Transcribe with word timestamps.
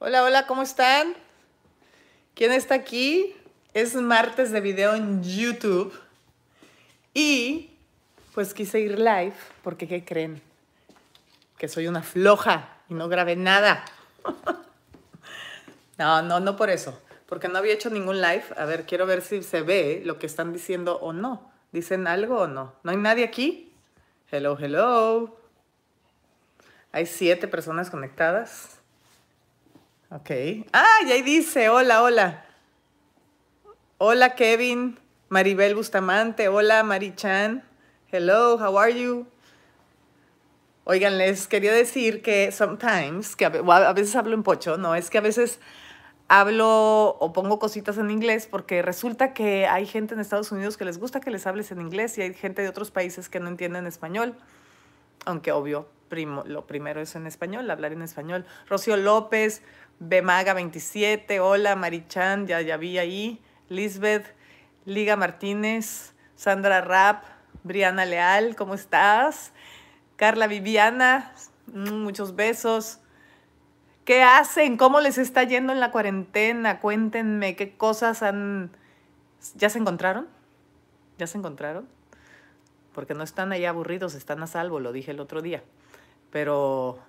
Hola, 0.00 0.22
hola, 0.22 0.46
¿cómo 0.46 0.62
están? 0.62 1.12
¿Quién 2.36 2.52
está 2.52 2.76
aquí? 2.76 3.34
Es 3.74 3.96
martes 3.96 4.52
de 4.52 4.60
video 4.60 4.94
en 4.94 5.24
YouTube. 5.24 5.92
Y 7.12 7.72
pues 8.32 8.54
quise 8.54 8.78
ir 8.78 8.96
live 8.96 9.34
porque, 9.64 9.88
¿qué 9.88 10.04
creen? 10.04 10.40
Que 11.58 11.66
soy 11.66 11.88
una 11.88 12.04
floja 12.04 12.76
y 12.88 12.94
no 12.94 13.08
grabé 13.08 13.34
nada. 13.34 13.84
no, 15.98 16.22
no, 16.22 16.38
no 16.38 16.54
por 16.54 16.70
eso. 16.70 17.02
Porque 17.26 17.48
no 17.48 17.58
había 17.58 17.74
hecho 17.74 17.90
ningún 17.90 18.20
live. 18.20 18.44
A 18.56 18.66
ver, 18.66 18.86
quiero 18.86 19.04
ver 19.04 19.20
si 19.20 19.42
se 19.42 19.62
ve 19.62 20.02
lo 20.04 20.20
que 20.20 20.26
están 20.26 20.52
diciendo 20.52 21.00
o 21.00 21.12
no. 21.12 21.50
¿Dicen 21.72 22.06
algo 22.06 22.42
o 22.42 22.46
no? 22.46 22.72
¿No 22.84 22.92
hay 22.92 22.98
nadie 22.98 23.24
aquí? 23.24 23.74
Hello, 24.30 24.56
hello. 24.60 25.36
Hay 26.92 27.06
siete 27.06 27.48
personas 27.48 27.90
conectadas. 27.90 28.77
Ok. 30.10 30.30
Ah, 30.72 30.98
y 31.06 31.12
ahí 31.12 31.22
dice, 31.22 31.68
hola, 31.68 32.02
hola. 32.02 32.44
Hola, 33.98 34.34
Kevin. 34.34 34.98
Maribel 35.28 35.74
Bustamante. 35.74 36.48
Hola, 36.48 36.82
Marichan. 36.82 37.62
Hello, 38.10 38.56
how 38.56 38.78
are 38.78 38.98
you? 38.98 39.26
Oigan, 40.84 41.18
les 41.18 41.46
quería 41.46 41.74
decir 41.74 42.22
que 42.22 42.50
sometimes, 42.50 43.36
que 43.36 43.44
a 43.44 43.92
veces 43.92 44.16
hablo 44.16 44.34
en 44.34 44.42
pocho, 44.42 44.78
no, 44.78 44.94
es 44.94 45.10
que 45.10 45.18
a 45.18 45.20
veces 45.20 45.60
hablo 46.28 47.08
o 47.20 47.32
pongo 47.34 47.58
cositas 47.58 47.98
en 47.98 48.10
inglés 48.10 48.46
porque 48.50 48.80
resulta 48.80 49.34
que 49.34 49.66
hay 49.66 49.84
gente 49.84 50.14
en 50.14 50.20
Estados 50.20 50.50
Unidos 50.50 50.78
que 50.78 50.86
les 50.86 50.98
gusta 50.98 51.20
que 51.20 51.30
les 51.30 51.46
hables 51.46 51.70
en 51.72 51.82
inglés 51.82 52.16
y 52.16 52.22
hay 52.22 52.32
gente 52.32 52.62
de 52.62 52.70
otros 52.70 52.90
países 52.90 53.28
que 53.28 53.38
no 53.38 53.48
entienden 53.48 53.86
español, 53.86 54.34
aunque 55.26 55.52
obvio, 55.52 55.88
primo, 56.08 56.42
lo 56.46 56.66
primero 56.66 57.02
es 57.02 57.14
en 57.14 57.26
español, 57.26 57.70
hablar 57.70 57.92
en 57.92 58.00
español. 58.00 58.46
Rocío 58.66 58.96
López, 58.96 59.62
Bemaga 60.00 60.54
27, 60.54 61.40
hola 61.40 61.74
Marichan, 61.74 62.46
ya, 62.46 62.60
ya 62.60 62.76
vi 62.76 62.98
ahí, 62.98 63.42
Lisbeth, 63.68 64.32
Liga 64.84 65.16
Martínez, 65.16 66.14
Sandra 66.36 66.80
Rapp, 66.80 67.24
Briana 67.64 68.04
Leal, 68.04 68.54
¿cómo 68.54 68.74
estás? 68.74 69.52
Carla 70.14 70.46
Viviana, 70.46 71.32
mm, 71.66 71.90
muchos 71.90 72.36
besos. 72.36 73.00
¿Qué 74.04 74.22
hacen? 74.22 74.76
¿Cómo 74.76 75.00
les 75.00 75.18
está 75.18 75.42
yendo 75.42 75.72
en 75.72 75.80
la 75.80 75.90
cuarentena? 75.90 76.78
Cuéntenme 76.78 77.56
qué 77.56 77.76
cosas 77.76 78.22
han... 78.22 78.70
¿Ya 79.56 79.68
se 79.68 79.80
encontraron? 79.80 80.28
¿Ya 81.18 81.26
se 81.26 81.38
encontraron? 81.38 81.88
Porque 82.94 83.14
no 83.14 83.24
están 83.24 83.50
ahí 83.50 83.64
aburridos, 83.64 84.14
están 84.14 84.44
a 84.44 84.46
salvo, 84.46 84.78
lo 84.78 84.92
dije 84.92 85.10
el 85.10 85.18
otro 85.20 85.42
día. 85.42 85.64
Pero 86.30 87.00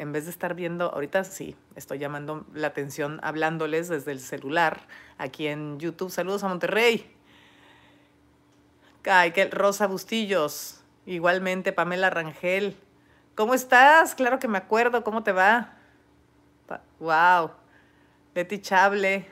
en 0.00 0.12
vez 0.12 0.24
de 0.24 0.30
estar 0.30 0.54
viendo, 0.54 0.90
ahorita 0.94 1.24
sí, 1.24 1.56
estoy 1.76 1.98
llamando 1.98 2.46
la 2.54 2.68
atención 2.68 3.20
hablándoles 3.22 3.88
desde 3.88 4.12
el 4.12 4.20
celular 4.20 4.80
aquí 5.18 5.46
en 5.46 5.78
YouTube. 5.78 6.10
Saludos 6.10 6.42
a 6.42 6.48
Monterrey. 6.48 7.14
Que 9.02 9.48
Rosa 9.52 9.86
Bustillos. 9.86 10.80
Igualmente, 11.04 11.74
Pamela 11.74 12.08
Rangel. 12.08 12.78
¿Cómo 13.34 13.52
estás? 13.52 14.14
Claro 14.14 14.38
que 14.38 14.48
me 14.48 14.56
acuerdo. 14.56 15.04
¿Cómo 15.04 15.22
te 15.22 15.32
va? 15.32 15.74
wow. 16.98 17.50
Betty 18.34 18.58
Chable. 18.58 19.26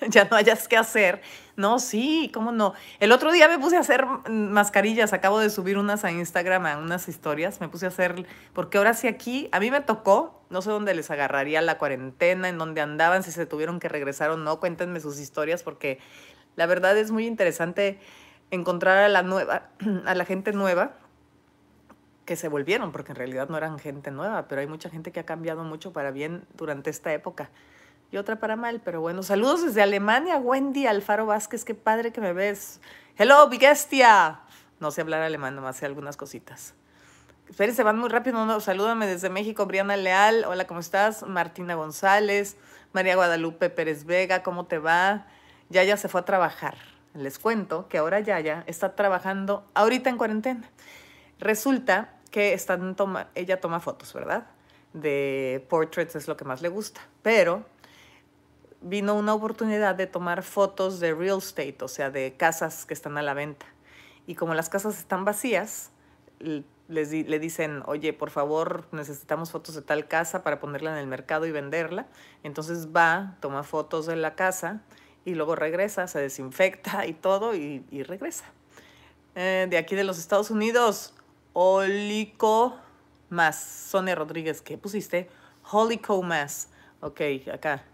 ya 0.08 0.24
no 0.24 0.36
hayas 0.36 0.68
que 0.68 0.76
hacer. 0.76 1.20
No, 1.56 1.78
sí, 1.78 2.30
cómo 2.34 2.52
no. 2.52 2.74
El 3.00 3.12
otro 3.12 3.32
día 3.32 3.48
me 3.48 3.58
puse 3.58 3.76
a 3.76 3.80
hacer 3.80 4.04
mascarillas, 4.28 5.12
acabo 5.12 5.38
de 5.38 5.48
subir 5.48 5.78
unas 5.78 6.04
a 6.04 6.10
Instagram, 6.10 6.82
unas 6.82 7.08
historias, 7.08 7.60
me 7.60 7.68
puse 7.68 7.86
a 7.86 7.88
hacer, 7.88 8.26
porque 8.52 8.76
ahora 8.76 8.92
sí 8.92 9.08
aquí, 9.08 9.48
a 9.52 9.60
mí 9.60 9.70
me 9.70 9.80
tocó, 9.80 10.42
no 10.50 10.60
sé 10.60 10.70
dónde 10.70 10.94
les 10.94 11.10
agarraría 11.10 11.62
la 11.62 11.78
cuarentena, 11.78 12.48
en 12.48 12.58
dónde 12.58 12.82
andaban, 12.82 13.22
si 13.22 13.32
se 13.32 13.46
tuvieron 13.46 13.80
que 13.80 13.88
regresar 13.88 14.30
o 14.30 14.36
no, 14.36 14.60
cuéntenme 14.60 15.00
sus 15.00 15.18
historias, 15.18 15.62
porque 15.62 15.98
la 16.56 16.66
verdad 16.66 16.96
es 16.98 17.10
muy 17.10 17.26
interesante 17.26 17.98
encontrar 18.50 18.98
a 18.98 19.08
la 19.08 19.22
nueva, 19.22 19.70
a 20.04 20.14
la 20.14 20.24
gente 20.26 20.52
nueva 20.52 20.92
que 22.26 22.36
se 22.36 22.48
volvieron, 22.48 22.92
porque 22.92 23.12
en 23.12 23.16
realidad 23.16 23.48
no 23.48 23.56
eran 23.56 23.78
gente 23.78 24.10
nueva, 24.10 24.46
pero 24.46 24.60
hay 24.60 24.66
mucha 24.66 24.90
gente 24.90 25.10
que 25.10 25.20
ha 25.20 25.26
cambiado 25.26 25.64
mucho 25.64 25.92
para 25.94 26.10
bien 26.10 26.44
durante 26.54 26.90
esta 26.90 27.14
época 27.14 27.50
y 28.10 28.16
otra 28.16 28.36
para 28.36 28.56
mal, 28.56 28.80
pero 28.84 29.00
bueno, 29.00 29.22
saludos 29.22 29.64
desde 29.64 29.82
Alemania, 29.82 30.36
Wendy 30.38 30.86
Alfaro 30.86 31.26
Vázquez, 31.26 31.64
qué 31.64 31.74
padre 31.74 32.12
que 32.12 32.20
me 32.20 32.32
ves. 32.32 32.80
Hello, 33.16 33.48
Bigestia. 33.48 34.40
No 34.78 34.90
sé 34.90 35.00
hablar 35.00 35.22
alemán, 35.22 35.56
nomás 35.56 35.76
sé 35.76 35.86
algunas 35.86 36.16
cositas. 36.16 36.74
se 37.50 37.82
van 37.82 37.98
muy 37.98 38.08
rápido, 38.08 38.44
no, 38.44 38.60
salúdame 38.60 39.06
desde 39.06 39.30
México, 39.30 39.66
Briana 39.66 39.96
Leal, 39.96 40.44
hola, 40.44 40.66
¿cómo 40.66 40.80
estás? 40.80 41.22
Martina 41.22 41.74
González, 41.74 42.56
María 42.92 43.16
Guadalupe 43.16 43.70
Pérez 43.70 44.04
Vega, 44.04 44.42
¿cómo 44.42 44.66
te 44.66 44.78
va? 44.78 45.26
Yaya 45.68 45.96
se 45.96 46.08
fue 46.08 46.20
a 46.20 46.24
trabajar. 46.24 46.76
Les 47.14 47.38
cuento 47.38 47.88
que 47.88 47.98
ahora 47.98 48.20
Yaya 48.20 48.64
está 48.66 48.94
trabajando 48.94 49.66
ahorita 49.74 50.10
en 50.10 50.18
cuarentena. 50.18 50.70
Resulta 51.38 52.12
que 52.30 52.52
están 52.52 52.94
ella 53.34 53.60
toma 53.60 53.80
fotos, 53.80 54.12
¿verdad? 54.12 54.46
De 54.92 55.66
portraits 55.70 56.16
es 56.16 56.28
lo 56.28 56.36
que 56.36 56.44
más 56.44 56.60
le 56.62 56.68
gusta, 56.68 57.00
pero 57.22 57.64
vino 58.88 59.14
una 59.14 59.34
oportunidad 59.34 59.94
de 59.94 60.06
tomar 60.06 60.42
fotos 60.42 61.00
de 61.00 61.14
real 61.14 61.38
estate, 61.38 61.76
o 61.82 61.88
sea, 61.88 62.10
de 62.10 62.34
casas 62.36 62.86
que 62.86 62.94
están 62.94 63.18
a 63.18 63.22
la 63.22 63.34
venta. 63.34 63.66
Y 64.26 64.34
como 64.34 64.54
las 64.54 64.68
casas 64.68 64.98
están 64.98 65.24
vacías, 65.24 65.90
les 66.88 67.10
le 67.10 67.38
dicen, 67.38 67.82
oye, 67.86 68.12
por 68.12 68.30
favor, 68.30 68.86
necesitamos 68.92 69.50
fotos 69.50 69.74
de 69.74 69.82
tal 69.82 70.06
casa 70.06 70.42
para 70.42 70.60
ponerla 70.60 70.92
en 70.92 70.98
el 70.98 71.06
mercado 71.06 71.46
y 71.46 71.52
venderla. 71.52 72.06
Entonces 72.42 72.88
va, 72.94 73.36
toma 73.40 73.64
fotos 73.64 74.06
de 74.06 74.16
la 74.16 74.34
casa 74.34 74.82
y 75.24 75.34
luego 75.34 75.56
regresa, 75.56 76.06
se 76.06 76.20
desinfecta 76.20 77.06
y 77.06 77.12
todo 77.12 77.54
y, 77.54 78.02
regresa. 78.04 78.44
Eh, 79.34 79.66
de 79.68 79.78
aquí 79.78 79.96
de 79.96 80.04
los 80.04 80.18
Estados 80.18 80.50
Unidos, 80.50 81.14
Holico 81.52 82.76
Más. 83.30 83.56
Sonia 83.56 84.14
Rodríguez, 84.14 84.62
¿qué 84.62 84.78
pusiste? 84.78 85.28
Holico 85.70 86.22
Más. 86.22 86.68
Ok, 87.00 87.20
acá. 87.52 87.84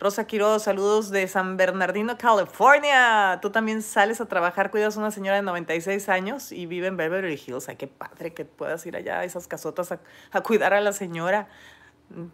Rosa 0.00 0.26
Quiroz, 0.26 0.64
saludos 0.64 1.10
de 1.10 1.28
San 1.28 1.56
Bernardino, 1.56 2.18
California. 2.18 3.38
Tú 3.40 3.50
también 3.50 3.80
sales 3.80 4.20
a 4.20 4.26
trabajar, 4.26 4.72
cuidas 4.72 4.96
a 4.96 5.00
una 5.00 5.12
señora 5.12 5.36
de 5.36 5.42
96 5.42 6.08
años 6.08 6.50
y 6.50 6.66
vive 6.66 6.88
en 6.88 6.96
Beverly 6.96 7.40
Hills. 7.46 7.68
Ay, 7.68 7.76
qué 7.76 7.86
padre 7.86 8.34
que 8.34 8.44
puedas 8.44 8.84
ir 8.86 8.96
allá 8.96 9.20
a 9.20 9.24
esas 9.24 9.46
casotas 9.46 9.92
a, 9.92 10.40
cuidar 10.40 10.74
a 10.74 10.80
la 10.80 10.92
señora. 10.92 11.46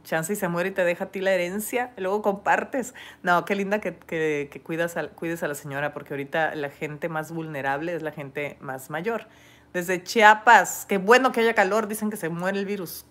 Chance 0.05 0.33
y 0.33 0.37
se 0.37 0.49
muere 0.49 0.71
y 0.71 0.73
te 0.73 0.85
deja 0.85 1.05
a 1.05 1.09
ti 1.09 1.21
la 1.21 1.33
herencia, 1.33 1.93
luego 1.99 2.23
compartes. 2.23 2.95
No, 3.23 3.45
qué 3.45 3.55
linda 3.55 3.79
que, 3.79 3.95
que, 3.95 4.63
cuidas 4.65 4.97
cuides 5.15 5.43
a 5.43 5.49
la 5.49 5.55
señora, 5.55 5.93
porque 5.93 6.15
ahorita 6.15 6.55
la 6.55 6.71
gente 6.71 7.11
más 7.11 7.31
vulnerable 7.31 7.95
es 7.95 8.03
la 8.03 8.11
gente 8.11 8.57
más 8.61 8.89
mayor. 8.89 9.27
Desde 9.75 10.03
Chiapas, 10.03 10.87
qué 10.89 10.97
bueno 10.97 11.31
que 11.31 11.41
haya 11.41 11.55
calor, 11.55 11.89
dicen 11.89 12.11
que 12.11 12.17
se 12.17 12.31
muere 12.31 12.59
el 12.59 12.65
virus 12.65 13.05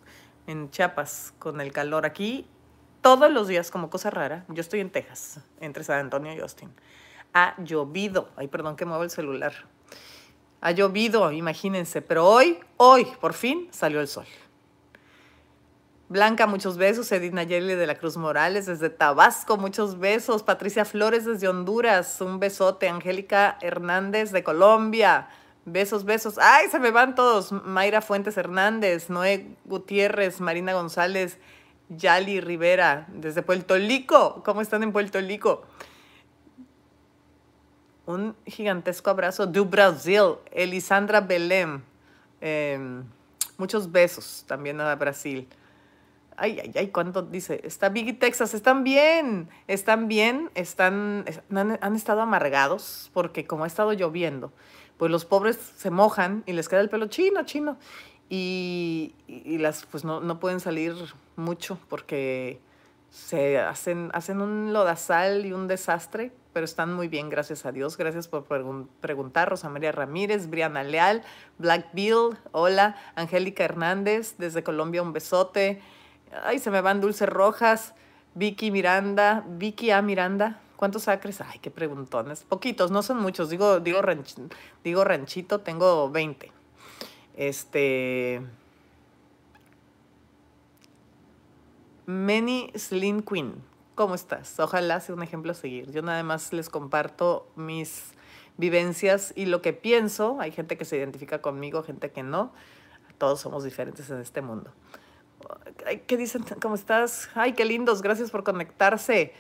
en 0.47 0.71
Chiapas 0.71 1.33
con 1.37 1.61
el 1.61 1.71
calor. 1.71 2.05
Aquí 2.05 2.47
todos 3.01 3.31
los 3.31 3.47
días, 3.47 3.71
como 3.71 3.89
cosa 3.89 4.09
rara, 4.09 4.45
yo 4.49 4.61
estoy 4.61 4.79
en 4.79 4.89
Texas, 4.89 5.39
entre 5.59 5.83
San 5.83 5.99
Antonio 5.99 6.33
y 6.33 6.39
Austin. 6.39 6.71
Ha 7.33 7.55
llovido. 7.61 8.29
Ay, 8.35 8.47
perdón 8.47 8.75
que 8.75 8.85
muevo 8.85 9.03
el 9.03 9.09
celular. 9.09 9.53
Ha 10.61 10.71
llovido, 10.71 11.31
imagínense. 11.31 12.01
Pero 12.01 12.27
hoy, 12.27 12.59
hoy, 12.77 13.05
por 13.21 13.33
fin, 13.33 13.67
salió 13.71 14.01
el 14.01 14.07
sol. 14.07 14.25
Blanca, 16.09 16.47
muchos 16.47 16.77
besos. 16.77 17.11
Edina 17.11 17.43
Yeli 17.43 17.75
de 17.75 17.85
la 17.85 17.95
Cruz 17.95 18.17
Morales 18.17 18.65
desde 18.65 18.89
Tabasco, 18.89 19.57
muchos 19.57 19.99
besos. 19.99 20.41
Patricia 20.41 20.85
Flores 20.85 21.25
desde 21.25 21.47
Honduras, 21.47 22.19
un 22.19 22.39
besote. 22.39 22.89
Angélica 22.89 23.57
Hernández 23.61 24.31
de 24.31 24.43
Colombia, 24.43 25.29
besos, 25.65 26.05
besos. 26.05 26.39
Ay, 26.39 26.67
se 26.69 26.79
me 26.79 26.91
van 26.91 27.13
todos. 27.13 27.51
Mayra 27.51 28.01
Fuentes 28.01 28.37
Hernández, 28.37 29.09
Noé 29.09 29.55
Gutiérrez, 29.65 30.41
Marina 30.41 30.73
González, 30.73 31.37
Yali 31.89 32.39
Rivera, 32.39 33.07
desde 33.09 33.41
Puerto 33.41 33.75
Rico. 33.75 34.41
¿Cómo 34.45 34.61
están 34.61 34.83
en 34.83 34.91
Puerto 34.91 35.19
Rico? 35.19 35.63
Un 38.05 38.35
gigantesco 38.45 39.09
abrazo 39.09 39.45
de 39.45 39.59
Brasil, 39.61 40.35
Elisandra 40.51 41.21
Belém. 41.21 41.81
Em, 42.41 43.03
muchos 43.57 43.91
besos 43.91 44.45
también 44.47 44.79
a 44.81 44.95
Brasil. 44.95 45.47
Ay, 46.37 46.59
ay, 46.59 46.71
ay, 46.75 46.87
¿cuánto 46.87 47.21
dice? 47.21 47.59
Está 47.63 47.89
Biggie 47.89 48.13
Texas, 48.13 48.53
están 48.53 48.83
bien, 48.83 49.49
están 49.67 50.07
bien, 50.07 50.49
están, 50.55 51.25
han, 51.81 51.95
estado 51.95 52.21
amargados 52.21 53.11
porque 53.13 53.45
como 53.45 53.65
ha 53.65 53.67
estado 53.67 53.91
lloviendo, 53.91 54.53
pues 54.97 55.11
los 55.11 55.25
pobres 55.25 55.57
se 55.77 55.91
mojan 55.91 56.43
y 56.45 56.53
les 56.53 56.69
queda 56.69 56.79
el 56.79 56.89
pelo 56.89 57.07
chino, 57.07 57.43
chino. 57.43 57.77
Y, 58.29 59.15
las, 59.27 59.85
pues 59.85 60.03
no, 60.03 60.19
no 60.19 60.39
pueden 60.39 60.59
salir 60.59 60.93
mucho 61.35 61.79
porque 61.89 62.59
se 63.09 63.57
hacen, 63.57 64.11
hacen 64.13 64.41
un 64.41 64.71
lodazal 64.71 65.45
y 65.45 65.53
un 65.53 65.67
desastre, 65.67 66.31
pero 66.53 66.65
están 66.65 66.93
muy 66.93 67.07
bien, 67.07 67.29
gracias 67.29 67.65
a 67.65 67.71
Dios. 67.71 67.97
Gracias 67.97 68.27
por 68.27 68.45
preguntar, 68.45 69.49
Rosa 69.49 69.69
María 69.69 69.91
Ramírez, 69.91 70.49
Briana 70.49 70.83
Leal, 70.83 71.23
Black 71.57 71.87
Bill, 71.93 72.37
hola, 72.51 72.95
Angélica 73.15 73.63
Hernández, 73.63 74.35
desde 74.37 74.63
Colombia 74.63 75.01
un 75.01 75.13
besote. 75.13 75.81
Ay, 76.43 76.59
se 76.59 76.69
me 76.69 76.81
van 76.81 77.01
Dulce 77.01 77.25
Rojas, 77.25 77.95
Vicky 78.35 78.69
Miranda, 78.69 79.43
Vicky 79.47 79.89
A. 79.89 80.03
Miranda, 80.03 80.59
¿cuántos 80.75 81.07
acres? 81.07 81.41
Ay, 81.41 81.59
qué 81.59 81.71
preguntones. 81.71 82.43
Poquitos, 82.43 82.91
no 82.91 83.01
son 83.01 83.19
muchos. 83.19 83.49
Digo, 83.49 83.79
digo, 83.79 84.01
digo 84.83 85.03
ranchito, 85.03 85.61
tengo 85.61 86.11
20. 86.11 86.58
Este. 87.39 88.41
Many 92.05 92.69
Slim 92.75 93.21
Queen, 93.21 93.63
¿cómo 93.95 94.13
estás? 94.13 94.59
Ojalá 94.59 94.99
sea 94.99 95.15
un 95.15 95.23
ejemplo 95.23 95.53
a 95.53 95.55
seguir. 95.55 95.89
Yo 95.91 96.01
nada 96.01 96.21
más 96.23 96.51
les 96.51 96.67
comparto 96.69 97.49
mis 97.55 98.11
vivencias 98.57 99.31
y 99.37 99.45
lo 99.45 99.61
que 99.61 99.71
pienso. 99.71 100.41
Hay 100.41 100.51
gente 100.51 100.77
que 100.77 100.83
se 100.83 100.97
identifica 100.97 101.41
conmigo, 101.41 101.81
gente 101.81 102.11
que 102.11 102.23
no. 102.23 102.51
Todos 103.17 103.39
somos 103.39 103.63
diferentes 103.63 104.09
en 104.09 104.19
este 104.19 104.41
mundo. 104.41 104.73
¿Qué 106.07 106.17
dicen? 106.17 106.43
¿Cómo 106.61 106.75
estás? 106.75 107.29
Ay, 107.35 107.53
qué 107.53 107.63
lindos, 107.63 108.01
gracias 108.01 108.31
por 108.31 108.43
conectarse. 108.43 109.33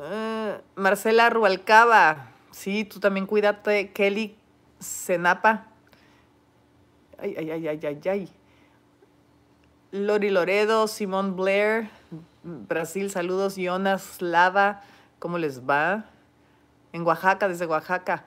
Eh, 0.00 0.60
Marcela 0.76 1.28
Rubalcaba, 1.28 2.30
sí, 2.52 2.86
tú 2.86 3.00
también 3.00 3.26
cuídate. 3.26 3.92
Kelly 3.92 4.34
Senapa. 4.78 5.75
Ay, 7.18 7.34
ay, 7.38 7.50
ay, 7.50 7.68
ay, 7.68 7.80
ay, 7.82 8.00
ay. 8.08 8.28
Lori 9.92 10.30
Loredo, 10.30 10.88
Simón 10.88 11.36
Blair, 11.36 11.88
Brasil, 12.42 13.10
saludos. 13.10 13.56
Jonas 13.56 14.20
Lava, 14.20 14.82
¿cómo 15.18 15.38
les 15.38 15.62
va? 15.66 16.04
En 16.92 17.02
Oaxaca, 17.06 17.48
desde 17.48 17.66
Oaxaca. 17.66 18.24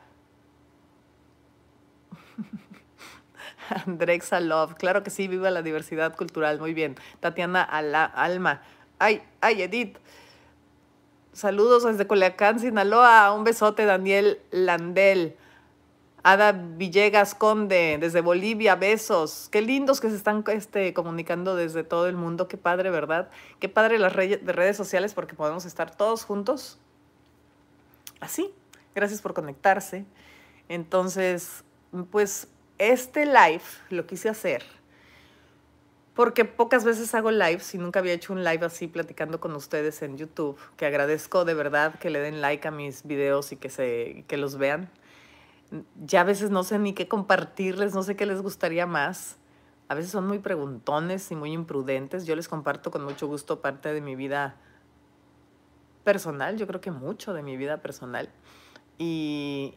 Andrexa 3.85 4.39
Love, 4.39 4.73
claro 4.75 5.03
que 5.03 5.09
sí, 5.11 5.27
viva 5.27 5.51
la 5.51 5.61
diversidad 5.61 6.15
cultural, 6.15 6.59
muy 6.59 6.73
bien. 6.73 6.95
Tatiana 7.19 7.61
Alma, 7.61 8.61
ay, 8.97 9.21
ay, 9.41 9.61
Edith. 9.61 9.97
Saludos 11.33 11.83
desde 11.83 12.07
Coleacán, 12.07 12.59
Sinaloa. 12.59 13.31
Un 13.33 13.43
besote, 13.43 13.85
Daniel 13.85 14.39
Landel. 14.51 15.37
Ada 16.23 16.51
Villegas 16.51 17.33
Conde, 17.33 17.97
desde 17.99 18.21
Bolivia, 18.21 18.75
besos. 18.75 19.47
Qué 19.51 19.61
lindos 19.61 20.01
que 20.01 20.09
se 20.09 20.15
están 20.15 20.43
este, 20.47 20.93
comunicando 20.93 21.55
desde 21.55 21.83
todo 21.83 22.07
el 22.07 22.15
mundo. 22.15 22.47
Qué 22.47 22.57
padre, 22.57 22.89
¿verdad? 22.89 23.29
Qué 23.59 23.69
padre 23.69 23.99
las 23.99 24.13
redes 24.13 24.77
sociales 24.77 25.13
porque 25.13 25.35
podemos 25.35 25.65
estar 25.65 25.95
todos 25.95 26.25
juntos. 26.25 26.77
Así. 28.19 28.53
Gracias 28.95 29.21
por 29.21 29.33
conectarse. 29.33 30.05
Entonces, 30.67 31.63
pues 32.11 32.47
este 32.77 33.25
live 33.25 33.61
lo 33.89 34.05
quise 34.05 34.29
hacer 34.29 34.63
porque 36.19 36.43
pocas 36.43 36.83
veces 36.83 37.15
hago 37.15 37.31
lives 37.31 37.73
y 37.75 37.77
nunca 37.77 37.99
había 37.99 38.11
hecho 38.11 38.33
un 38.33 38.43
live 38.43 38.65
así 38.65 38.87
platicando 38.87 39.39
con 39.39 39.55
ustedes 39.55 40.01
en 40.01 40.17
YouTube, 40.17 40.57
que 40.75 40.85
agradezco 40.85 41.45
de 41.45 41.53
verdad 41.53 41.97
que 41.97 42.09
le 42.09 42.19
den 42.19 42.41
like 42.41 42.67
a 42.67 42.71
mis 42.71 43.03
videos 43.03 43.53
y 43.53 43.55
que, 43.55 43.69
se, 43.69 44.25
que 44.27 44.35
los 44.35 44.57
vean. 44.57 44.89
Ya 46.03 46.21
a 46.21 46.23
veces 46.23 46.49
no 46.49 46.63
sé 46.63 46.79
ni 46.79 46.93
qué 46.93 47.07
compartirles, 47.07 47.93
no 47.93 48.03
sé 48.03 48.15
qué 48.15 48.25
les 48.25 48.41
gustaría 48.41 48.85
más. 48.85 49.37
A 49.87 49.95
veces 49.95 50.11
son 50.11 50.27
muy 50.27 50.39
preguntones 50.39 51.31
y 51.31 51.35
muy 51.35 51.51
imprudentes. 51.51 52.25
Yo 52.25 52.35
les 52.35 52.47
comparto 52.47 52.91
con 52.91 53.03
mucho 53.03 53.27
gusto 53.27 53.61
parte 53.61 53.93
de 53.93 54.01
mi 54.01 54.15
vida 54.15 54.55
personal, 56.03 56.57
yo 56.57 56.65
creo 56.65 56.81
que 56.81 56.91
mucho 56.91 57.33
de 57.33 57.43
mi 57.43 57.57
vida 57.57 57.77
personal. 57.77 58.29
Y, 58.97 59.75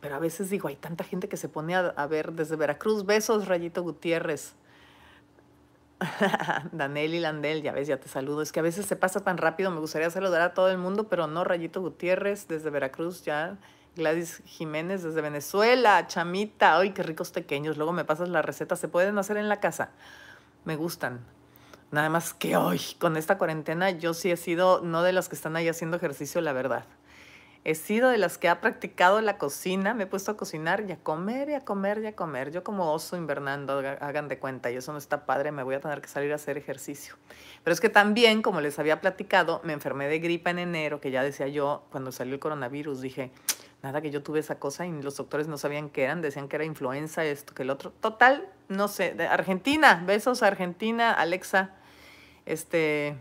pero 0.00 0.16
a 0.16 0.18
veces 0.18 0.50
digo, 0.50 0.68
hay 0.68 0.76
tanta 0.76 1.04
gente 1.04 1.28
que 1.28 1.36
se 1.36 1.48
pone 1.48 1.74
a, 1.74 2.06
ver 2.06 2.32
desde 2.32 2.56
Veracruz. 2.56 3.06
Besos, 3.06 3.46
Rayito 3.46 3.82
Gutiérrez. 3.82 4.54
Danel 6.72 7.14
y 7.14 7.20
Landel, 7.20 7.62
ya 7.62 7.72
ves, 7.72 7.86
ya 7.88 7.98
te 7.98 8.08
saludo. 8.08 8.42
Es 8.42 8.52
que 8.52 8.60
a 8.60 8.62
veces 8.62 8.86
se 8.86 8.96
pasa 8.96 9.20
tan 9.20 9.38
rápido, 9.38 9.70
me 9.70 9.80
gustaría 9.80 10.10
saludar 10.10 10.42
a 10.42 10.54
todo 10.54 10.70
el 10.70 10.78
mundo, 10.78 11.08
pero 11.08 11.26
no, 11.26 11.44
Rayito 11.44 11.80
Gutiérrez 11.80 12.48
desde 12.48 12.70
Veracruz 12.70 13.22
ya. 13.22 13.58
Gladys 13.94 14.42
Jiménez 14.46 15.02
desde 15.02 15.20
Venezuela, 15.20 16.06
Chamita, 16.06 16.78
ay, 16.78 16.90
qué 16.90 17.02
ricos 17.02 17.30
pequeños. 17.30 17.76
Luego 17.76 17.92
me 17.92 18.04
pasas 18.04 18.28
la 18.28 18.40
receta, 18.40 18.76
se 18.76 18.88
pueden 18.88 19.18
hacer 19.18 19.36
en 19.36 19.48
la 19.48 19.60
casa. 19.60 19.90
Me 20.64 20.76
gustan. 20.76 21.20
Nada 21.90 22.08
más 22.08 22.32
que 22.32 22.56
hoy, 22.56 22.80
con 22.98 23.18
esta 23.18 23.36
cuarentena, 23.36 23.90
yo 23.90 24.14
sí 24.14 24.30
he 24.30 24.38
sido 24.38 24.80
no 24.80 25.02
de 25.02 25.12
las 25.12 25.28
que 25.28 25.34
están 25.34 25.56
ahí 25.56 25.68
haciendo 25.68 25.98
ejercicio, 25.98 26.40
la 26.40 26.54
verdad. 26.54 26.86
He 27.64 27.74
sido 27.74 28.08
de 28.08 28.18
las 28.18 28.38
que 28.38 28.48
ha 28.48 28.60
practicado 28.60 29.20
la 29.20 29.38
cocina, 29.38 29.94
me 29.94 30.04
he 30.04 30.06
puesto 30.06 30.32
a 30.32 30.36
cocinar 30.36 30.84
y 30.88 30.92
a 30.92 30.96
comer 30.96 31.50
y 31.50 31.54
a 31.54 31.60
comer 31.60 32.00
y 32.02 32.06
a 32.06 32.16
comer. 32.16 32.50
Yo 32.50 32.64
como 32.64 32.92
oso 32.92 33.16
invernando, 33.16 33.78
hagan 34.00 34.26
de 34.26 34.38
cuenta, 34.38 34.70
y 34.70 34.76
eso 34.76 34.90
no 34.92 34.98
está 34.98 35.26
padre, 35.26 35.52
me 35.52 35.62
voy 35.62 35.74
a 35.76 35.80
tener 35.80 36.00
que 36.00 36.08
salir 36.08 36.32
a 36.32 36.36
hacer 36.36 36.56
ejercicio. 36.56 37.14
Pero 37.62 37.72
es 37.74 37.80
que 37.80 37.88
también, 37.88 38.42
como 38.42 38.60
les 38.62 38.78
había 38.78 39.00
platicado, 39.00 39.60
me 39.62 39.74
enfermé 39.74 40.08
de 40.08 40.18
gripa 40.18 40.50
en 40.50 40.58
enero, 40.58 41.00
que 41.00 41.12
ya 41.12 41.22
decía 41.22 41.46
yo, 41.46 41.84
cuando 41.92 42.10
salió 42.10 42.34
el 42.34 42.40
coronavirus, 42.40 43.00
dije, 43.00 43.30
nada 43.82 44.00
que 44.00 44.10
yo 44.10 44.22
tuve 44.22 44.40
esa 44.40 44.58
cosa 44.58 44.86
y 44.86 45.02
los 45.02 45.16
doctores 45.16 45.48
no 45.48 45.58
sabían 45.58 45.90
qué 45.90 46.04
eran, 46.04 46.22
decían 46.22 46.48
que 46.48 46.56
era 46.56 46.64
influenza, 46.64 47.24
esto, 47.24 47.54
que 47.54 47.62
el 47.62 47.70
otro. 47.70 47.90
Total, 47.90 48.48
no 48.68 48.88
sé, 48.88 49.12
de 49.14 49.26
Argentina, 49.26 50.02
besos 50.06 50.42
a 50.42 50.46
Argentina, 50.48 51.12
Alexa, 51.12 51.70
este 52.46 53.16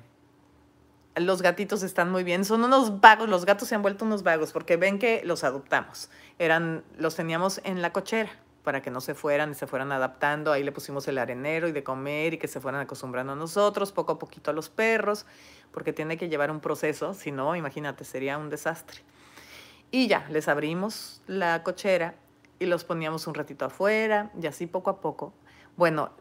los 1.15 1.41
gatitos 1.41 1.83
están 1.83 2.11
muy 2.11 2.23
bien. 2.23 2.45
Son 2.45 2.63
unos 2.63 3.01
vagos, 3.01 3.27
los 3.27 3.45
gatos 3.45 3.67
se 3.67 3.75
han 3.75 3.81
vuelto 3.81 4.05
unos 4.05 4.23
vagos 4.23 4.51
porque 4.51 4.77
ven 4.77 4.99
que 4.99 5.21
los 5.25 5.43
adoptamos. 5.43 6.09
Eran, 6.39 6.83
los 6.97 7.15
teníamos 7.15 7.59
en 7.63 7.81
la 7.81 7.91
cochera 7.91 8.31
para 8.63 8.81
que 8.81 8.91
no 8.91 9.01
se 9.01 9.15
fueran 9.15 9.51
y 9.51 9.55
se 9.55 9.67
fueran 9.67 9.91
adaptando. 9.91 10.51
Ahí 10.51 10.63
le 10.63 10.71
pusimos 10.71 11.07
el 11.07 11.17
arenero 11.17 11.67
y 11.67 11.71
de 11.71 11.83
comer 11.83 12.35
y 12.35 12.37
que 12.37 12.47
se 12.47 12.61
fueran 12.61 12.81
acostumbrando 12.81 13.33
a 13.33 13.35
nosotros, 13.35 13.91
poco 13.91 14.13
a 14.13 14.19
poquito 14.19 14.51
a 14.51 14.53
los 14.53 14.69
perros, 14.69 15.25
porque 15.71 15.93
tiene 15.93 16.17
que 16.17 16.29
llevar 16.29 16.51
un 16.51 16.59
proceso, 16.59 17.13
si 17.13 17.31
no, 17.31 17.55
imagínate, 17.55 18.05
sería 18.05 18.37
un 18.37 18.49
desastre. 18.49 19.01
Y 19.91 20.07
ya, 20.07 20.25
les 20.29 20.47
abrimos 20.47 21.21
la 21.27 21.63
cochera 21.63 22.15
y 22.59 22.65
los 22.65 22.85
poníamos 22.85 23.27
un 23.27 23.33
ratito 23.33 23.65
afuera 23.65 24.31
y 24.41 24.47
así 24.47 24.67
poco 24.67 24.89
a 24.89 25.01
poco. 25.01 25.33
Bueno, 25.75 26.11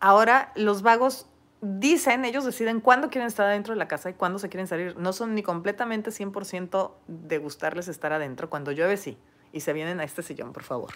ahora 0.00 0.52
los 0.56 0.82
vagos 0.82 1.26
dicen, 1.60 2.24
ellos 2.24 2.44
deciden 2.44 2.80
cuándo 2.80 3.10
quieren 3.10 3.28
estar 3.28 3.46
adentro 3.46 3.74
de 3.74 3.78
la 3.78 3.86
casa 3.86 4.10
y 4.10 4.14
cuándo 4.14 4.38
se 4.38 4.48
quieren 4.48 4.66
salir. 4.66 4.96
No 4.96 5.12
son 5.12 5.34
ni 5.34 5.42
completamente 5.42 6.10
100% 6.10 6.92
de 7.06 7.38
gustarles 7.38 7.88
estar 7.88 8.12
adentro. 8.12 8.50
Cuando 8.50 8.72
llueve, 8.72 8.96
sí. 8.96 9.16
Y 9.52 9.60
se 9.60 9.72
vienen 9.72 10.00
a 10.00 10.04
este 10.04 10.22
sillón, 10.22 10.52
por 10.52 10.62
favor. 10.62 10.92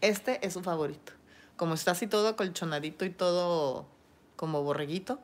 Este 0.00 0.44
es 0.46 0.54
su 0.54 0.62
favorito. 0.62 1.12
Como 1.56 1.74
está 1.74 1.92
así 1.92 2.06
todo 2.06 2.28
acolchonadito 2.28 3.04
y 3.04 3.10
todo 3.10 3.86
como 4.36 4.62
borreguito. 4.62 5.18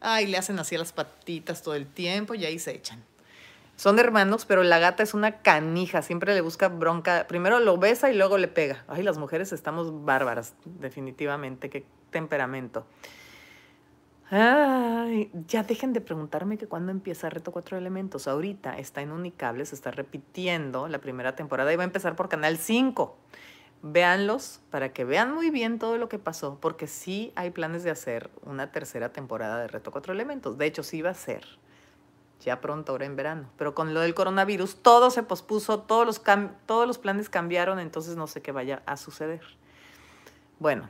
Ay, 0.00 0.26
le 0.26 0.36
hacen 0.36 0.58
así 0.58 0.76
las 0.76 0.92
patitas 0.92 1.62
todo 1.62 1.74
el 1.74 1.86
tiempo 1.86 2.34
y 2.34 2.44
ahí 2.44 2.58
se 2.58 2.72
echan. 2.72 3.02
Son 3.78 3.96
hermanos, 4.00 4.44
pero 4.44 4.64
la 4.64 4.80
gata 4.80 5.04
es 5.04 5.14
una 5.14 5.40
canija, 5.40 6.02
siempre 6.02 6.34
le 6.34 6.40
busca 6.40 6.66
bronca. 6.66 7.28
Primero 7.28 7.60
lo 7.60 7.78
besa 7.78 8.10
y 8.10 8.16
luego 8.16 8.36
le 8.36 8.48
pega. 8.48 8.82
Ay, 8.88 9.04
las 9.04 9.18
mujeres 9.18 9.52
estamos 9.52 10.04
bárbaras, 10.04 10.56
definitivamente, 10.64 11.70
qué 11.70 11.86
temperamento. 12.10 12.86
Ay, 14.30 15.30
ya 15.46 15.62
dejen 15.62 15.92
de 15.92 16.00
preguntarme 16.00 16.58
que 16.58 16.66
cuándo 16.66 16.90
empieza 16.90 17.30
Reto 17.30 17.52
Cuatro 17.52 17.78
Elementos. 17.78 18.26
Ahorita 18.26 18.76
está 18.76 19.00
en 19.00 19.12
Unicable, 19.12 19.64
se 19.64 19.76
está 19.76 19.92
repitiendo 19.92 20.88
la 20.88 20.98
primera 20.98 21.36
temporada 21.36 21.72
y 21.72 21.76
va 21.76 21.84
a 21.84 21.86
empezar 21.86 22.16
por 22.16 22.28
Canal 22.28 22.58
5. 22.58 23.16
Véanlos 23.82 24.60
para 24.70 24.92
que 24.92 25.04
vean 25.04 25.32
muy 25.32 25.50
bien 25.50 25.78
todo 25.78 25.98
lo 25.98 26.08
que 26.08 26.18
pasó, 26.18 26.58
porque 26.60 26.88
sí 26.88 27.32
hay 27.36 27.50
planes 27.50 27.84
de 27.84 27.90
hacer 27.90 28.28
una 28.42 28.72
tercera 28.72 29.12
temporada 29.12 29.60
de 29.60 29.68
Reto 29.68 29.92
Cuatro 29.92 30.12
Elementos. 30.12 30.58
De 30.58 30.66
hecho, 30.66 30.82
sí 30.82 31.00
va 31.00 31.10
a 31.10 31.14
ser 31.14 31.46
ya 32.40 32.60
pronto, 32.60 32.92
ahora 32.92 33.06
en 33.06 33.16
verano. 33.16 33.48
Pero 33.56 33.74
con 33.74 33.94
lo 33.94 34.00
del 34.00 34.14
coronavirus, 34.14 34.76
todo 34.82 35.10
se 35.10 35.22
pospuso, 35.22 35.80
todos 35.80 36.06
los, 36.06 36.22
todos 36.66 36.86
los 36.86 36.98
planes 36.98 37.28
cambiaron, 37.28 37.78
entonces 37.78 38.16
no 38.16 38.26
sé 38.26 38.42
qué 38.42 38.52
vaya 38.52 38.82
a 38.86 38.96
suceder. 38.96 39.42
Bueno, 40.58 40.88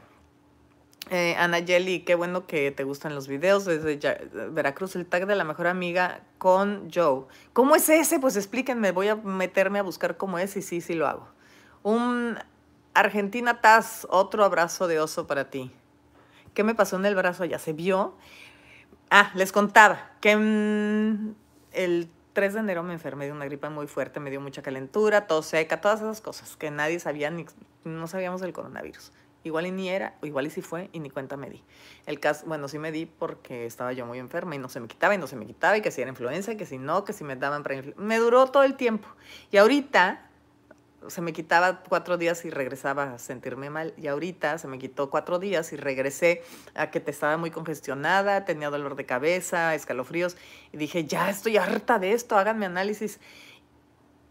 eh, 1.10 1.34
Ana 1.38 1.58
Yeli, 1.58 2.00
qué 2.00 2.14
bueno 2.14 2.46
que 2.46 2.70
te 2.70 2.84
gustan 2.84 3.14
los 3.14 3.28
videos 3.28 3.64
desde 3.64 3.98
Veracruz, 4.50 4.94
el 4.94 5.06
tag 5.06 5.26
de 5.26 5.36
la 5.36 5.44
mejor 5.44 5.66
amiga 5.66 6.20
con 6.36 6.90
Joe. 6.92 7.24
¿Cómo 7.54 7.76
es 7.76 7.88
ese? 7.88 8.20
Pues 8.20 8.36
explíquenme, 8.36 8.92
voy 8.92 9.08
a 9.08 9.16
meterme 9.16 9.78
a 9.78 9.82
buscar 9.82 10.18
cómo 10.18 10.38
es 10.38 10.56
y 10.56 10.62
sí, 10.62 10.80
sí 10.82 10.94
lo 10.94 11.06
hago. 11.06 11.28
Un 11.82 12.36
Argentina 12.92 13.60
Taz, 13.60 14.06
otro 14.10 14.44
abrazo 14.44 14.86
de 14.86 15.00
oso 15.00 15.26
para 15.26 15.48
ti. 15.48 15.72
¿Qué 16.52 16.62
me 16.64 16.74
pasó 16.74 16.96
en 16.96 17.06
el 17.06 17.14
brazo? 17.14 17.44
Ya 17.44 17.58
se 17.58 17.72
vio. 17.72 18.14
Ah, 19.10 19.30
les 19.34 19.52
contaba 19.52 20.10
que 20.20 20.36
mm, 20.36 21.34
el 21.72 22.10
3 22.34 22.54
de 22.54 22.60
enero 22.60 22.82
me 22.82 22.92
enfermé 22.92 23.24
de 23.24 23.32
una 23.32 23.46
gripa 23.46 23.70
muy 23.70 23.86
fuerte, 23.86 24.20
me 24.20 24.30
dio 24.30 24.40
mucha 24.40 24.62
calentura, 24.62 25.26
tos 25.26 25.46
seca, 25.46 25.80
todas 25.80 26.00
esas 26.00 26.20
cosas 26.20 26.56
que 26.56 26.70
nadie 26.70 27.00
sabía, 27.00 27.30
ni, 27.30 27.46
no 27.84 28.06
sabíamos 28.06 28.40
del 28.40 28.52
coronavirus. 28.52 29.12
Igual 29.44 29.66
y 29.66 29.70
ni 29.70 29.88
era, 29.88 30.14
o 30.20 30.26
igual 30.26 30.46
y 30.46 30.50
sí 30.50 30.60
fue, 30.60 30.90
y 30.92 31.00
ni 31.00 31.10
cuenta 31.10 31.36
me 31.36 31.48
di. 31.48 31.64
El 32.06 32.20
caso, 32.20 32.44
bueno, 32.46 32.68
sí 32.68 32.78
me 32.78 32.92
di 32.92 33.06
porque 33.06 33.64
estaba 33.64 33.92
yo 33.92 34.04
muy 34.04 34.18
enferma 34.18 34.54
y 34.54 34.58
no 34.58 34.68
se 34.68 34.80
me 34.80 34.88
quitaba 34.88 35.14
y 35.14 35.18
no 35.18 35.26
se 35.26 35.36
me 35.36 35.46
quitaba, 35.46 35.76
y 35.78 35.80
que 35.80 35.90
si 35.90 36.02
era 36.02 36.10
influenza, 36.10 36.56
que 36.56 36.66
si 36.66 36.76
no, 36.76 37.04
que 37.04 37.12
si 37.12 37.24
me 37.24 37.34
daban 37.36 37.62
para 37.62 37.82
Me 37.96 38.18
duró 38.18 38.46
todo 38.48 38.64
el 38.64 38.74
tiempo. 38.74 39.08
Y 39.50 39.56
ahorita, 39.56 40.27
se 41.06 41.20
me 41.22 41.32
quitaba 41.32 41.82
cuatro 41.88 42.18
días 42.18 42.44
y 42.44 42.50
regresaba 42.50 43.14
a 43.14 43.18
sentirme 43.18 43.70
mal. 43.70 43.94
Y 43.96 44.08
ahorita 44.08 44.58
se 44.58 44.66
me 44.66 44.78
quitó 44.78 45.10
cuatro 45.10 45.38
días 45.38 45.72
y 45.72 45.76
regresé 45.76 46.42
a 46.74 46.90
que 46.90 47.00
te 47.00 47.10
estaba 47.10 47.36
muy 47.36 47.50
congestionada, 47.50 48.44
tenía 48.44 48.70
dolor 48.70 48.96
de 48.96 49.06
cabeza, 49.06 49.74
escalofríos. 49.74 50.36
Y 50.72 50.76
dije, 50.76 51.04
ya 51.04 51.30
estoy 51.30 51.56
harta 51.56 51.98
de 51.98 52.12
esto, 52.12 52.36
háganme 52.36 52.66
análisis. 52.66 53.20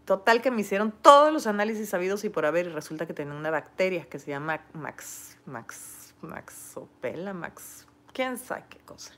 Total 0.04 0.40
que 0.40 0.50
me 0.50 0.60
hicieron 0.60 0.92
todos 0.92 1.32
los 1.32 1.46
análisis 1.46 1.88
sabidos 1.88 2.24
y 2.24 2.28
por 2.28 2.46
haber 2.46 2.66
y 2.66 2.70
resulta 2.70 3.06
que 3.06 3.14
tenía 3.14 3.34
una 3.34 3.50
bacteria 3.50 4.04
que 4.04 4.18
se 4.18 4.30
llama 4.30 4.60
Max, 4.72 5.36
Max, 5.44 6.14
Maxopela, 6.22 7.34
Max, 7.34 7.86
quién 8.12 8.38
sabe 8.38 8.64
qué 8.70 8.78
cosa. 8.78 9.12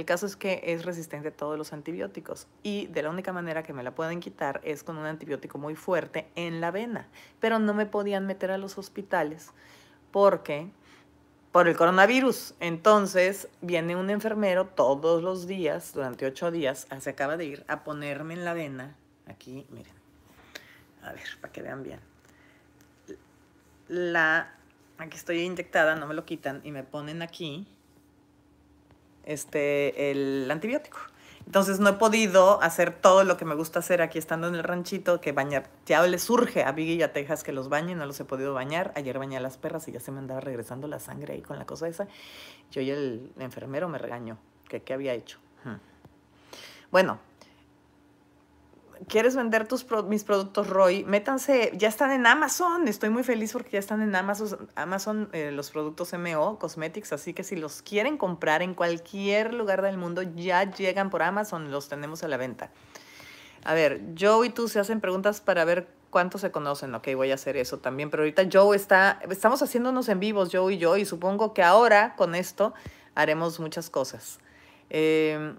El 0.00 0.06
caso 0.06 0.24
es 0.24 0.34
que 0.34 0.62
es 0.64 0.86
resistente 0.86 1.28
a 1.28 1.30
todos 1.30 1.58
los 1.58 1.74
antibióticos 1.74 2.46
y 2.62 2.86
de 2.86 3.02
la 3.02 3.10
única 3.10 3.34
manera 3.34 3.62
que 3.62 3.74
me 3.74 3.82
la 3.82 3.94
pueden 3.94 4.20
quitar 4.20 4.62
es 4.64 4.82
con 4.82 4.96
un 4.96 5.04
antibiótico 5.04 5.58
muy 5.58 5.74
fuerte 5.74 6.26
en 6.36 6.62
la 6.62 6.70
vena. 6.70 7.06
Pero 7.38 7.58
no 7.58 7.74
me 7.74 7.84
podían 7.84 8.26
meter 8.26 8.50
a 8.50 8.56
los 8.56 8.78
hospitales 8.78 9.50
porque 10.10 10.70
por 11.52 11.68
el 11.68 11.76
coronavirus. 11.76 12.54
Entonces 12.60 13.48
viene 13.60 13.94
un 13.94 14.08
enfermero 14.08 14.68
todos 14.68 15.22
los 15.22 15.46
días, 15.46 15.92
durante 15.92 16.24
ocho 16.24 16.50
días, 16.50 16.86
ah, 16.88 16.98
se 16.98 17.10
acaba 17.10 17.36
de 17.36 17.44
ir 17.44 17.64
a 17.68 17.84
ponerme 17.84 18.32
en 18.32 18.46
la 18.46 18.54
vena, 18.54 18.96
aquí, 19.26 19.66
miren, 19.68 19.92
a 21.02 21.12
ver, 21.12 21.28
para 21.42 21.52
que 21.52 21.60
vean 21.60 21.82
bien. 21.82 22.00
La, 23.86 24.54
aquí 24.96 25.18
estoy 25.18 25.40
inyectada, 25.40 25.94
no 25.94 26.06
me 26.06 26.14
lo 26.14 26.24
quitan 26.24 26.62
y 26.64 26.72
me 26.72 26.84
ponen 26.84 27.20
aquí 27.20 27.68
este, 29.24 30.10
el 30.10 30.50
antibiótico. 30.50 30.98
Entonces 31.46 31.80
no 31.80 31.88
he 31.88 31.92
podido 31.94 32.62
hacer 32.62 32.92
todo 32.92 33.24
lo 33.24 33.36
que 33.36 33.44
me 33.44 33.54
gusta 33.54 33.80
hacer 33.80 34.02
aquí 34.02 34.18
estando 34.18 34.46
en 34.46 34.54
el 34.54 34.62
ranchito, 34.62 35.20
que 35.20 35.32
bañar, 35.32 35.68
ya 35.86 36.06
le 36.06 36.18
surge 36.18 36.62
a 36.62 36.70
Biggie 36.72 36.94
y 36.94 37.02
a 37.02 37.12
Texas 37.12 37.42
que 37.42 37.52
los 37.52 37.68
bañen, 37.68 37.98
no 37.98 38.06
los 38.06 38.20
he 38.20 38.24
podido 38.24 38.54
bañar. 38.54 38.92
Ayer 38.94 39.18
bañé 39.18 39.36
a 39.36 39.40
las 39.40 39.58
perras 39.58 39.88
y 39.88 39.92
ya 39.92 40.00
se 40.00 40.12
me 40.12 40.18
andaba 40.18 40.40
regresando 40.40 40.86
la 40.86 41.00
sangre 41.00 41.34
ahí 41.34 41.42
con 41.42 41.58
la 41.58 41.66
cosa 41.66 41.88
esa. 41.88 42.06
Yo 42.70 42.82
y 42.82 42.90
el 42.90 43.32
enfermero 43.38 43.88
me 43.88 43.98
regañó, 43.98 44.38
que 44.68 44.82
qué 44.82 44.92
había 44.92 45.12
hecho. 45.14 45.38
Hmm. 45.64 45.78
Bueno, 46.92 47.18
quieres 49.08 49.36
vender 49.36 49.66
tus 49.66 49.86
mis 50.06 50.24
productos 50.24 50.68
Roy, 50.68 51.04
métanse, 51.04 51.72
ya 51.76 51.88
están 51.88 52.10
en 52.12 52.26
Amazon. 52.26 52.88
Estoy 52.88 53.10
muy 53.10 53.22
feliz 53.22 53.52
porque 53.52 53.72
ya 53.72 53.78
están 53.78 54.02
en 54.02 54.14
Amazon, 54.14 54.68
Amazon 54.74 55.28
eh, 55.32 55.50
los 55.52 55.70
productos 55.70 56.12
MO 56.12 56.58
Cosmetics, 56.58 57.12
así 57.12 57.32
que 57.32 57.44
si 57.44 57.56
los 57.56 57.82
quieren 57.82 58.16
comprar 58.18 58.62
en 58.62 58.74
cualquier 58.74 59.54
lugar 59.54 59.82
del 59.82 59.96
mundo, 59.96 60.22
ya 60.22 60.70
llegan 60.70 61.10
por 61.10 61.22
Amazon, 61.22 61.70
los 61.70 61.88
tenemos 61.88 62.22
a 62.22 62.28
la 62.28 62.36
venta. 62.36 62.70
A 63.64 63.74
ver, 63.74 64.00
Joe 64.18 64.46
y 64.46 64.50
tú 64.50 64.68
se 64.68 64.80
hacen 64.80 65.00
preguntas 65.00 65.40
para 65.40 65.64
ver 65.64 65.88
cuántos 66.08 66.40
se 66.40 66.50
conocen. 66.50 66.94
Ok, 66.94 67.08
voy 67.14 67.30
a 67.30 67.34
hacer 67.34 67.56
eso 67.56 67.78
también, 67.78 68.10
pero 68.10 68.22
ahorita 68.22 68.48
Joe 68.50 68.76
está, 68.76 69.20
estamos 69.30 69.62
haciéndonos 69.62 70.08
en 70.08 70.20
vivos, 70.20 70.50
Joe 70.52 70.74
y 70.74 70.78
yo, 70.78 70.96
y 70.96 71.04
supongo 71.04 71.52
que 71.52 71.62
ahora 71.62 72.14
con 72.16 72.34
esto 72.34 72.74
haremos 73.14 73.60
muchas 73.60 73.90
cosas. 73.90 74.38
Eh, 74.88 75.54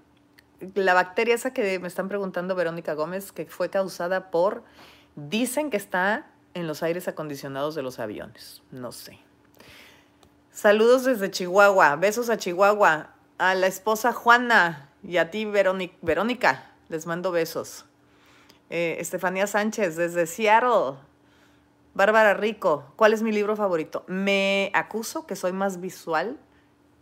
la 0.76 0.94
bacteria 0.94 1.36
esa 1.36 1.54
que 1.54 1.80
me 1.80 1.88
están 1.88 2.08
preguntando 2.08 2.56
Verónica 2.56 2.94
Gómez, 2.94 3.32
que 3.32 3.46
fue 3.46 3.70
causada 3.70 4.32
por, 4.32 4.64
dicen 5.16 5.70
que 5.70 5.78
está 5.78 6.28
en 6.54 6.68
los 6.68 6.84
aires 6.84 7.08
acondicionados 7.08 7.76
de 7.76 7.82
los 7.82 8.00
aviones. 8.00 8.62
No 8.72 8.92
sé. 8.92 9.20
Saludos 10.52 11.06
desde 11.06 11.32
Chihuahua. 11.32 11.96
Besos 11.96 12.30
a 12.30 12.38
Chihuahua. 12.38 13.12
A 13.38 13.56
la 13.56 13.68
esposa 13.68 14.14
Juana 14.14 14.90
y 15.02 15.18
a 15.18 15.32
ti, 15.32 15.46
Verónica. 15.46 16.72
Les 16.90 17.08
mando 17.08 17.32
besos. 17.32 17.86
Eh, 18.70 18.98
Estefanía 19.00 19.48
Sánchez 19.48 19.96
desde 19.96 20.28
Seattle. 20.28 20.98
Bárbara 21.94 22.34
Rico. 22.34 22.94
¿Cuál 22.96 23.14
es 23.14 23.22
mi 23.22 23.32
libro 23.32 23.56
favorito? 23.56 24.04
Me 24.08 24.72
acuso 24.74 25.26
que 25.26 25.36
soy 25.36 25.54
más 25.54 25.80
visual 25.80 26.38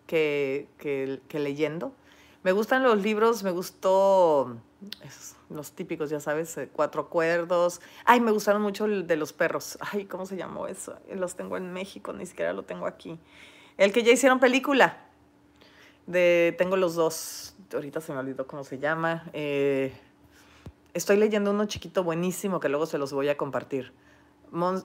que, 0.08 0.70
que, 0.78 1.22
que 1.28 1.40
leyendo. 1.40 1.94
Me 2.42 2.54
gustan 2.54 2.84
los 2.84 3.02
libros, 3.02 3.44
me 3.44 3.52
gustó 3.52 4.58
los 5.50 5.72
típicos, 5.74 6.10
ya 6.10 6.20
sabes, 6.22 6.58
eh, 6.58 6.70
cuatro 6.72 7.10
cuerdos. 7.10 7.82
Ay, 8.06 8.22
me 8.22 8.32
gustaron 8.32 8.62
mucho 8.62 8.86
el 8.86 9.08
de 9.08 9.18
los 9.18 9.34
perros. 9.34 9.78
Ay, 9.92 10.06
¿cómo 10.06 10.26
se 10.26 10.38
llamó 10.38 10.68
eso? 10.68 10.98
Los 11.14 11.36
tengo 11.36 11.58
en 11.58 11.74
México, 11.74 12.14
ni 12.14 12.26
siquiera 12.26 12.54
lo 12.54 12.64
tengo 12.64 12.86
aquí. 12.86 13.20
El 13.78 13.92
que 13.92 14.04
ya 14.04 14.12
hicieron 14.12 14.40
película. 14.40 14.98
De, 16.08 16.56
tengo 16.58 16.78
los 16.78 16.96
dos. 16.96 17.56
Ahorita 17.74 18.02
se 18.02 18.14
me 18.14 18.20
olvidó 18.20 18.48
cómo 18.48 18.64
se 18.64 18.80
llama. 18.80 19.26
Eh, 19.34 19.94
estoy 20.94 21.18
leyendo 21.18 21.52
uno 21.52 21.66
chiquito 21.66 22.04
buenísimo 22.04 22.60
que 22.60 22.70
luego 22.70 22.86
se 22.86 22.98
los 22.98 23.12
voy 23.12 23.30
a 23.30 23.38
compartir. 23.38 23.94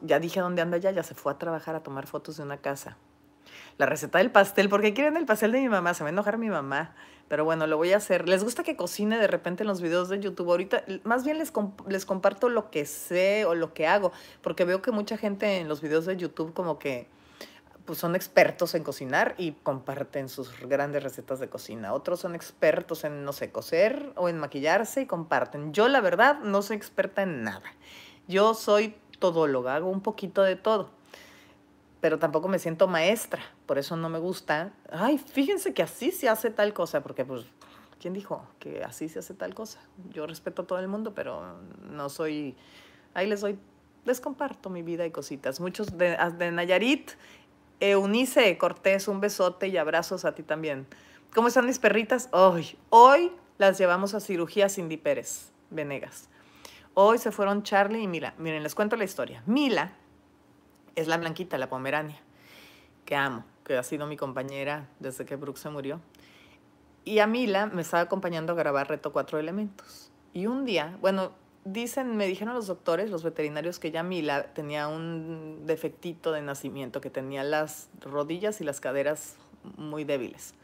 ya 0.02 0.18
dije 0.18 0.40
dónde 0.40 0.60
anda 0.60 0.76
ya, 0.78 0.90
ya 0.90 1.02
se 1.02 1.14
fue 1.14 1.32
a 1.32 1.38
trabajar 1.38 1.76
a 1.76 1.82
tomar 1.82 2.06
fotos 2.06 2.36
de 2.36 2.42
una 2.42 2.56
casa. 2.56 2.96
La 3.78 3.86
receta 3.86 4.18
del 4.18 4.30
pastel, 4.30 4.68
porque 4.68 4.94
quieren 4.94 5.16
el 5.16 5.26
pastel 5.26 5.52
de 5.52 5.60
mi 5.60 5.68
mamá, 5.68 5.94
se 5.94 6.04
va 6.04 6.08
a 6.08 6.12
enojar 6.12 6.38
mi 6.38 6.48
mamá. 6.48 6.94
Pero 7.28 7.44
bueno, 7.44 7.66
lo 7.66 7.76
voy 7.76 7.92
a 7.92 7.96
hacer. 7.96 8.28
¿Les 8.28 8.44
gusta 8.44 8.62
que 8.62 8.76
cocine 8.76 9.18
de 9.18 9.26
repente 9.26 9.62
en 9.62 9.68
los 9.68 9.80
videos 9.80 10.08
de 10.08 10.20
YouTube? 10.20 10.50
Ahorita, 10.50 10.84
más 11.04 11.24
bien 11.24 11.38
les, 11.38 11.52
les 11.88 12.04
comparto 12.04 12.48
lo 12.48 12.70
que 12.70 12.84
sé 12.86 13.44
o 13.46 13.54
lo 13.54 13.72
que 13.72 13.86
hago, 13.86 14.12
porque 14.42 14.64
veo 14.64 14.82
que 14.82 14.90
mucha 14.90 15.16
gente 15.16 15.58
en 15.58 15.68
los 15.68 15.80
videos 15.80 16.06
de 16.06 16.16
YouTube 16.16 16.52
como 16.52 16.78
que 16.78 17.08
pues 17.86 17.98
son 17.98 18.16
expertos 18.16 18.74
en 18.74 18.82
cocinar 18.82 19.34
y 19.36 19.52
comparten 19.52 20.30
sus 20.30 20.58
grandes 20.60 21.02
recetas 21.02 21.38
de 21.38 21.48
cocina. 21.48 21.92
Otros 21.92 22.20
son 22.20 22.34
expertos 22.34 23.04
en, 23.04 23.24
no 23.24 23.32
sé, 23.34 23.50
coser 23.50 24.12
o 24.16 24.28
en 24.28 24.38
maquillarse 24.38 25.02
y 25.02 25.06
comparten. 25.06 25.74
Yo, 25.74 25.88
la 25.88 26.00
verdad, 26.00 26.40
no 26.40 26.62
soy 26.62 26.76
experta 26.76 27.22
en 27.22 27.42
nada. 27.42 27.74
Yo 28.26 28.54
soy 28.54 28.96
todóloga, 29.18 29.74
hago 29.74 29.90
un 29.90 30.00
poquito 30.00 30.42
de 30.42 30.56
todo 30.56 30.90
pero 32.04 32.18
tampoco 32.18 32.48
me 32.48 32.58
siento 32.58 32.86
maestra, 32.86 33.40
por 33.64 33.78
eso 33.78 33.96
no 33.96 34.10
me 34.10 34.18
gusta. 34.18 34.74
Ay, 34.92 35.16
fíjense 35.16 35.72
que 35.72 35.82
así 35.82 36.10
se 36.10 36.28
hace 36.28 36.50
tal 36.50 36.74
cosa, 36.74 37.02
porque 37.02 37.24
pues, 37.24 37.46
¿quién 37.98 38.12
dijo 38.12 38.46
que 38.58 38.84
así 38.84 39.08
se 39.08 39.20
hace 39.20 39.32
tal 39.32 39.54
cosa? 39.54 39.80
Yo 40.10 40.26
respeto 40.26 40.60
a 40.60 40.66
todo 40.66 40.78
el 40.80 40.88
mundo, 40.88 41.14
pero 41.14 41.56
no 41.90 42.10
soy, 42.10 42.56
ahí 43.14 43.26
les 43.26 43.40
doy, 43.40 43.58
les 44.04 44.20
comparto 44.20 44.68
mi 44.68 44.82
vida 44.82 45.06
y 45.06 45.12
cositas. 45.12 45.60
Muchos 45.60 45.96
de, 45.96 46.14
de 46.36 46.52
Nayarit, 46.52 47.12
Eunice 47.80 48.58
Cortés, 48.58 49.08
un 49.08 49.20
besote 49.20 49.68
y 49.68 49.78
abrazos 49.78 50.26
a 50.26 50.34
ti 50.34 50.42
también. 50.42 50.86
¿Cómo 51.34 51.48
están 51.48 51.64
mis 51.64 51.78
perritas? 51.78 52.28
Hoy, 52.32 52.76
hoy 52.90 53.32
las 53.56 53.78
llevamos 53.78 54.12
a 54.12 54.20
cirugía 54.20 54.68
Cindy 54.68 54.98
Pérez, 54.98 55.52
Venegas. 55.70 56.28
Hoy 56.92 57.16
se 57.16 57.32
fueron 57.32 57.62
Charlie 57.62 58.02
y 58.02 58.08
Mila. 58.08 58.34
Miren, 58.36 58.62
les 58.62 58.74
cuento 58.74 58.94
la 58.94 59.04
historia. 59.04 59.42
Mila 59.46 59.92
es 60.96 61.08
la 61.08 61.16
blanquita, 61.16 61.58
la 61.58 61.68
pomerania, 61.68 62.18
que 63.04 63.16
amo, 63.16 63.44
que 63.64 63.76
ha 63.76 63.82
sido 63.82 64.06
mi 64.06 64.16
compañera 64.16 64.88
desde 65.00 65.24
que 65.24 65.36
Brooke 65.36 65.58
se 65.58 65.70
murió. 65.70 66.00
Y 67.04 67.18
a 67.18 67.26
Mila 67.26 67.66
me 67.66 67.82
estaba 67.82 68.02
acompañando 68.02 68.52
a 68.52 68.56
grabar 68.56 68.88
Reto 68.88 69.12
Cuatro 69.12 69.38
Elementos. 69.38 70.10
Y 70.32 70.46
un 70.46 70.64
día, 70.64 70.96
bueno, 71.00 71.32
dicen, 71.64 72.16
me 72.16 72.26
dijeron 72.26 72.54
los 72.54 72.66
doctores, 72.66 73.10
los 73.10 73.22
veterinarios, 73.22 73.78
que 73.78 73.90
ya 73.90 74.02
Mila 74.02 74.54
tenía 74.54 74.88
un 74.88 75.66
defectito 75.66 76.32
de 76.32 76.42
nacimiento, 76.42 77.00
que 77.00 77.10
tenía 77.10 77.44
las 77.44 77.88
rodillas 78.00 78.60
y 78.60 78.64
las 78.64 78.80
caderas 78.80 79.36
muy 79.76 80.04
débiles, 80.04 80.54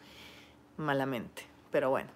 malamente. 0.76 1.42
Pero 1.70 1.90
bueno. 1.90 2.10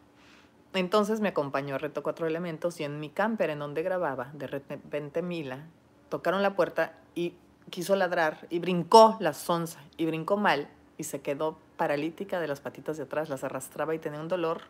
Entonces 0.72 1.20
me 1.20 1.28
acompañó 1.28 1.76
a 1.76 1.78
Reto 1.78 2.02
Cuatro 2.02 2.26
Elementos 2.26 2.80
y 2.80 2.84
en 2.84 2.98
mi 2.98 3.08
camper 3.08 3.50
en 3.50 3.60
donde 3.60 3.84
grababa, 3.84 4.30
de 4.32 4.48
repente 4.48 5.22
Mila, 5.22 5.66
tocaron 6.08 6.42
la 6.42 6.56
puerta 6.56 6.98
y 7.14 7.34
quiso 7.70 7.96
ladrar 7.96 8.46
y 8.50 8.58
brincó 8.58 9.16
la 9.20 9.32
sonza 9.32 9.80
y 9.96 10.06
brincó 10.06 10.36
mal 10.36 10.68
y 10.98 11.04
se 11.04 11.20
quedó 11.20 11.58
paralítica 11.76 12.40
de 12.40 12.48
las 12.48 12.60
patitas 12.60 12.96
de 12.96 13.04
atrás, 13.04 13.28
las 13.28 13.44
arrastraba 13.44 13.94
y 13.94 13.98
tenía 13.98 14.20
un 14.20 14.28
dolor 14.28 14.62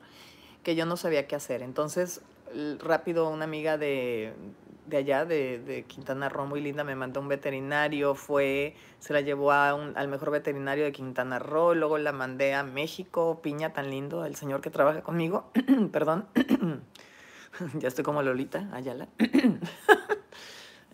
que 0.62 0.74
yo 0.74 0.86
no 0.86 0.96
sabía 0.96 1.26
qué 1.26 1.36
hacer. 1.36 1.62
Entonces, 1.62 2.22
rápido 2.80 3.28
una 3.28 3.44
amiga 3.44 3.76
de, 3.76 4.32
de 4.86 4.96
allá, 4.96 5.24
de, 5.24 5.58
de, 5.58 5.84
Quintana 5.84 6.28
Roo, 6.28 6.46
muy 6.46 6.60
linda, 6.60 6.84
me 6.84 6.94
mandó 6.94 7.20
un 7.20 7.28
veterinario, 7.28 8.14
fue, 8.14 8.74
se 8.98 9.12
la 9.12 9.20
llevó 9.20 9.52
a 9.52 9.70
al 9.70 10.08
mejor 10.08 10.30
veterinario 10.30 10.84
de 10.84 10.92
Quintana 10.92 11.38
Roo, 11.38 11.74
luego 11.74 11.98
la 11.98 12.12
mandé 12.12 12.54
a 12.54 12.62
México, 12.62 13.40
Piña, 13.42 13.72
tan 13.72 13.90
lindo, 13.90 14.24
el 14.24 14.36
señor 14.36 14.60
que 14.60 14.70
trabaja 14.70 15.02
conmigo, 15.02 15.50
perdón, 15.92 16.26
ya 17.78 17.88
estoy 17.88 18.04
como 18.04 18.22
Lolita, 18.22 18.68
Ayala. 18.72 19.08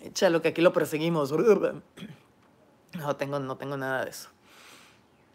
Échalo, 0.00 0.42
que 0.42 0.49
aquí 0.49 0.62
lo 0.62 0.73
perseguimos. 0.73 1.33
No 2.99 3.14
tengo, 3.14 3.38
no 3.38 3.57
tengo 3.57 3.76
nada 3.76 4.04
de 4.04 4.11
eso. 4.11 4.30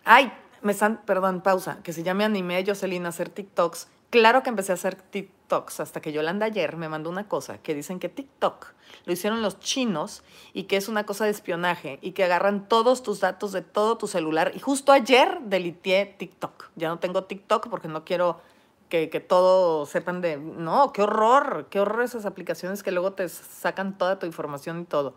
Ay, 0.04 0.30
me 0.62 0.74
están, 0.74 1.02
perdón, 1.06 1.40
pausa, 1.40 1.80
que 1.84 1.94
se 1.94 2.04
llame 2.04 2.26
Anime 2.26 2.66
Jocelyn 2.68 3.06
a 3.06 3.10
hacer 3.10 3.30
TikToks. 3.30 3.88
Claro 4.10 4.44
que 4.44 4.50
empecé 4.50 4.74
a 4.74 4.76
hacer 4.76 4.96
TikToks 4.96 5.80
hasta 5.80 6.02
que 6.02 6.12
Yolanda 6.12 6.48
ayer 6.48 6.76
me 6.76 6.90
mandó 6.90 7.10
una 7.10 7.28
cosa 7.28 7.58
que 7.60 7.74
dicen 7.74 8.00
que 8.00 8.10
TikTok 8.10 8.74
lo 9.06 9.14
hicieron 9.14 9.42
los 9.42 9.60
chinos 9.60 10.24
y 10.54 10.64
que 10.64 10.78
es 10.78 10.88
una 10.88 11.06
cosa 11.06 11.26
de 11.26 11.32
espionaje 11.32 12.00
y 12.02 12.12
que 12.12 12.24
agarran 12.24 12.68
todos 12.68 13.04
tus 13.04 13.20
datos 13.20 13.52
de 13.52 13.62
todo 13.62 13.98
tu 13.98 14.08
celular. 14.08 14.52
Y 14.56 14.60
justo 14.60 14.92
ayer 14.92 15.40
deliteé 15.44 16.06
TikTok. 16.06 16.72
Ya 16.76 16.90
no 16.90 17.00
tengo 17.00 17.24
TikTok 17.24 17.70
porque 17.70 17.88
no 17.88 18.06
quiero 18.06 18.42
que, 18.90 19.10
que 19.10 19.20
todo 19.20 19.86
sepan 19.86 20.22
de, 20.22 20.38
no, 20.38 20.94
qué 20.94 21.02
horror, 21.02 21.68
qué 21.70 21.80
horror 21.80 22.04
esas 22.04 22.26
aplicaciones 22.26 22.84
que 22.84 22.92
luego 22.92 23.14
te 23.14 23.28
sacan 23.30 23.98
toda 23.98 24.20
tu 24.20 24.26
información 24.26 24.82
y 24.82 24.86
todo. 24.86 25.16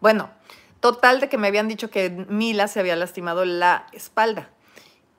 Bueno, 0.00 0.30
total 0.80 1.20
de 1.20 1.28
que 1.28 1.38
me 1.38 1.48
habían 1.48 1.68
dicho 1.68 1.90
que 1.90 2.10
Mila 2.10 2.68
se 2.68 2.80
había 2.80 2.96
lastimado 2.96 3.44
la 3.44 3.86
espalda. 3.92 4.50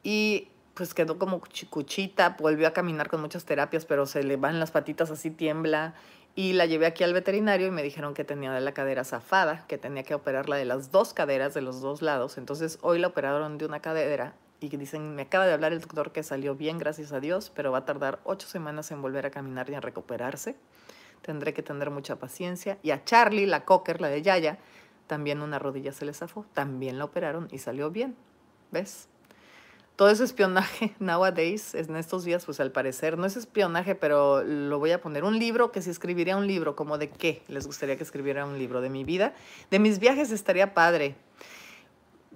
Y 0.03 0.47
pues 0.73 0.93
quedó 0.93 1.19
como 1.19 1.41
cuchita, 1.69 2.37
volvió 2.39 2.67
a 2.67 2.73
caminar 2.73 3.09
con 3.09 3.21
muchas 3.21 3.45
terapias, 3.45 3.85
pero 3.85 4.05
se 4.05 4.23
le 4.23 4.37
van 4.37 4.59
las 4.59 4.71
patitas 4.71 5.11
así, 5.11 5.29
tiembla. 5.29 5.93
Y 6.33 6.53
la 6.53 6.65
llevé 6.65 6.85
aquí 6.85 7.03
al 7.03 7.13
veterinario 7.13 7.67
y 7.67 7.71
me 7.71 7.83
dijeron 7.83 8.13
que 8.13 8.23
tenía 8.23 8.53
de 8.53 8.61
la 8.61 8.71
cadera 8.71 9.03
zafada, 9.03 9.65
que 9.67 9.77
tenía 9.77 10.03
que 10.03 10.15
operarla 10.15 10.55
de 10.55 10.63
las 10.63 10.89
dos 10.89 11.13
caderas, 11.13 11.53
de 11.53 11.61
los 11.61 11.81
dos 11.81 12.01
lados. 12.01 12.37
Entonces 12.37 12.79
hoy 12.81 12.99
la 12.99 13.07
operaron 13.07 13.57
de 13.57 13.65
una 13.65 13.81
cadera 13.81 14.33
y 14.61 14.69
dicen, 14.69 15.15
me 15.15 15.23
acaba 15.23 15.45
de 15.45 15.53
hablar 15.53 15.73
el 15.73 15.81
doctor 15.81 16.11
que 16.11 16.23
salió 16.23 16.55
bien, 16.55 16.77
gracias 16.77 17.11
a 17.11 17.19
Dios, 17.19 17.51
pero 17.53 17.71
va 17.71 17.79
a 17.79 17.85
tardar 17.85 18.19
ocho 18.23 18.47
semanas 18.47 18.91
en 18.91 19.01
volver 19.01 19.25
a 19.25 19.31
caminar 19.31 19.69
y 19.69 19.73
a 19.73 19.81
recuperarse. 19.81 20.55
Tendré 21.23 21.53
que 21.53 21.63
tener 21.63 21.89
mucha 21.89 22.17
paciencia. 22.17 22.77
Y 22.83 22.91
a 22.91 23.03
Charlie, 23.03 23.47
la 23.47 23.65
cocker, 23.65 24.01
la 24.01 24.09
de 24.09 24.21
Yaya, 24.21 24.59
también 25.07 25.41
una 25.41 25.59
rodilla 25.59 25.91
se 25.91 26.05
le 26.05 26.13
zafó. 26.13 26.45
También 26.53 26.99
la 26.99 27.05
operaron 27.05 27.47
y 27.51 27.57
salió 27.57 27.89
bien. 27.89 28.15
¿Ves? 28.71 29.09
todo 30.01 30.09
ese 30.09 30.23
espionaje 30.23 30.95
nowadays, 30.99 31.75
en 31.75 31.95
estos 31.95 32.23
días, 32.23 32.43
pues 32.43 32.59
al 32.59 32.71
parecer, 32.71 33.19
no 33.19 33.27
es 33.27 33.37
espionaje, 33.37 33.93
pero 33.93 34.43
lo 34.43 34.79
voy 34.79 34.91
a 34.93 34.99
poner. 34.99 35.23
Un 35.23 35.37
libro, 35.37 35.71
que 35.71 35.83
si 35.83 35.91
escribiría 35.91 36.37
un 36.37 36.47
libro, 36.47 36.75
como 36.75 36.97
de 36.97 37.11
qué 37.11 37.43
les 37.47 37.67
gustaría 37.67 37.97
que 37.97 38.03
escribiera 38.03 38.45
un 38.47 38.57
libro, 38.57 38.81
de 38.81 38.89
mi 38.89 39.03
vida, 39.03 39.35
de 39.69 39.77
mis 39.77 39.99
viajes 39.99 40.31
estaría 40.31 40.73
padre. 40.73 41.15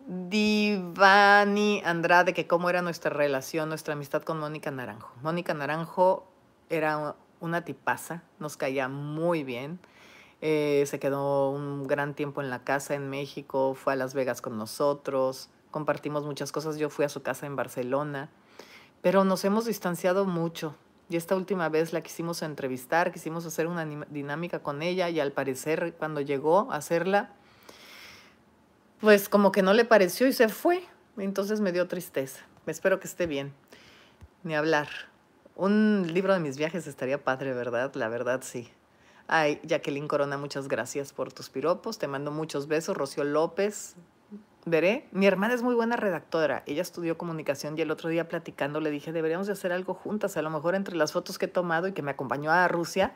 Divani 0.08 1.82
Andrade, 1.84 2.34
que 2.34 2.48
cómo 2.48 2.70
era 2.70 2.82
nuestra 2.82 3.10
relación, 3.10 3.70
nuestra 3.70 3.94
amistad 3.94 4.24
con 4.24 4.40
Mónica 4.40 4.72
Naranjo. 4.72 5.12
Mónica 5.22 5.54
Naranjo 5.54 6.28
era 6.70 7.16
una 7.40 7.66
tipaza, 7.66 8.24
nos 8.40 8.58
caía 8.58 8.88
muy 8.88 9.44
bien. 9.44 9.80
Eh, 10.42 10.84
se 10.88 11.00
quedó 11.00 11.50
un 11.50 11.88
gran 11.88 12.14
tiempo 12.14 12.42
en 12.42 12.50
la 12.50 12.64
casa 12.64 12.94
en 12.94 13.10
México, 13.10 13.74
fue 13.74 13.94
a 13.94 13.96
Las 13.96 14.14
Vegas 14.14 14.42
con 14.42 14.58
nosotros 14.58 15.50
compartimos 15.76 16.24
muchas 16.24 16.54
cosas. 16.54 16.78
Yo 16.78 16.90
fui 16.90 17.04
a 17.04 17.10
su 17.10 17.22
casa 17.22 17.46
en 17.46 17.58
Barcelona, 17.58 18.30
pero 19.02 19.26
nos 19.26 19.44
hemos 19.44 19.66
distanciado 19.66 20.24
mucho. 20.24 20.74
Y 21.10 21.18
esta 21.18 21.36
última 21.36 21.68
vez 21.68 21.92
la 21.92 22.00
quisimos 22.00 22.42
entrevistar, 22.44 23.12
quisimos 23.12 23.46
hacer 23.46 23.68
una 23.68 23.86
dinámica 23.86 24.60
con 24.60 24.82
ella 24.82 25.10
y 25.10 25.20
al 25.20 25.34
parecer 25.34 25.96
cuando 26.00 26.22
llegó 26.22 26.72
a 26.72 26.78
hacerla, 26.78 27.34
pues 29.06 29.30
como 29.30 29.52
que 29.52 29.62
no 29.62 29.74
le 29.74 29.86
pareció 29.86 30.26
y 30.26 30.34
se 30.34 30.50
fue. 30.50 30.84
Entonces 31.20 31.62
me 31.62 31.72
dio 31.72 31.88
tristeza. 31.88 32.44
Espero 32.66 33.00
que 33.00 33.06
esté 33.06 33.28
bien. 33.28 33.54
Ni 34.42 34.56
hablar. 34.56 34.88
Un 35.56 36.08
libro 36.12 36.34
de 36.34 36.40
mis 36.40 36.58
viajes 36.58 36.88
estaría 36.88 37.24
padre, 37.24 37.54
¿verdad? 37.54 37.94
La 37.94 38.10
verdad, 38.10 38.42
sí. 38.42 38.68
Ay, 39.28 39.62
Jacqueline 39.62 40.08
Corona, 40.08 40.40
muchas 40.40 40.68
gracias 40.68 41.14
por 41.14 41.32
tus 41.32 41.52
piropos. 41.52 42.00
Te 42.00 42.08
mando 42.08 42.32
muchos 42.32 42.68
besos. 42.68 42.98
Rocío 42.98 43.24
López, 43.24 43.94
veré. 44.66 45.08
Mi 45.12 45.28
hermana 45.28 45.54
es 45.54 45.62
muy 45.62 45.76
buena 45.76 45.98
redactora. 45.98 46.64
Ella 46.66 46.82
estudió 46.82 47.16
comunicación 47.16 47.78
y 47.78 47.82
el 47.82 47.92
otro 47.92 48.10
día 48.10 48.28
platicando 48.28 48.80
le 48.80 48.90
dije, 48.90 49.12
deberíamos 49.12 49.46
de 49.46 49.54
hacer 49.54 49.72
algo 49.72 49.94
juntas. 49.94 50.36
A 50.36 50.42
lo 50.42 50.50
mejor 50.50 50.74
entre 50.74 50.96
las 50.96 51.12
fotos 51.12 51.38
que 51.38 51.46
he 51.46 51.50
tomado 51.50 51.88
y 51.88 51.92
que 51.92 52.02
me 52.02 52.10
acompañó 52.10 52.52
a 52.52 52.68
Rusia 52.68 53.14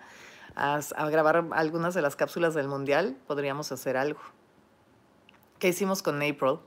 a, 0.56 0.82
grabar 1.10 1.48
algunas 1.50 1.96
de 1.96 2.04
las 2.04 2.16
cápsulas 2.16 2.54
del 2.54 2.68
Mundial, 2.68 3.18
podríamos 3.26 3.72
hacer 3.72 3.98
algo. 3.98 4.20
¿Qué 5.60 5.68
hicimos 5.68 6.02
con 6.02 6.16
April? 6.22 6.60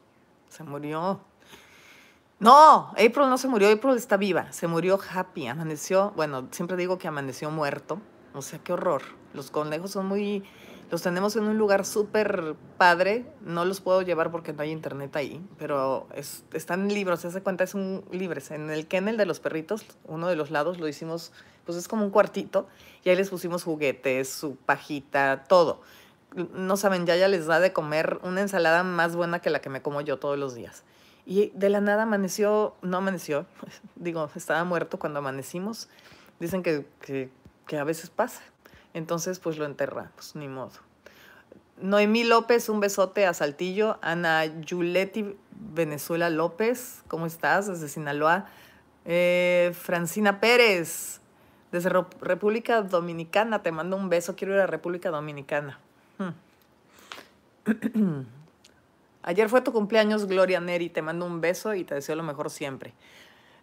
Se 0.51 0.63
murió. 0.63 1.21
No, 2.39 2.89
April 2.91 3.31
no 3.31 3.39
se 3.39 3.49
murió, 3.49 3.73
April 3.73 3.97
está 3.97 4.19
viva. 4.19 4.53
Se 4.53 4.67
murió 4.67 5.01
Happy, 5.13 5.47
amaneció, 5.47 6.13
bueno, 6.15 6.49
siempre 6.51 6.77
digo 6.77 6.99
que 6.99 7.09
amaneció 7.09 7.51
muerto. 7.51 8.01
O 8.35 8.43
sea, 8.43 8.59
qué 8.59 8.75
horror. 8.75 9.03
Los 9.33 9.51
conejos 9.51 9.93
son 9.93 10.07
muy 10.07 10.45
los 10.93 11.01
tenemos 11.01 11.37
en 11.37 11.45
un 11.45 11.57
lugar 11.57 11.87
súper 11.87 12.55
padre. 12.77 13.25
No 13.41 13.65
los 13.65 13.81
puedo 13.81 14.03
llevar 14.03 14.31
porque 14.31 14.53
no 14.53 14.61
hay 14.61 14.73
internet 14.73 15.17
ahí, 15.17 15.43
pero 15.57 16.07
están 16.53 16.89
libros. 16.89 17.21
Se 17.21 17.29
hace 17.29 17.41
cuenta, 17.41 17.65
es 17.65 17.73
un 17.73 18.05
libres. 18.11 18.51
En 18.51 18.71
el 18.71 18.87
kennel 18.87 19.17
de 19.17 19.25
los 19.25 19.41
perritos, 19.41 19.87
uno 20.05 20.29
de 20.29 20.37
los 20.37 20.51
lados 20.51 20.79
lo 20.79 20.87
hicimos, 20.87 21.33
pues 21.65 21.79
es 21.79 21.89
como 21.89 22.05
un 22.05 22.11
cuartito, 22.11 22.69
y 23.05 23.09
ahí 23.09 23.17
les 23.17 23.31
pusimos 23.31 23.65
juguetes, 23.65 24.29
su 24.29 24.57
pajita, 24.57 25.45
todo. 25.49 25.81
No 26.35 26.77
saben, 26.77 27.07
ya 27.07 27.17
ya 27.17 27.29
les 27.29 27.47
da 27.47 27.61
de 27.61 27.73
comer 27.73 28.19
una 28.23 28.41
ensalada 28.41 28.83
más 28.85 29.17
buena 29.17 29.41
que 29.41 29.51
la 29.51 29.61
que 29.61 29.69
me 29.69 29.83
como 29.83 30.01
yo 30.01 30.19
todos 30.19 30.39
los 30.39 30.55
días. 30.55 30.83
Y 31.27 31.51
de 31.55 31.69
la 31.69 31.81
nada 31.81 32.03
amaneció, 32.03 32.75
no 32.83 32.97
amaneció, 32.99 33.47
digo, 33.97 34.29
estaba 34.35 34.65
muerto 34.65 34.99
cuando 34.99 35.19
amanecimos. 35.19 35.89
Dicen 36.41 36.63
que, 36.63 36.87
que, 37.01 37.31
que 37.67 37.79
a 37.79 37.85
veces 37.85 38.11
pasa. 38.11 38.43
Entonces, 38.95 39.39
pues 39.39 39.59
lo 39.59 39.65
enterramos, 39.65 40.35
ni 40.35 40.49
modo. 40.49 40.73
Noemí 41.81 42.25
López, 42.25 42.69
un 42.69 42.81
besote 42.81 43.27
a 43.27 43.35
Saltillo. 43.35 43.99
Ana 44.03 44.45
Yuletti 44.45 45.37
Venezuela 45.51 46.31
López, 46.31 47.03
¿cómo 47.09 47.27
estás? 47.27 47.67
Desde 47.67 47.89
Sinaloa. 47.89 48.47
Eh, 49.05 49.73
Francina 49.75 50.39
Pérez, 50.39 51.21
desde 51.73 51.91
República 52.21 52.83
Dominicana, 52.83 53.63
te 53.63 53.73
mando 53.73 53.97
un 53.97 54.09
beso. 54.09 54.37
Quiero 54.37 54.55
ir 54.55 54.61
a 54.61 54.67
República 54.67 55.11
Dominicana. 55.11 55.81
Ayer 59.23 59.49
fue 59.49 59.61
tu 59.61 59.73
cumpleaños, 59.73 60.27
Gloria 60.27 60.61
Neri. 60.61 60.91
Te 60.91 61.03
mando 61.03 61.27
un 61.27 61.41
beso 61.41 61.75
y 61.75 61.85
te 61.85 61.95
deseo 61.95 62.17
lo 62.17 62.23
mejor 62.23 62.51
siempre. 62.51 62.93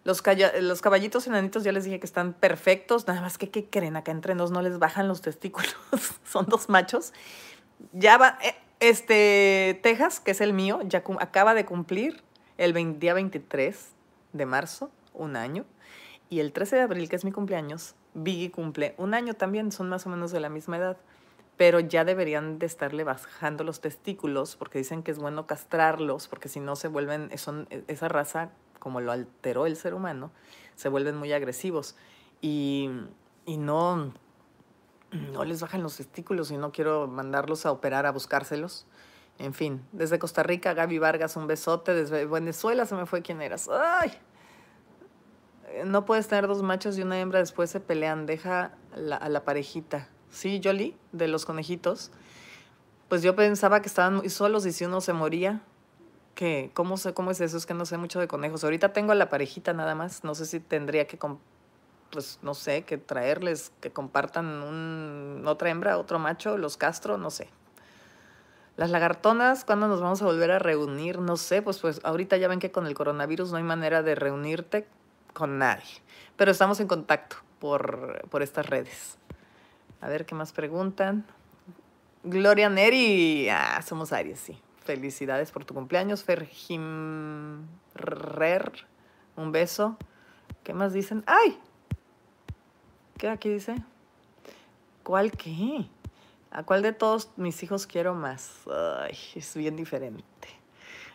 Los, 0.04 0.22
los 0.60 0.80
caballitos 0.80 1.26
enanitos 1.26 1.62
ya 1.62 1.72
les 1.72 1.84
dije 1.84 2.00
que 2.00 2.06
están 2.06 2.32
perfectos, 2.32 3.06
nada 3.06 3.20
más 3.20 3.36
que, 3.36 3.50
¿qué 3.50 3.66
creen? 3.66 3.96
Acá 3.96 4.12
entre 4.12 4.34
nos 4.34 4.50
no 4.50 4.62
les 4.62 4.78
bajan 4.78 5.08
los 5.08 5.20
testículos, 5.20 5.76
son 6.24 6.46
dos 6.46 6.70
machos. 6.70 7.12
Ya 7.92 8.16
va, 8.16 8.38
eh, 8.42 8.54
este, 8.80 9.78
Texas, 9.82 10.20
que 10.20 10.30
es 10.30 10.40
el 10.40 10.54
mío, 10.54 10.80
ya 10.84 11.04
acaba 11.18 11.52
de 11.52 11.66
cumplir 11.66 12.22
el 12.56 12.98
día 12.98 13.12
23 13.12 13.88
de 14.32 14.46
marzo, 14.46 14.90
un 15.12 15.36
año. 15.36 15.66
Y 16.30 16.40
el 16.40 16.52
13 16.52 16.76
de 16.76 16.82
abril, 16.82 17.08
que 17.08 17.16
es 17.16 17.24
mi 17.24 17.32
cumpleaños, 17.32 17.94
Biggie 18.14 18.50
cumple 18.50 18.94
un 18.96 19.12
año 19.14 19.34
también, 19.34 19.70
son 19.70 19.88
más 19.88 20.06
o 20.06 20.08
menos 20.08 20.30
de 20.30 20.40
la 20.40 20.48
misma 20.48 20.78
edad. 20.78 20.96
Pero 21.60 21.78
ya 21.78 22.06
deberían 22.06 22.58
de 22.58 22.64
estarle 22.64 23.04
bajando 23.04 23.64
los 23.64 23.82
testículos 23.82 24.56
porque 24.56 24.78
dicen 24.78 25.02
que 25.02 25.10
es 25.10 25.18
bueno 25.18 25.46
castrarlos 25.46 26.26
porque 26.26 26.48
si 26.48 26.58
no 26.58 26.74
se 26.74 26.88
vuelven, 26.88 27.36
son 27.36 27.68
esa 27.86 28.08
raza 28.08 28.48
como 28.78 29.02
lo 29.02 29.12
alteró 29.12 29.66
el 29.66 29.76
ser 29.76 29.92
humano, 29.92 30.30
se 30.74 30.88
vuelven 30.88 31.18
muy 31.18 31.34
agresivos 31.34 31.96
y, 32.40 32.88
no, 33.46 34.14
no 35.12 35.44
les 35.44 35.60
bajan 35.60 35.82
los 35.82 35.98
testículos 35.98 36.50
y 36.50 36.56
no 36.56 36.72
quiero 36.72 37.06
mandarlos 37.08 37.66
a 37.66 37.72
operar 37.72 38.06
a 38.06 38.12
buscárselos. 38.12 38.86
En 39.38 39.52
fin, 39.52 39.84
desde 39.92 40.18
Costa 40.18 40.42
Rica, 40.42 40.72
Gaby 40.72 40.98
Vargas, 40.98 41.36
un 41.36 41.46
besote. 41.46 41.92
Desde 41.92 42.24
Venezuela 42.24 42.86
se 42.86 42.94
me 42.94 43.04
fue 43.04 43.20
quién 43.20 43.42
eras. 43.42 43.68
¡Ay! 43.68 44.12
No 45.84 46.06
puedes 46.06 46.26
tener 46.26 46.46
dos 46.46 46.62
machos 46.62 46.96
y 46.96 47.02
una 47.02 47.20
hembra, 47.20 47.40
después 47.40 47.68
se 47.68 47.80
pelean. 47.80 48.24
Deja 48.24 48.72
a 48.94 49.28
la 49.28 49.44
parejita. 49.44 50.08
Sí, 50.30 50.60
Jolie, 50.62 50.96
de 51.12 51.28
los 51.28 51.44
conejitos. 51.44 52.10
Pues 53.08 53.22
yo 53.22 53.34
pensaba 53.34 53.82
que 53.82 53.88
estaban 53.88 54.28
solos 54.30 54.64
y 54.66 54.72
si 54.72 54.84
uno 54.84 55.00
se 55.00 55.12
moría, 55.12 55.62
¿Cómo, 56.72 56.96
sé, 56.96 57.12
¿Cómo 57.12 57.30
es 57.30 57.40
eso? 57.42 57.58
Es 57.58 57.66
que 57.66 57.74
no 57.74 57.84
sé 57.84 57.98
mucho 57.98 58.18
de 58.18 58.26
conejos. 58.26 58.64
Ahorita 58.64 58.94
tengo 58.94 59.12
a 59.12 59.14
la 59.14 59.28
parejita 59.28 59.74
nada 59.74 59.94
más. 59.94 60.24
No 60.24 60.34
sé 60.34 60.46
si 60.46 60.58
tendría 60.58 61.06
que, 61.06 61.18
pues 62.10 62.38
no 62.40 62.54
sé, 62.54 62.84
que 62.84 62.96
traerles, 62.96 63.72
que 63.80 63.90
compartan 63.90 64.46
un, 64.46 65.42
otra 65.46 65.68
hembra, 65.68 65.98
otro 65.98 66.18
macho, 66.18 66.56
los 66.56 66.78
castro, 66.78 67.18
no 67.18 67.30
sé. 67.30 67.50
Las 68.78 68.88
lagartonas, 68.88 69.66
¿cuándo 69.66 69.86
nos 69.86 70.00
vamos 70.00 70.22
a 70.22 70.24
volver 70.24 70.50
a 70.50 70.58
reunir? 70.58 71.18
No 71.18 71.36
sé, 71.36 71.60
pues, 71.60 71.78
pues 71.78 72.00
ahorita 72.04 72.38
ya 72.38 72.48
ven 72.48 72.58
que 72.58 72.72
con 72.72 72.86
el 72.86 72.94
coronavirus 72.94 73.50
no 73.50 73.58
hay 73.58 73.62
manera 73.62 74.02
de 74.02 74.14
reunirte 74.14 74.88
con 75.34 75.58
nadie. 75.58 76.00
Pero 76.36 76.52
estamos 76.52 76.80
en 76.80 76.88
contacto 76.88 77.36
por, 77.58 78.26
por 78.30 78.42
estas 78.42 78.64
redes. 78.64 79.19
A 80.00 80.08
ver 80.08 80.26
qué 80.26 80.34
más 80.34 80.52
preguntan. 80.52 81.24
Gloria 82.22 82.68
Neri. 82.68 83.48
Ah, 83.48 83.80
somos 83.82 84.12
Aries, 84.12 84.40
sí. 84.40 84.58
Felicidades 84.84 85.50
por 85.52 85.64
tu 85.64 85.74
cumpleaños, 85.74 86.24
Ferjimrer. 86.24 87.66
Un 89.36 89.52
beso. 89.52 89.96
¿Qué 90.64 90.74
más 90.74 90.92
dicen? 90.92 91.22
¡Ay! 91.26 91.58
¿Qué 93.18 93.28
aquí 93.28 93.48
dice? 93.48 93.76
¿Cuál 95.02 95.32
qué? 95.32 95.86
¿A 96.50 96.62
cuál 96.64 96.82
de 96.82 96.92
todos 96.92 97.30
mis 97.36 97.62
hijos 97.62 97.86
quiero 97.86 98.14
más? 98.14 98.62
Ay, 98.68 99.16
es 99.34 99.54
bien 99.54 99.76
diferente. 99.76 100.24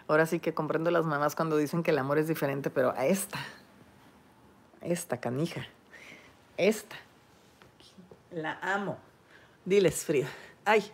Ahora 0.07 0.25
sí 0.25 0.39
que 0.39 0.53
comprendo 0.53 0.91
las 0.91 1.05
mamás 1.05 1.35
cuando 1.35 1.57
dicen 1.57 1.81
que 1.81 1.91
el 1.91 1.97
amor 1.97 2.17
es 2.19 2.27
diferente, 2.27 2.69
pero 2.69 2.91
a 2.91 3.05
esta, 3.07 3.39
esta 4.81 5.19
canija, 5.19 5.65
esta, 6.57 6.95
la 8.35 8.59
amo. 8.61 8.97
Diles, 9.63 10.03
Frida. 10.03 10.27
Ay, 10.65 10.91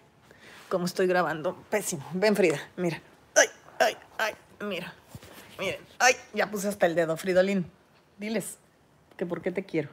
como 0.70 0.86
estoy 0.86 1.08
grabando. 1.08 1.56
Pésimo. 1.70 2.06
Ven, 2.14 2.36
Frida, 2.36 2.60
mira. 2.78 3.02
Ay, 3.36 3.48
ay, 3.80 3.98
ay, 4.18 4.34
mira. 4.66 4.94
Miren. 5.60 5.82
Ay, 6.00 6.16
ya 6.34 6.50
puse 6.50 6.68
hasta 6.68 6.86
el 6.86 6.96
dedo, 6.96 7.18
Fridolín. 7.18 7.70
Diles 8.18 8.58
que 9.18 9.26
por 9.26 9.42
qué 9.42 9.52
te 9.52 9.66
quiero. 9.66 9.90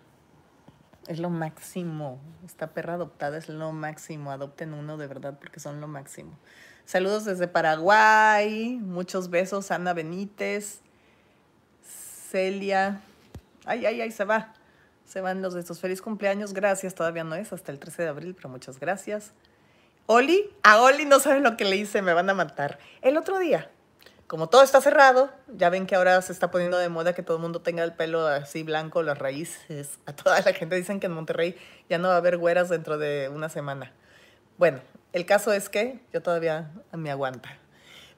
Es 1.06 1.18
lo 1.18 1.30
máximo. 1.30 2.20
Esta 2.44 2.68
perra 2.68 2.94
adoptada 2.94 3.38
es 3.38 3.48
lo 3.48 3.72
máximo. 3.72 4.30
Adopten 4.30 4.74
uno 4.74 4.96
de 4.96 5.06
verdad 5.06 5.38
porque 5.38 5.60
son 5.60 5.80
lo 5.80 5.88
máximo. 5.88 6.38
Saludos 6.84 7.24
desde 7.24 7.48
Paraguay. 7.48 8.78
Muchos 8.80 9.30
besos. 9.30 9.70
Ana 9.70 9.94
Benítez. 9.94 10.80
Celia. 12.30 13.00
Ay, 13.64 13.86
ay, 13.86 14.00
ay, 14.02 14.10
se 14.10 14.24
va. 14.24 14.54
Se 15.08 15.22
van 15.22 15.40
los 15.40 15.54
de 15.54 15.60
estos. 15.60 15.80
Feliz 15.80 16.02
cumpleaños. 16.02 16.52
Gracias. 16.52 16.94
Todavía 16.94 17.24
no 17.24 17.34
es 17.34 17.52
hasta 17.52 17.72
el 17.72 17.78
13 17.78 18.02
de 18.02 18.08
abril, 18.08 18.34
pero 18.34 18.50
muchas 18.50 18.78
gracias. 18.78 19.32
Oli, 20.10 20.50
a 20.62 20.80
Oli 20.80 21.04
no 21.04 21.18
saben 21.20 21.42
lo 21.42 21.56
que 21.56 21.64
le 21.64 21.76
hice, 21.76 22.00
me 22.00 22.14
van 22.14 22.30
a 22.30 22.34
matar. 22.34 22.78
El 23.02 23.18
otro 23.18 23.38
día, 23.38 23.70
como 24.26 24.48
todo 24.48 24.62
está 24.62 24.80
cerrado, 24.80 25.30
ya 25.48 25.68
ven 25.68 25.86
que 25.86 25.96
ahora 25.96 26.22
se 26.22 26.32
está 26.32 26.50
poniendo 26.50 26.78
de 26.78 26.88
moda 26.88 27.14
que 27.14 27.22
todo 27.22 27.36
el 27.36 27.42
mundo 27.42 27.60
tenga 27.60 27.84
el 27.84 27.92
pelo 27.92 28.26
así 28.26 28.62
blanco, 28.62 29.02
las 29.02 29.18
raíces. 29.18 29.98
A 30.06 30.14
toda 30.14 30.40
la 30.40 30.54
gente 30.54 30.76
dicen 30.76 30.98
que 30.98 31.06
en 31.06 31.12
Monterrey 31.12 31.56
ya 31.90 31.98
no 31.98 32.08
va 32.08 32.14
a 32.14 32.18
haber 32.18 32.38
güeras 32.38 32.70
dentro 32.70 32.96
de 32.96 33.28
una 33.28 33.50
semana. 33.50 33.92
Bueno, 34.56 34.80
el 35.12 35.26
caso 35.26 35.52
es 35.52 35.68
que 35.68 36.00
yo 36.12 36.22
todavía 36.22 36.70
me 36.92 37.10
aguanta. 37.10 37.58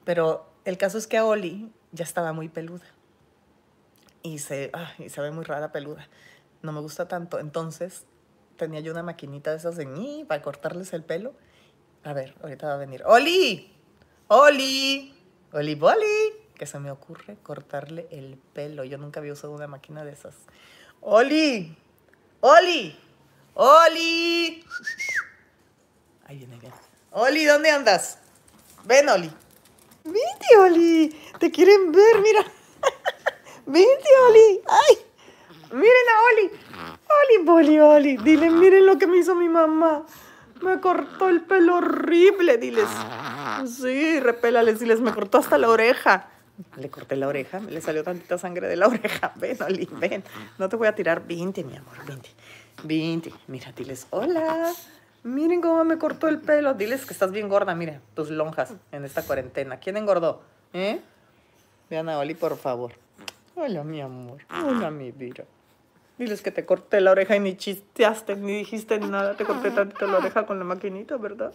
Pero 0.05 0.49
el 0.63 0.77
caso 0.77 0.97
es 0.97 1.07
que 1.07 1.17
a 1.17 1.25
Oli 1.25 1.73
ya 1.91 2.03
estaba 2.03 2.31
muy 2.31 2.47
peluda. 2.47 2.85
Y 4.23 4.39
se, 4.39 4.69
ah, 4.71 4.93
y 4.97 5.09
se 5.09 5.19
ve 5.19 5.31
muy 5.31 5.43
rara 5.43 5.73
peluda. 5.73 6.07
No 6.61 6.71
me 6.71 6.81
gusta 6.81 7.07
tanto. 7.07 7.39
Entonces 7.39 8.05
tenía 8.57 8.79
yo 8.79 8.91
una 8.91 9.03
maquinita 9.03 9.51
de 9.51 9.57
esas 9.57 9.75
de 9.75 9.85
mí 9.85 10.25
para 10.27 10.41
cortarles 10.41 10.93
el 10.93 11.03
pelo 11.03 11.33
a 12.03 12.13
ver, 12.13 12.33
ahorita 12.41 12.67
va 12.67 12.73
a 12.73 12.77
venir. 12.77 13.03
¡Oli! 13.05 13.71
¡Oli! 14.27 15.13
¡Oli, 15.53 15.75
boli! 15.75 16.33
Que 16.55 16.65
se 16.65 16.79
me 16.79 16.89
ocurre 16.89 17.37
cortarle 17.43 18.07
el 18.09 18.37
pelo. 18.53 18.83
Yo 18.83 18.97
nunca 18.97 19.19
había 19.19 19.33
usado 19.33 19.53
una 19.53 19.67
máquina 19.67 20.03
de 20.03 20.11
esas. 20.11 20.33
¡Oli! 21.01 21.77
¡Oli! 22.39 22.99
¡Oli! 23.53 24.65
Ahí 26.25 26.37
viene, 26.37 26.57
viene. 26.57 26.75
¡Oli, 27.11 27.45
¿dónde 27.45 27.69
andas? 27.69 28.17
Ven, 28.85 29.07
Oli. 29.09 29.31
Vente, 30.03 30.57
Oli. 30.59 31.15
Te 31.39 31.51
quieren 31.51 31.91
ver, 31.91 32.19
mira. 32.19 32.41
Vente, 33.67 34.09
Oli. 34.27 34.61
¡Ay! 34.67 35.00
Miren 35.71 36.07
a 36.09 36.17
Oli. 36.31 36.51
Oli, 36.91 37.45
boli, 37.45 37.79
Oli. 37.79 38.17
Dile, 38.17 38.49
miren 38.49 38.85
lo 38.85 38.97
que 38.97 39.07
me 39.07 39.17
hizo 39.17 39.35
mi 39.35 39.49
mamá. 39.49 40.05
Me 40.61 40.79
cortó 40.79 41.29
el 41.29 41.41
pelo 41.41 41.77
horrible, 41.77 42.57
diles. 42.57 42.87
Sí, 43.65 44.19
repélales, 44.19 44.79
diles, 44.79 44.99
me 44.99 45.13
cortó 45.13 45.39
hasta 45.39 45.57
la 45.57 45.69
oreja. 45.69 46.27
Le 46.77 46.89
corté 46.89 47.15
la 47.15 47.27
oreja, 47.27 47.59
le 47.59 47.81
salió 47.81 48.03
tantita 48.03 48.37
sangre 48.37 48.67
de 48.67 48.75
la 48.75 48.87
oreja. 48.87 49.33
Ven, 49.37 49.57
Oli, 49.63 49.87
ven. 49.91 50.23
No 50.59 50.69
te 50.69 50.75
voy 50.75 50.87
a 50.87 50.93
tirar 50.93 51.25
20, 51.25 51.63
mi 51.63 51.75
amor, 51.75 52.05
20. 52.05 52.29
20. 52.83 53.33
Mira, 53.47 53.71
diles, 53.71 54.07
hola. 54.11 54.71
Miren 55.23 55.61
cómo 55.61 55.83
me 55.83 55.97
cortó 55.97 56.27
el 56.27 56.39
pelo. 56.39 56.73
Diles 56.73 57.05
que 57.05 57.13
estás 57.13 57.31
bien 57.31 57.49
gorda, 57.49 57.73
mira, 57.73 58.01
tus 58.13 58.29
lonjas 58.29 58.73
en 58.91 59.05
esta 59.05 59.23
cuarentena. 59.23 59.77
¿Quién 59.77 59.97
engordó? 59.97 60.41
¿Eh? 60.73 60.99
Vean 61.89 62.09
a 62.09 62.19
Oli, 62.19 62.35
por 62.35 62.57
favor. 62.57 62.93
Hola, 63.55 63.83
mi 63.83 64.01
amor. 64.01 64.39
Hola, 64.49 64.91
mi 64.91 65.11
vida. 65.11 65.43
Diles 66.21 66.43
que 66.43 66.51
te 66.51 66.67
corté 66.67 67.01
la 67.01 67.09
oreja 67.09 67.35
y 67.35 67.39
ni 67.39 67.57
chisteaste, 67.57 68.35
ni 68.35 68.59
dijiste 68.59 68.99
nada. 68.99 69.35
Te 69.35 69.43
corté 69.43 69.71
tantito 69.71 70.05
la 70.05 70.19
oreja 70.19 70.45
con 70.45 70.59
la 70.59 70.63
maquinita, 70.63 71.17
¿verdad? 71.17 71.51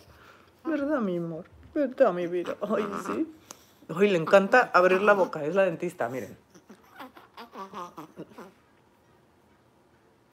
¿Verdad, 0.64 0.98
mi 0.98 1.18
amor? 1.18 1.44
¿Verdad, 1.72 2.12
mi 2.12 2.26
vida? 2.26 2.56
Ay, 2.60 2.84
sí. 3.06 3.32
Ay, 3.94 4.08
le 4.10 4.18
encanta 4.18 4.72
abrir 4.74 5.02
la 5.02 5.12
boca. 5.12 5.44
Es 5.44 5.54
la 5.54 5.66
dentista, 5.66 6.08
miren. 6.08 6.36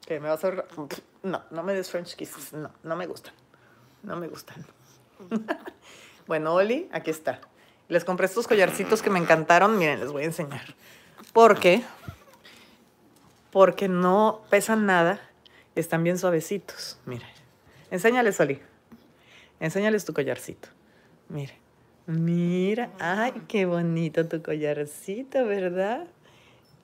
¿Qué? 0.04 0.18
¿Me 0.18 0.28
vas 0.28 0.42
a 0.42 0.50
ver? 0.50 0.66
No, 1.22 1.44
no 1.52 1.62
me 1.62 1.72
des 1.72 1.88
French 1.88 2.16
kisses. 2.16 2.52
No, 2.54 2.72
no 2.82 2.96
me 2.96 3.06
gustan. 3.06 3.34
No 4.02 4.16
me 4.16 4.26
gustan. 4.26 4.66
bueno, 6.26 6.54
Oli, 6.54 6.88
aquí 6.92 7.12
está. 7.12 7.40
Les 7.86 8.04
compré 8.04 8.26
estos 8.26 8.48
collarcitos 8.48 9.00
que 9.00 9.10
me 9.10 9.20
encantaron. 9.20 9.78
Miren, 9.78 10.00
les 10.00 10.10
voy 10.10 10.22
a 10.22 10.26
enseñar. 10.26 10.74
Porque 11.32 11.84
porque 13.54 13.86
no 13.86 14.40
pesan 14.50 14.84
nada, 14.84 15.20
están 15.76 16.02
bien 16.02 16.18
suavecitos. 16.18 16.98
Mire, 17.06 17.24
enséñales, 17.92 18.40
Oli. 18.40 18.60
Enséñales 19.60 20.04
tu 20.04 20.12
collarcito. 20.12 20.68
Mire, 21.28 21.56
mira, 22.08 22.90
ay, 22.98 23.32
qué 23.46 23.64
bonito 23.64 24.26
tu 24.26 24.42
collarcito, 24.42 25.46
¿verdad? 25.46 26.08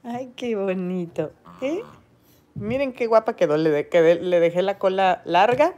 Ay, 0.05 0.33
qué 0.37 0.55
bonito. 0.55 1.33
¿Eh? 1.61 1.83
Miren 2.55 2.93
qué 2.93 3.09
guapa 3.09 3.35
quedó, 3.35 3.57
le, 3.57 3.89
le 4.21 4.41
dejé 4.41 4.63
la 4.63 4.79
cola 4.79 5.23
larga. 5.25 5.75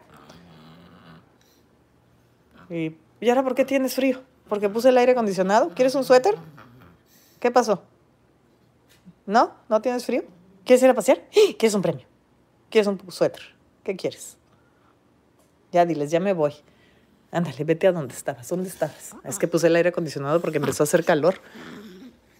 Y, 2.68 2.96
¿Y 3.18 3.30
ahora 3.30 3.42
por 3.42 3.54
qué 3.54 3.64
tienes 3.64 3.94
frío? 3.94 4.20
¿Porque 4.46 4.68
puse 4.68 4.90
el 4.90 4.98
aire 4.98 5.12
acondicionado? 5.12 5.70
¿Quieres 5.74 5.94
un 5.94 6.04
suéter? 6.04 6.34
¿Qué 7.40 7.50
pasó? 7.50 7.82
¿No? 9.24 9.54
¿No 9.70 9.80
tienes 9.80 10.04
frío? 10.04 10.24
¿Quieres 10.64 10.82
ir 10.82 10.90
a 10.90 10.94
pasear? 10.94 11.22
¿Quieres 11.58 11.74
un 11.74 11.82
premio? 11.82 12.06
¿Quieres 12.70 12.86
un 12.86 13.00
suéter? 13.10 13.42
¿Qué 13.84 13.96
quieres? 13.96 14.36
Ya 15.72 15.84
diles, 15.86 16.10
ya 16.10 16.20
me 16.20 16.32
voy. 16.32 16.54
Ándale, 17.30 17.64
vete 17.64 17.86
a 17.86 17.92
donde 17.92 18.14
estabas. 18.14 18.48
¿Dónde 18.48 18.68
estabas? 18.68 19.14
Es 19.24 19.38
que 19.38 19.48
puse 19.48 19.66
el 19.66 19.76
aire 19.76 19.88
acondicionado 19.88 20.40
porque 20.40 20.58
empezó 20.58 20.82
a 20.82 20.84
hacer 20.84 21.04
calor. 21.04 21.40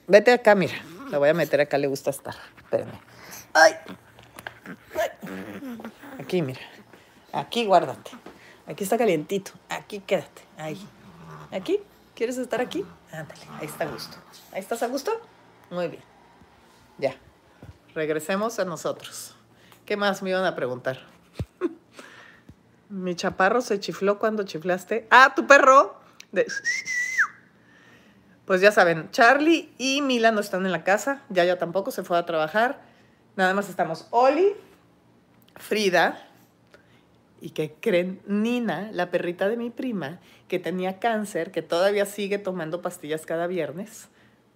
Vete 0.07 0.33
acá, 0.33 0.55
mira. 0.55 0.75
La 1.11 1.19
voy 1.19 1.31
a 1.31 1.35
meter 1.35 1.61
acá, 1.61 1.79
le 1.79 1.87
gusta 1.87 2.11
estar. 2.11 2.35
Espérame. 2.59 2.93
¡Ay! 3.55 3.73
Aquí, 6.19 6.43
mira. 6.43 6.61
Aquí 7.33 7.65
guárdate. 7.65 8.11
Aquí 8.67 8.85
está 8.85 8.99
calientito. 8.99 9.53
Aquí 9.69 10.01
quédate. 10.01 10.43
Ahí. 10.59 10.87
¿Aquí? 11.51 11.81
¿Quieres 12.15 12.37
estar 12.37 12.61
aquí? 12.61 12.85
Ándale, 13.11 13.41
ahí 13.61 13.67
está 13.67 13.85
a 13.85 13.89
gusto. 13.89 14.17
¿Ahí 14.53 14.61
estás 14.61 14.83
a 14.83 14.89
gusto? 14.89 15.11
Muy 15.71 15.89
bien. 15.89 16.03
Ya. 16.99 17.17
Regresemos 17.95 18.59
a 18.59 18.65
nosotros. 18.65 19.35
¿Qué 19.85 19.97
más 19.97 20.23
me 20.23 20.31
iban 20.31 20.45
a 20.45 20.55
preguntar? 20.55 21.01
Mi 22.89 23.15
chaparro 23.15 23.61
se 23.61 23.81
chifló 23.81 24.19
cuando 24.19 24.45
chiflaste. 24.45 25.07
Ah, 25.11 25.33
tu 25.37 25.47
perro. 25.47 26.01
Pues 28.47 28.61
ya 28.61 28.73
saben, 28.73 29.11
Charlie 29.11 29.73
y 29.79 30.01
Mila 30.03 30.33
no 30.33 30.41
están 30.41 30.65
en 30.65 30.73
la 30.73 30.85
casa. 30.85 31.23
Ya 31.29 31.45
ya 31.45 31.59
tampoco 31.59 31.91
se 31.91 32.03
fue 32.03 32.17
a 32.17 32.25
trabajar. 32.25 32.81
Nada 33.37 33.53
más 33.53 33.69
estamos 33.69 34.07
Oli, 34.11 34.53
Frida 35.57 36.27
y 37.41 37.51
que 37.51 37.75
creen 37.75 38.23
Nina, 38.27 38.91
la 38.93 39.11
perrita 39.11 39.49
de 39.49 39.57
mi 39.57 39.71
prima, 39.71 40.21
que 40.49 40.59
tenía 40.59 40.99
cáncer, 40.99 41.51
que 41.51 41.61
todavía 41.61 42.07
sigue 42.07 42.39
tomando 42.39 42.83
pastillas 42.83 43.27
cada 43.27 43.47
viernes 43.47 44.09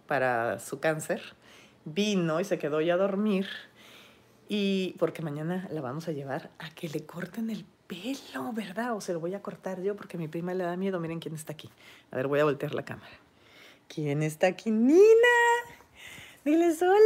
para 0.07 0.59
su 0.59 0.79
cáncer 0.81 1.35
vino 1.87 2.39
y 2.41 2.45
se 2.45 2.59
quedó 2.59 2.83
ya 2.83 2.95
a 2.95 2.99
dormir. 2.99 3.47
Y 4.49 4.95
porque 4.99 5.23
mañana 5.23 5.67
la 5.73 5.81
vamos 5.81 6.07
a 6.09 6.13
llevar 6.13 6.51
a 6.59 6.71
que 6.71 6.89
le 6.89 7.07
corten 7.07 7.49
el 7.49 7.65
pelo, 7.87 8.53
¿verdad? 8.53 8.95
O 8.95 9.01
se 9.01 9.15
lo 9.15 9.21
voy 9.21 9.35
a 9.35 9.43
cortar 9.43 9.81
yo 9.81 9.97
porque 9.97 10.19
mi 10.19 10.29
prima 10.29 10.53
le 10.53 10.65
da 10.65 10.77
miedo. 10.77 11.01
Miren 11.01 11.19
quién 11.19 11.35
está 11.35 11.55
aquí. 11.55 11.71
A 12.11 12.17
ver, 12.17 12.29
voy 12.29 12.41
a 12.41 12.45
voltear 12.45 12.75
la 12.75 12.85
cámara. 12.85 13.13
¿Quién 13.89 14.23
está 14.23 14.49
aquí? 14.49 14.71
Nina. 14.71 15.07
Diles, 16.45 16.81
hola, 16.81 16.97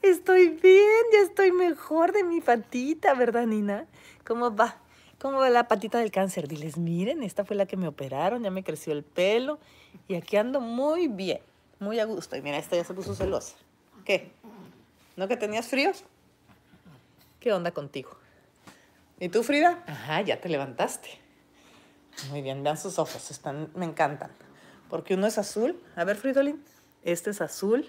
estoy 0.00 0.48
bien, 0.48 1.02
ya 1.12 1.20
estoy 1.20 1.52
mejor 1.52 2.12
de 2.12 2.24
mi 2.24 2.40
patita, 2.40 3.12
¿verdad, 3.12 3.46
Nina? 3.46 3.86
¿Cómo 4.26 4.56
va? 4.56 4.78
¿Cómo 5.20 5.36
va 5.36 5.50
la 5.50 5.68
patita 5.68 5.98
del 5.98 6.10
cáncer? 6.10 6.48
Diles, 6.48 6.78
miren, 6.78 7.22
esta 7.22 7.44
fue 7.44 7.56
la 7.56 7.66
que 7.66 7.76
me 7.76 7.86
operaron, 7.86 8.42
ya 8.42 8.50
me 8.50 8.64
creció 8.64 8.94
el 8.94 9.02
pelo 9.02 9.58
y 10.08 10.14
aquí 10.14 10.38
ando 10.38 10.62
muy 10.62 11.08
bien, 11.08 11.40
muy 11.78 11.98
a 11.98 12.06
gusto. 12.06 12.36
Y 12.38 12.40
mira, 12.40 12.56
esta 12.56 12.74
ya 12.74 12.84
se 12.84 12.94
puso 12.94 13.14
celosa. 13.14 13.54
¿Qué? 14.10 14.28
¿No 15.14 15.28
que 15.28 15.36
tenías 15.36 15.68
frío? 15.68 15.92
¿Qué 17.38 17.52
onda 17.52 17.70
contigo? 17.70 18.10
¿Y 19.20 19.28
tú, 19.28 19.44
Frida? 19.44 19.84
Ajá, 19.86 20.20
ya 20.22 20.40
te 20.40 20.48
levantaste. 20.48 21.10
Muy 22.28 22.42
bien, 22.42 22.64
vean 22.64 22.76
sus 22.76 22.98
ojos, 22.98 23.30
están, 23.30 23.70
me 23.76 23.84
encantan. 23.84 24.32
Porque 24.88 25.14
uno 25.14 25.28
es 25.28 25.38
azul. 25.38 25.80
A 25.94 26.02
ver, 26.02 26.16
Fridolin. 26.16 26.60
Este 27.04 27.30
es 27.30 27.40
azul. 27.40 27.88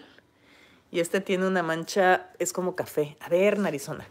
Y 0.92 1.00
este 1.00 1.22
tiene 1.22 1.48
una 1.48 1.64
mancha, 1.64 2.30
es 2.38 2.54
como 2.54 2.76
café. 2.76 3.18
A 3.20 3.28
ver, 3.28 3.58
narizona, 3.58 4.06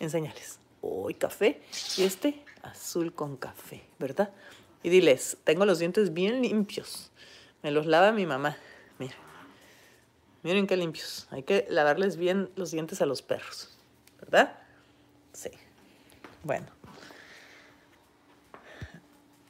enséñales. 0.00 0.58
Uy, 0.82 1.14
café. 1.14 1.62
Y 1.96 2.02
este, 2.02 2.44
azul 2.60 3.14
con 3.14 3.38
café, 3.38 3.86
¿verdad? 3.98 4.34
Y 4.82 4.90
diles, 4.90 5.38
tengo 5.44 5.64
los 5.64 5.78
dientes 5.78 6.12
bien 6.12 6.42
limpios. 6.42 7.10
Me 7.62 7.70
los 7.70 7.86
lava 7.86 8.12
mi 8.12 8.26
mamá. 8.26 8.54
Miren 10.44 10.66
qué 10.66 10.76
limpios. 10.76 11.26
Hay 11.30 11.42
que 11.42 11.66
lavarles 11.70 12.16
bien 12.16 12.50
los 12.54 12.70
dientes 12.70 13.00
a 13.00 13.06
los 13.06 13.22
perros. 13.22 13.70
¿Verdad? 14.20 14.52
Sí. 15.32 15.50
Bueno. 16.42 16.66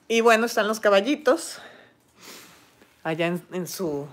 Y 0.06 0.20
bueno, 0.20 0.46
están 0.46 0.68
los 0.68 0.78
caballitos 0.78 1.58
allá 3.02 3.26
en, 3.26 3.66
su, 3.66 4.06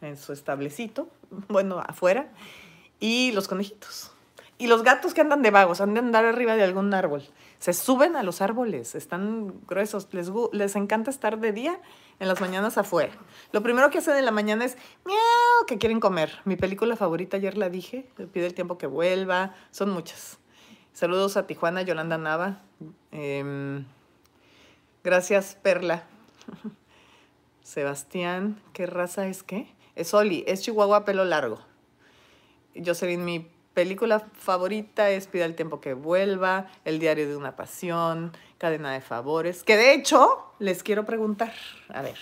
en 0.00 0.16
su 0.16 0.32
establecito, 0.32 1.08
bueno, 1.48 1.80
afuera, 1.80 2.28
y 3.00 3.32
los 3.32 3.48
conejitos. 3.48 4.12
Y 4.56 4.68
los 4.68 4.84
gatos 4.84 5.14
que 5.14 5.20
andan 5.20 5.42
de 5.42 5.50
vagos, 5.50 5.80
han 5.80 5.94
de 5.94 6.00
andar 6.00 6.24
arriba 6.24 6.54
de 6.54 6.62
algún 6.62 6.94
árbol. 6.94 7.24
Se 7.58 7.72
suben 7.72 8.14
a 8.14 8.22
los 8.22 8.40
árboles, 8.40 8.94
están 8.94 9.52
gruesos. 9.66 10.06
Les, 10.12 10.30
les 10.52 10.76
encanta 10.76 11.10
estar 11.10 11.40
de 11.40 11.50
día, 11.50 11.80
en 12.20 12.28
las 12.28 12.40
mañanas 12.40 12.78
afuera. 12.78 13.12
Lo 13.52 13.62
primero 13.62 13.90
que 13.90 13.98
hacen 13.98 14.16
en 14.16 14.24
la 14.24 14.30
mañana 14.30 14.64
es 14.64 14.76
miau, 15.04 15.66
que 15.66 15.78
quieren 15.78 16.00
comer. 16.00 16.40
Mi 16.44 16.56
película 16.56 16.96
favorita, 16.96 17.36
ayer 17.36 17.56
la 17.56 17.70
dije, 17.70 18.06
pide 18.32 18.46
el 18.46 18.54
tiempo 18.54 18.78
que 18.78 18.86
vuelva. 18.86 19.54
Son 19.70 19.90
muchas. 19.90 20.38
Saludos 20.92 21.36
a 21.36 21.46
Tijuana, 21.46 21.82
Yolanda 21.82 22.18
Nava. 22.18 22.62
Em, 23.10 23.84
gracias, 25.02 25.56
Perla. 25.62 26.04
Sebastián, 27.62 28.60
¿qué 28.72 28.86
raza 28.86 29.26
es 29.26 29.42
qué? 29.42 29.74
Es 29.96 30.12
Oli, 30.12 30.44
es 30.46 30.62
Chihuahua 30.62 31.04
pelo 31.04 31.24
largo. 31.24 31.60
Jocelyn, 32.74 33.24
mi 33.24 33.48
película 33.74 34.20
favorita 34.20 35.10
es 35.10 35.26
Pida 35.26 35.44
el 35.44 35.54
tiempo 35.54 35.80
que 35.80 35.94
vuelva, 35.94 36.68
El 36.84 36.98
diario 36.98 37.28
de 37.28 37.36
una 37.36 37.56
pasión, 37.56 38.32
Cadena 38.58 38.92
de 38.92 39.00
favores, 39.00 39.62
que 39.64 39.76
de 39.76 39.92
hecho 39.92 40.52
les 40.58 40.82
quiero 40.82 41.04
preguntar, 41.04 41.52
a 41.88 42.00
ver. 42.00 42.18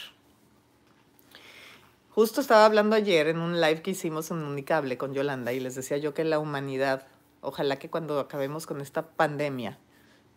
Justo 2.10 2.40
estaba 2.40 2.66
hablando 2.66 2.96
ayer 2.96 3.28
en 3.28 3.38
un 3.38 3.60
live 3.60 3.82
que 3.82 3.92
hicimos 3.92 4.30
en 4.30 4.38
Unicable 4.38 4.98
con 4.98 5.14
Yolanda 5.14 5.52
y 5.52 5.60
les 5.60 5.74
decía 5.74 5.98
yo 5.98 6.12
que 6.12 6.24
la 6.24 6.38
humanidad 6.38 7.06
Ojalá 7.44 7.76
que 7.76 7.90
cuando 7.90 8.20
acabemos 8.20 8.66
con 8.66 8.80
esta 8.80 9.02
pandemia, 9.02 9.76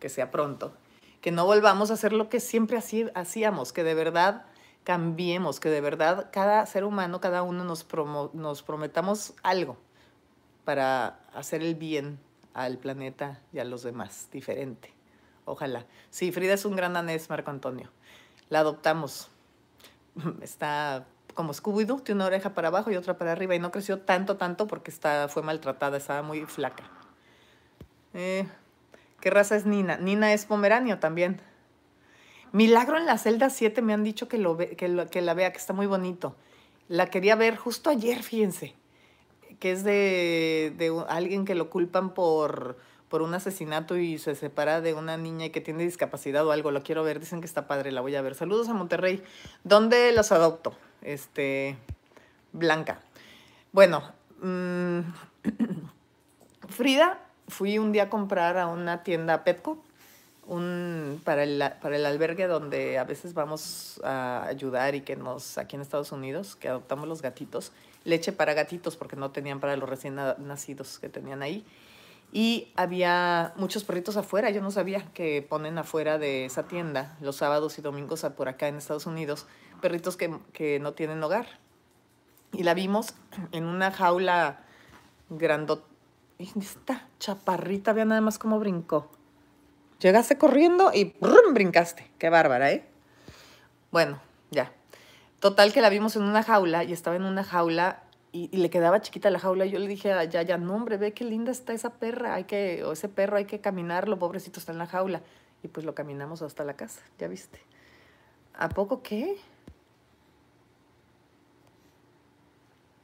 que 0.00 0.08
sea 0.08 0.32
pronto, 0.32 0.74
que 1.20 1.30
no 1.30 1.46
volvamos 1.46 1.92
a 1.92 1.94
hacer 1.94 2.12
lo 2.12 2.28
que 2.28 2.40
siempre 2.40 2.76
hacíamos, 3.14 3.72
que 3.72 3.84
de 3.84 3.94
verdad 3.94 4.46
cambiemos, 4.82 5.60
que 5.60 5.68
de 5.68 5.80
verdad 5.80 6.30
cada 6.32 6.66
ser 6.66 6.82
humano, 6.82 7.20
cada 7.20 7.44
uno 7.44 7.62
nos, 7.62 7.86
nos 8.34 8.62
prometamos 8.64 9.34
algo 9.44 9.76
para 10.66 11.20
hacer 11.32 11.62
el 11.62 11.76
bien 11.76 12.18
al 12.52 12.76
planeta 12.76 13.40
y 13.52 13.60
a 13.60 13.64
los 13.64 13.84
demás, 13.84 14.28
diferente. 14.32 14.92
Ojalá. 15.44 15.86
Sí, 16.10 16.32
Frida 16.32 16.54
es 16.54 16.64
un 16.64 16.74
gran 16.74 16.92
danés, 16.92 17.30
Marco 17.30 17.50
Antonio. 17.52 17.90
La 18.48 18.58
adoptamos. 18.58 19.30
Está 20.42 21.06
como 21.34 21.52
Scooby-Doo, 21.52 22.02
tiene 22.02 22.18
una 22.18 22.26
oreja 22.26 22.52
para 22.52 22.68
abajo 22.68 22.90
y 22.90 22.96
otra 22.96 23.16
para 23.16 23.30
arriba 23.30 23.54
y 23.54 23.60
no 23.60 23.70
creció 23.70 24.00
tanto, 24.00 24.36
tanto 24.38 24.66
porque 24.66 24.90
fue 25.28 25.42
maltratada, 25.42 25.98
estaba 25.98 26.22
muy 26.22 26.44
flaca. 26.46 26.84
Eh, 28.14 28.48
¿Qué 29.20 29.30
raza 29.30 29.54
es 29.54 29.66
Nina? 29.66 29.98
Nina 29.98 30.32
es 30.32 30.46
pomeranio 30.46 30.98
también. 30.98 31.40
Milagro 32.50 32.96
en 32.96 33.06
la 33.06 33.18
celda 33.18 33.50
7 33.50 33.82
me 33.82 33.92
han 33.92 34.02
dicho 34.02 34.26
que, 34.28 34.38
lo 34.38 34.56
que, 34.56 35.20
la 35.22 35.34
vea, 35.34 35.52
que 35.52 35.58
está 35.58 35.74
muy 35.74 35.86
bonito. 35.86 36.34
La 36.88 37.06
quería 37.06 37.36
ver 37.36 37.56
justo 37.56 37.90
ayer, 37.90 38.22
fíjense, 38.22 38.74
que 39.60 39.72
es 39.72 39.84
de, 39.84 40.72
de 40.76 41.04
alguien 41.08 41.44
que 41.44 41.54
lo 41.54 41.70
culpan 41.70 42.14
por, 42.14 42.76
por 43.08 43.22
un 43.22 43.34
asesinato 43.34 43.96
y 43.96 44.18
se 44.18 44.34
separa 44.34 44.80
de 44.80 44.94
una 44.94 45.16
niña 45.16 45.50
que 45.50 45.60
tiene 45.60 45.84
discapacidad 45.84 46.46
o 46.46 46.52
algo. 46.52 46.70
Lo 46.70 46.82
quiero 46.82 47.04
ver, 47.04 47.20
dicen 47.20 47.40
que 47.40 47.46
está 47.46 47.66
padre, 47.66 47.92
la 47.92 48.00
voy 48.00 48.16
a 48.16 48.22
ver. 48.22 48.34
Saludos 48.34 48.68
a 48.68 48.74
Monterrey. 48.74 49.22
¿Dónde 49.64 50.12
los 50.12 50.32
adopto? 50.32 50.74
este, 51.06 51.76
Blanca. 52.52 53.00
Bueno, 53.72 54.02
mm, 54.42 55.00
Frida, 56.68 57.20
fui 57.48 57.78
un 57.78 57.92
día 57.92 58.04
a 58.04 58.10
comprar 58.10 58.58
a 58.58 58.66
una 58.66 59.02
tienda 59.02 59.44
Petco 59.44 59.82
un, 60.46 61.20
para, 61.24 61.42
el, 61.42 61.62
para 61.80 61.96
el 61.96 62.06
albergue 62.06 62.46
donde 62.46 62.98
a 62.98 63.04
veces 63.04 63.34
vamos 63.34 64.00
a 64.04 64.44
ayudar 64.46 64.94
y 64.94 65.00
que 65.00 65.16
nos, 65.16 65.58
aquí 65.58 65.76
en 65.76 65.82
Estados 65.82 66.12
Unidos, 66.12 66.56
que 66.56 66.68
adoptamos 66.68 67.08
los 67.08 67.22
gatitos, 67.22 67.72
leche 68.06 68.32
para 68.32 68.54
gatitos 68.54 68.96
porque 68.96 69.16
no 69.16 69.30
tenían 69.32 69.60
para 69.60 69.76
los 69.76 69.88
recién 69.88 70.14
nacidos 70.14 70.98
que 70.98 71.08
tenían 71.08 71.42
ahí. 71.42 71.66
Y 72.32 72.72
había 72.76 73.52
muchos 73.56 73.84
perritos 73.84 74.16
afuera, 74.16 74.50
yo 74.50 74.60
no 74.60 74.70
sabía 74.70 75.12
que 75.12 75.46
ponen 75.48 75.78
afuera 75.78 76.18
de 76.18 76.44
esa 76.44 76.64
tienda 76.64 77.16
los 77.20 77.36
sábados 77.36 77.78
y 77.78 77.82
domingos 77.82 78.26
por 78.36 78.48
acá 78.48 78.68
en 78.68 78.76
Estados 78.76 79.06
Unidos 79.06 79.46
perritos 79.80 80.16
que, 80.16 80.78
no 80.80 80.92
tienen 80.92 81.22
hogar. 81.22 81.46
Y 82.52 82.62
la 82.62 82.74
vimos 82.74 83.14
en 83.52 83.64
una 83.64 83.90
jaula 83.90 84.64
grandota. 85.28 85.86
Esta 86.38 87.08
chaparrita, 87.18 87.92
vea 87.92 88.04
nada 88.04 88.20
más 88.20 88.38
cómo 88.38 88.58
brincó. 88.58 89.10
Llegaste 90.00 90.36
corriendo 90.36 90.90
y 90.92 91.14
brincaste. 91.52 92.10
Qué 92.18 92.28
bárbara, 92.28 92.72
¿eh? 92.72 92.86
Bueno, 93.90 94.20
ya. 94.50 94.72
Total 95.40 95.72
que 95.72 95.80
la 95.80 95.90
vimos 95.90 96.16
en 96.16 96.22
una 96.22 96.42
jaula 96.42 96.84
y 96.84 96.92
estaba 96.92 97.16
en 97.16 97.24
una 97.24 97.44
jaula 97.44 98.02
y, 98.32 98.48
le 98.56 98.70
quedaba 98.70 99.00
chiquita 99.00 99.30
la 99.30 99.38
jaula. 99.38 99.66
Y 99.66 99.70
yo 99.70 99.78
le 99.78 99.88
dije 99.88 100.12
a 100.12 100.24
ya, 100.24 100.42
ya, 100.42 100.58
no, 100.58 100.74
hombre, 100.74 100.96
ve 100.96 101.12
qué 101.12 101.24
linda 101.24 101.52
está 101.52 101.72
esa 101.72 101.94
perra. 101.94 102.34
Hay 102.34 102.44
que, 102.44 102.84
o 102.84 102.92
ese 102.92 103.08
perro 103.08 103.36
hay 103.36 103.44
que 103.44 103.60
caminarlo, 103.60 104.18
pobrecito 104.18 104.60
está 104.60 104.72
en 104.72 104.78
la 104.78 104.86
jaula. 104.86 105.22
Y 105.62 105.68
pues 105.68 105.84
lo 105.86 105.94
caminamos 105.94 106.42
hasta 106.42 106.64
la 106.64 106.74
casa, 106.74 107.00
ya 107.18 107.28
viste. 107.28 107.60
¿A 108.54 108.68
poco 108.68 109.02
qué? 109.02 109.36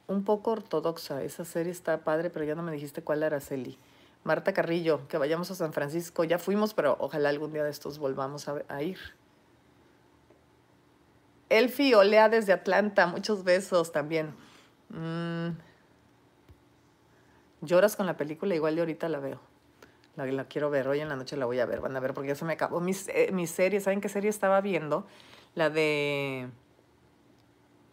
un 0.07 0.23
poco 0.23 0.51
ortodoxa. 0.51 1.23
Esa 1.23 1.45
serie 1.45 1.71
está 1.71 2.03
padre, 2.03 2.29
pero 2.29 2.45
ya 2.45 2.55
no 2.55 2.63
me 2.63 2.71
dijiste 2.71 3.01
cuál 3.01 3.23
era, 3.23 3.39
Celi. 3.39 3.77
Marta 4.23 4.53
Carrillo, 4.53 5.07
que 5.07 5.17
vayamos 5.17 5.51
a 5.51 5.55
San 5.55 5.73
Francisco. 5.73 6.23
Ya 6.23 6.39
fuimos, 6.39 6.73
pero 6.73 6.95
ojalá 6.99 7.29
algún 7.29 7.51
día 7.51 7.63
de 7.63 7.71
estos 7.71 7.99
volvamos 7.99 8.47
a, 8.47 8.81
ir. 8.81 8.99
Elfi 11.53 11.93
Olea 11.93 12.29
desde 12.29 12.51
Atlanta, 12.51 13.05
muchos 13.05 13.43
besos 13.43 13.91
también. 13.91 14.33
Mm. 14.89 15.49
Lloras 17.61 17.95
con 17.95 18.07
la 18.07 18.17
película, 18.17 18.55
igual 18.55 18.75
de 18.75 18.81
ahorita 18.81 19.07
la 19.07 19.19
veo. 19.19 19.39
La, 20.15 20.45
quiero 20.45 20.69
ver, 20.69 20.87
hoy 20.87 20.99
en 20.99 21.09
la 21.09 21.15
noche 21.15 21.37
la 21.37 21.45
voy 21.45 21.59
a 21.59 21.65
ver, 21.65 21.79
van 21.79 21.95
a 21.95 21.99
ver, 21.99 22.13
porque 22.13 22.29
ya 22.29 22.35
se 22.35 22.45
me 22.45 22.53
acabó 22.53 22.79
mi, 22.79 22.91
eh, 22.91 23.47
serie. 23.47 23.79
¿Saben 23.79 24.01
qué 24.01 24.09
serie 24.09 24.29
estaba 24.29 24.61
viendo? 24.61 25.05
La 25.55 25.69
de 25.69 26.49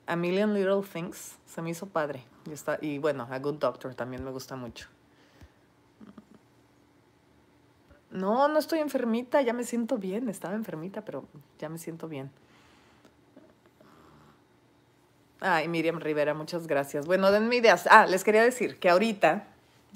a 0.07 0.17
Million 0.17 0.55
Little 0.55 0.83
Things 0.83 1.39
se 1.45 1.63
me 1.63 1.71
hizo 1.71 1.87
padre. 1.87 2.25
Y, 2.47 2.53
está, 2.53 2.79
y 2.81 2.99
bueno, 2.99 3.29
A 3.31 3.39
Good 3.39 3.57
Doctor 3.57 3.95
también 3.95 4.25
me 4.25 4.31
gusta 4.31 4.57
mucho. 4.57 4.89
No, 8.11 8.49
no 8.49 8.59
estoy 8.59 8.81
enfermita, 8.81 9.41
ya 9.43 9.53
me 9.53 9.65
siento 9.65 9.99
bien. 9.99 10.29
Estaba 10.29 10.55
enfermita, 10.55 11.05
pero 11.05 11.27
ya 11.59 11.69
me 11.69 11.79
siento 11.79 12.09
bien. 12.09 12.31
Ay, 15.41 15.69
Miriam 15.69 16.01
Rivera, 16.01 16.35
muchas 16.35 16.67
gracias. 16.67 17.07
Bueno, 17.07 17.33
denme 17.33 17.57
ideas. 17.57 17.89
Ah, 17.91 18.07
les 18.07 18.25
quería 18.25 18.43
decir 18.43 18.79
que 18.79 18.91
ahorita, 18.91 19.47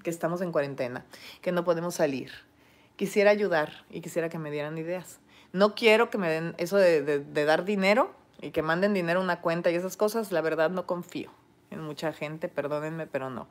que 0.03 0.11
estamos 0.11 0.41
en 0.41 0.53
cuarentena, 0.53 1.05
que 1.43 1.53
no 1.53 1.65
podemos 1.65 1.95
salir, 1.95 2.33
quisiera 2.97 3.31
ayudar 3.31 3.85
y 3.91 4.01
quisiera 4.01 4.29
que 4.29 4.39
me 4.39 4.51
dieran 4.51 4.79
ideas. 4.79 5.21
No 5.53 5.75
quiero 5.75 6.11
que 6.11 6.19
me 6.19 6.31
den 6.31 6.55
eso 6.59 6.77
de, 6.77 7.03
de 7.03 7.45
dar 7.45 7.65
dinero, 7.65 8.11
y 8.45 8.51
que 8.51 8.63
manden 8.63 8.93
dinero 8.93 9.21
a 9.21 9.23
una 9.23 9.41
cuenta 9.41 9.71
y 9.71 9.75
esas 9.75 9.97
cosas, 9.97 10.31
la 10.31 10.43
verdad 10.43 10.71
no 10.71 10.87
confío 10.87 11.31
en 11.71 11.81
mucha 11.81 12.13
gente, 12.13 12.49
perdónenme, 12.49 13.07
pero 13.07 13.31
no. 13.31 13.49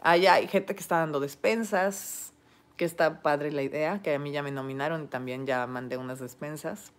Allá 0.00 0.34
hay 0.34 0.48
gente 0.48 0.74
que 0.74 0.80
está 0.80 0.98
dando 0.98 1.20
despensas, 1.20 2.32
que 2.76 2.84
está 2.84 3.22
padre 3.22 3.52
la 3.52 3.62
idea, 3.62 4.02
que 4.02 4.14
a 4.14 4.18
mí 4.18 4.32
ya 4.32 4.42
me 4.42 4.50
nominaron 4.50 5.04
y 5.04 5.06
también 5.06 5.46
ya 5.46 5.66
mandé 5.66 5.96
unas 5.96 6.18
despensas. 6.18 6.92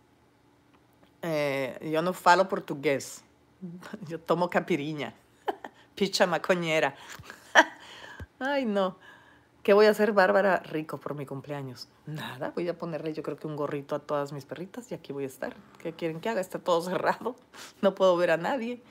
Eh, 1.22 1.78
yo 1.92 2.02
no 2.02 2.14
falo 2.14 2.48
portugués, 2.48 3.24
yo 4.08 4.20
tomo 4.20 4.50
capiriña, 4.50 5.14
picha 5.96 6.28
macoñera. 6.28 6.96
Ay, 8.40 8.66
no. 8.66 8.98
¿Qué 9.64 9.74
voy 9.74 9.88
a 9.88 9.90
hacer, 9.90 10.14
Bárbara 10.14 10.60
Rico, 10.60 10.98
por 10.98 11.16
mi 11.16 11.26
cumpleaños? 11.26 11.90
Nada, 12.06 12.52
voy 12.56 12.68
a 12.70 12.78
ponerle 12.78 13.14
yo 13.14 13.22
creo 13.22 13.38
que 13.38 13.46
un 13.46 13.58
gorrito 13.58 13.94
a 13.94 14.00
todas 14.00 14.32
mis 14.32 14.46
perritas 14.46 14.90
y 14.92 14.96
aquí 14.96 15.12
voy 15.12 15.26
a 15.26 15.28
estar. 15.28 15.56
¿Qué 15.80 15.92
quieren 15.92 16.22
que 16.22 16.30
haga? 16.30 16.40
Está 16.40 16.60
todo 16.60 16.82
cerrado, 16.82 17.36
no 17.82 17.94
puedo 17.94 18.16
ver 18.16 18.32
a 18.32 18.38
nadie. 18.38 18.82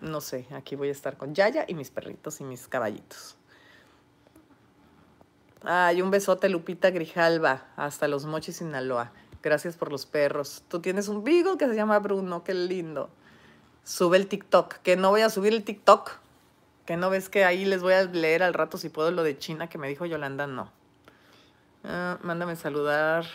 No 0.00 0.20
sé, 0.20 0.46
aquí 0.52 0.74
voy 0.74 0.88
a 0.88 0.92
estar 0.92 1.16
con 1.16 1.34
Yaya 1.34 1.64
y 1.68 1.74
mis 1.74 1.90
perritos 1.90 2.40
y 2.40 2.44
mis 2.44 2.66
caballitos. 2.66 3.36
Ay, 5.62 6.02
un 6.02 6.10
besote, 6.10 6.48
Lupita 6.48 6.90
Grijalva, 6.90 7.68
hasta 7.76 8.08
los 8.08 8.26
Mochis, 8.26 8.56
Sinaloa. 8.56 9.12
Gracias 9.42 9.76
por 9.76 9.90
los 9.90 10.06
perros. 10.06 10.64
Tú 10.68 10.80
tienes 10.80 11.08
un 11.08 11.22
beagle 11.22 11.56
que 11.56 11.66
se 11.66 11.74
llama 11.76 11.98
Bruno, 12.00 12.42
qué 12.42 12.52
lindo. 12.52 13.10
Sube 13.86 14.18
el 14.18 14.26
TikTok, 14.26 14.74
que 14.82 14.96
no 14.96 15.08
voy 15.08 15.22
a 15.22 15.30
subir 15.30 15.54
el 15.54 15.64
TikTok 15.64 16.18
que 16.86 16.96
no 16.96 17.10
ves 17.10 17.28
que 17.28 17.44
ahí 17.44 17.64
les 17.64 17.82
voy 17.82 17.92
a 17.92 18.04
leer 18.04 18.42
al 18.42 18.54
rato 18.54 18.78
si 18.78 18.88
puedo 18.88 19.10
lo 19.10 19.24
de 19.24 19.36
China 19.36 19.68
que 19.68 19.76
me 19.76 19.88
dijo 19.88 20.06
Yolanda, 20.06 20.46
no. 20.46 20.70
Ah, 21.84 22.18
mándame 22.22 22.56
saludar. 22.56 23.26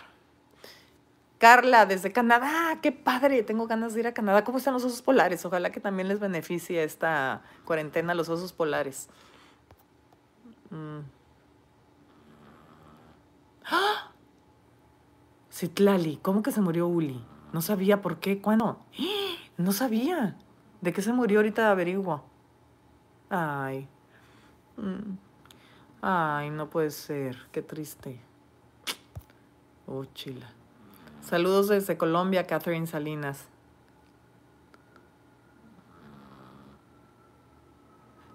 Carla, 1.38 1.86
desde 1.86 2.12
Canadá, 2.12 2.80
qué 2.82 2.92
padre, 2.92 3.44
tengo 3.44 3.68
ganas 3.68 3.94
de 3.94 4.00
ir 4.00 4.08
a 4.08 4.14
Canadá. 4.14 4.44
¿Cómo 4.44 4.58
están 4.58 4.74
los 4.74 4.86
osos 4.86 5.02
polares? 5.02 5.44
Ojalá 5.46 5.72
que 5.72 5.80
también 5.80 6.08
les 6.08 6.20
beneficie 6.20 6.84
esta 6.84 7.42
cuarentena 7.66 8.14
los 8.14 8.30
osos 8.30 8.54
polares. 8.54 9.10
Mm. 10.70 11.00
¡Ah! 13.66 14.12
Citlali, 15.52 16.18
¿cómo 16.22 16.42
que 16.42 16.52
se 16.52 16.62
murió 16.62 16.88
Uli? 16.88 17.22
No 17.52 17.62
sabía 17.62 18.02
por 18.02 18.20
qué, 18.20 18.40
cuándo. 18.40 18.80
No 19.62 19.72
sabía. 19.72 20.36
¿De 20.82 20.92
qué 20.92 21.04
se 21.04 21.14
murió 21.14 21.40
ahorita 21.40 21.70
averiguo? 21.70 22.24
Ay. 23.30 23.88
Mm. 24.78 25.18
Ay, 26.02 26.50
no 26.50 26.70
puede 26.70 26.90
ser. 26.90 27.38
Qué 27.52 27.62
triste. 27.62 28.20
Oh, 29.86 30.06
chila. 30.06 30.50
Saludos 31.22 31.68
desde 31.68 31.96
Colombia, 31.96 32.48
Catherine 32.48 32.88
Salinas. 32.88 33.46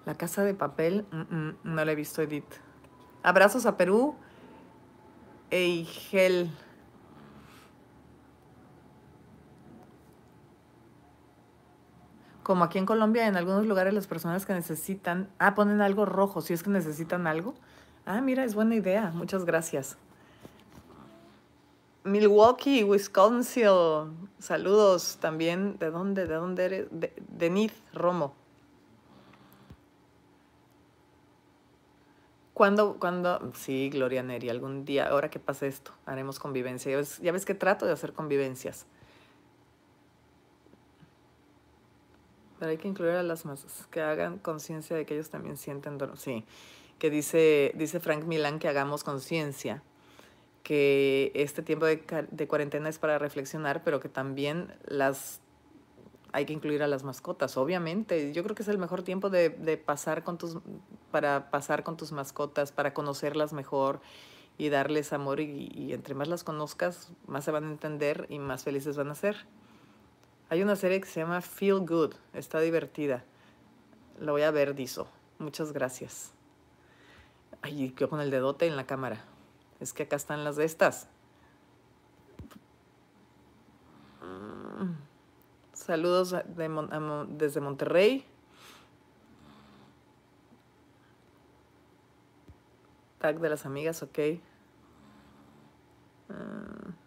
La 0.04 0.14
casa 0.14 0.44
de 0.44 0.54
papel, 0.54 1.04
no 1.64 1.84
la 1.84 1.90
he 1.90 1.96
visto, 1.96 2.22
Edith. 2.22 2.54
Abrazos 3.24 3.66
a 3.66 3.76
Perú. 3.76 4.14
Eigel. 5.50 6.52
Como 12.46 12.62
aquí 12.62 12.78
en 12.78 12.86
Colombia, 12.86 13.26
en 13.26 13.36
algunos 13.36 13.66
lugares 13.66 13.92
las 13.92 14.06
personas 14.06 14.46
que 14.46 14.52
necesitan, 14.52 15.28
ah, 15.40 15.56
ponen 15.56 15.80
algo 15.80 16.04
rojo, 16.04 16.40
si 16.40 16.52
es 16.54 16.62
que 16.62 16.70
necesitan 16.70 17.26
algo. 17.26 17.54
Ah, 18.04 18.20
mira, 18.20 18.44
es 18.44 18.54
buena 18.54 18.76
idea. 18.76 19.10
Muchas 19.12 19.44
gracias. 19.44 19.98
Milwaukee, 22.04 22.84
Wisconsin. 22.84 24.28
Saludos 24.38 25.18
también. 25.20 25.76
¿De 25.80 25.90
dónde? 25.90 26.28
¿De 26.28 26.34
dónde 26.36 26.64
eres? 26.66 26.86
De, 26.92 27.12
Denith 27.36 27.74
Romo. 27.92 28.32
Cuando, 32.54 33.00
cuando, 33.00 33.50
sí, 33.56 33.90
Gloria 33.90 34.22
Neri, 34.22 34.50
algún 34.50 34.84
día, 34.84 35.08
ahora 35.08 35.30
que 35.30 35.40
pase 35.40 35.66
esto, 35.66 35.90
haremos 36.06 36.38
convivencia. 36.38 36.96
Ya 37.20 37.32
ves 37.32 37.44
que 37.44 37.54
trato 37.56 37.86
de 37.86 37.92
hacer 37.92 38.12
convivencias. 38.12 38.86
Pero 42.58 42.70
hay 42.70 42.78
que 42.78 42.88
incluir 42.88 43.12
a 43.12 43.22
las 43.22 43.44
masas, 43.44 43.86
que 43.90 44.00
hagan 44.00 44.38
conciencia 44.38 44.96
de 44.96 45.04
que 45.04 45.14
ellos 45.14 45.30
también 45.30 45.56
sienten 45.56 45.98
dolor. 45.98 46.16
Sí, 46.16 46.44
que 46.98 47.10
dice, 47.10 47.72
dice 47.74 48.00
Frank 48.00 48.24
Milán 48.24 48.58
que 48.58 48.68
hagamos 48.68 49.04
conciencia, 49.04 49.82
que 50.62 51.30
este 51.34 51.62
tiempo 51.62 51.86
de, 51.86 52.02
de, 52.30 52.48
cuarentena 52.48 52.88
es 52.88 52.98
para 52.98 53.18
reflexionar, 53.18 53.84
pero 53.84 54.00
que 54.00 54.08
también 54.08 54.74
las 54.84 55.40
hay 56.32 56.44
que 56.44 56.52
incluir 56.52 56.82
a 56.82 56.86
las 56.86 57.04
mascotas, 57.04 57.56
obviamente. 57.56 58.32
Yo 58.32 58.42
creo 58.42 58.54
que 58.54 58.62
es 58.62 58.68
el 58.68 58.78
mejor 58.78 59.02
tiempo 59.02 59.30
de, 59.30 59.48
de 59.48 59.76
pasar 59.78 60.22
con 60.22 60.38
tus, 60.38 60.58
para 61.10 61.50
pasar 61.50 61.82
con 61.82 61.96
tus 61.96 62.12
mascotas, 62.12 62.72
para 62.72 62.92
conocerlas 62.92 63.52
mejor 63.52 64.00
y 64.58 64.68
darles 64.68 65.12
amor 65.12 65.40
y, 65.40 65.70
y 65.72 65.92
entre 65.92 66.14
más 66.14 66.28
las 66.28 66.44
conozcas, 66.44 67.12
más 67.26 67.44
se 67.44 67.52
van 67.52 67.64
a 67.64 67.70
entender 67.70 68.26
y 68.28 68.38
más 68.38 68.64
felices 68.64 68.96
van 68.96 69.10
a 69.10 69.14
ser. 69.14 69.46
Hay 70.48 70.62
una 70.62 70.76
serie 70.76 71.00
que 71.00 71.08
se 71.08 71.20
llama 71.20 71.40
Feel 71.40 71.80
Good. 71.80 72.14
Está 72.32 72.60
divertida. 72.60 73.24
La 74.20 74.30
voy 74.30 74.42
a 74.42 74.50
ver, 74.52 74.74
Diso. 74.74 75.08
Muchas 75.38 75.72
gracias. 75.72 76.32
Ay, 77.62 77.92
yo 77.96 78.08
con 78.08 78.20
el 78.20 78.30
dedote 78.30 78.66
en 78.66 78.76
la 78.76 78.86
cámara. 78.86 79.24
Es 79.80 79.92
que 79.92 80.04
acá 80.04 80.16
están 80.16 80.44
las 80.44 80.56
de 80.56 80.64
estas. 80.64 81.08
Mm. 84.22 84.92
Saludos 85.72 86.34
desde 87.28 87.60
Monterrey. 87.60 88.24
Tag 93.18 93.40
de 93.40 93.48
las 93.48 93.66
amigas, 93.66 94.02
ok. 94.02 94.18
Uh. 96.28 97.05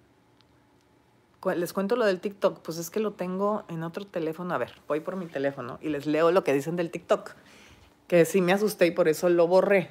Les 1.55 1.71
cuento 1.71 1.95
lo 1.95 2.05
del 2.05 2.19
TikTok, 2.19 2.59
pues 2.59 2.77
es 2.77 2.89
que 2.89 2.99
lo 2.99 3.11
tengo 3.11 3.63
en 3.69 3.83
otro 3.83 4.05
teléfono. 4.05 4.53
A 4.53 4.57
ver, 4.57 4.73
voy 4.87 4.99
por 4.99 5.15
mi 5.15 5.25
teléfono 5.25 5.79
y 5.81 5.89
les 5.89 6.05
leo 6.05 6.31
lo 6.31 6.43
que 6.43 6.53
dicen 6.53 6.75
del 6.75 6.91
TikTok. 6.91 7.31
Que 8.07 8.25
sí 8.25 8.41
me 8.41 8.51
asusté 8.51 8.87
y 8.87 8.91
por 8.91 9.07
eso 9.07 9.29
lo 9.29 9.47
borré. 9.47 9.89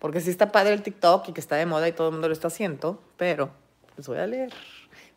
Porque 0.00 0.20
sí 0.20 0.30
está 0.30 0.50
padre 0.50 0.72
el 0.72 0.82
TikTok 0.82 1.28
y 1.28 1.32
que 1.32 1.40
está 1.40 1.54
de 1.54 1.66
moda 1.66 1.86
y 1.86 1.92
todo 1.92 2.08
el 2.08 2.12
mundo 2.14 2.26
lo 2.26 2.34
está 2.34 2.48
haciendo, 2.48 3.00
pero 3.16 3.50
les 3.96 4.08
voy 4.08 4.18
a 4.18 4.26
leer. 4.26 4.52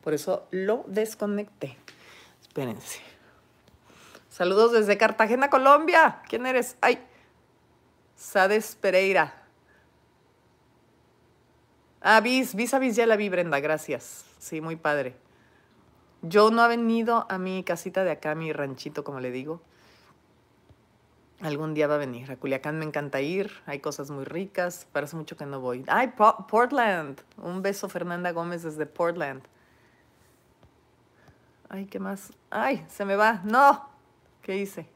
Por 0.04 0.14
eso 0.14 0.46
lo 0.52 0.84
desconecté. 0.88 1.76
Espérense. 2.42 3.00
Saludos 4.30 4.74
desde 4.74 4.98
Cartagena, 4.98 5.50
Colombia. 5.50 6.22
¿Quién 6.30 6.46
eres? 6.46 6.78
Ay, 6.82 7.00
Sades 8.16 8.78
Pereira. 8.80 9.34
Ah, 12.02 12.22
Vis 12.22 12.74
a 12.74 12.80
Vis 12.80 12.96
ya 12.96 13.08
la 13.08 13.16
vi, 13.16 13.30
Brenda, 13.30 13.60
gracias. 13.60 14.26
Sí, 14.38 14.62
muy 14.62 14.76
padre. 14.76 15.25
Yo 16.28 16.50
no 16.50 16.62
ha 16.62 16.68
venido 16.68 17.26
a 17.30 17.38
mi 17.38 17.64
casita 17.64 18.04
de 18.04 18.12
acá, 18.12 18.34
mi 18.36 18.52
ranchito, 18.52 19.04
como 19.04 19.20
le 19.20 19.32
digo. 19.32 19.62
Algún 21.42 21.74
día 21.74 21.88
va 21.88 21.96
a 21.96 21.98
venir. 22.00 22.32
A 22.32 22.38
Culiacán 22.38 22.80
me 22.80 22.86
encanta 22.86 23.22
ir. 23.22 23.52
Hay 23.66 23.80
cosas 23.80 24.10
muy 24.10 24.24
ricas. 24.24 24.88
Parece 24.92 25.16
mucho 25.16 25.38
que 25.38 25.46
no 25.46 25.60
voy. 25.60 25.84
¡Ay, 25.88 26.14
Portland! 26.48 27.22
Un 27.38 27.62
beso, 27.62 27.90
Fernanda 27.90 28.32
Gómez, 28.32 28.64
desde 28.64 28.86
Portland. 28.86 29.44
Ay, 31.70 31.86
¿qué 31.86 32.00
más? 32.00 32.32
¡Ay, 32.50 32.86
se 32.90 33.06
me 33.06 33.16
va! 33.16 33.42
¡No! 33.44 33.90
¿Qué 34.42 34.58
hice? 34.58 34.88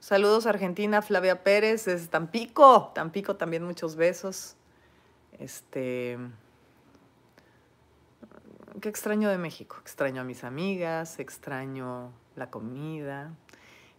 Saludos 0.00 0.46
Argentina, 0.46 1.02
Flavia 1.02 1.42
Pérez, 1.42 1.84
desde 1.84 2.08
Tampico. 2.08 2.92
Tampico 2.94 3.36
también 3.36 3.64
muchos 3.64 3.96
besos. 3.96 4.56
Este 5.38 6.18
qué 8.80 8.88
extraño 8.88 9.28
de 9.28 9.38
México. 9.38 9.76
Extraño 9.80 10.20
a 10.20 10.24
mis 10.24 10.44
amigas, 10.44 11.18
extraño 11.18 12.12
la 12.34 12.50
comida, 12.50 13.32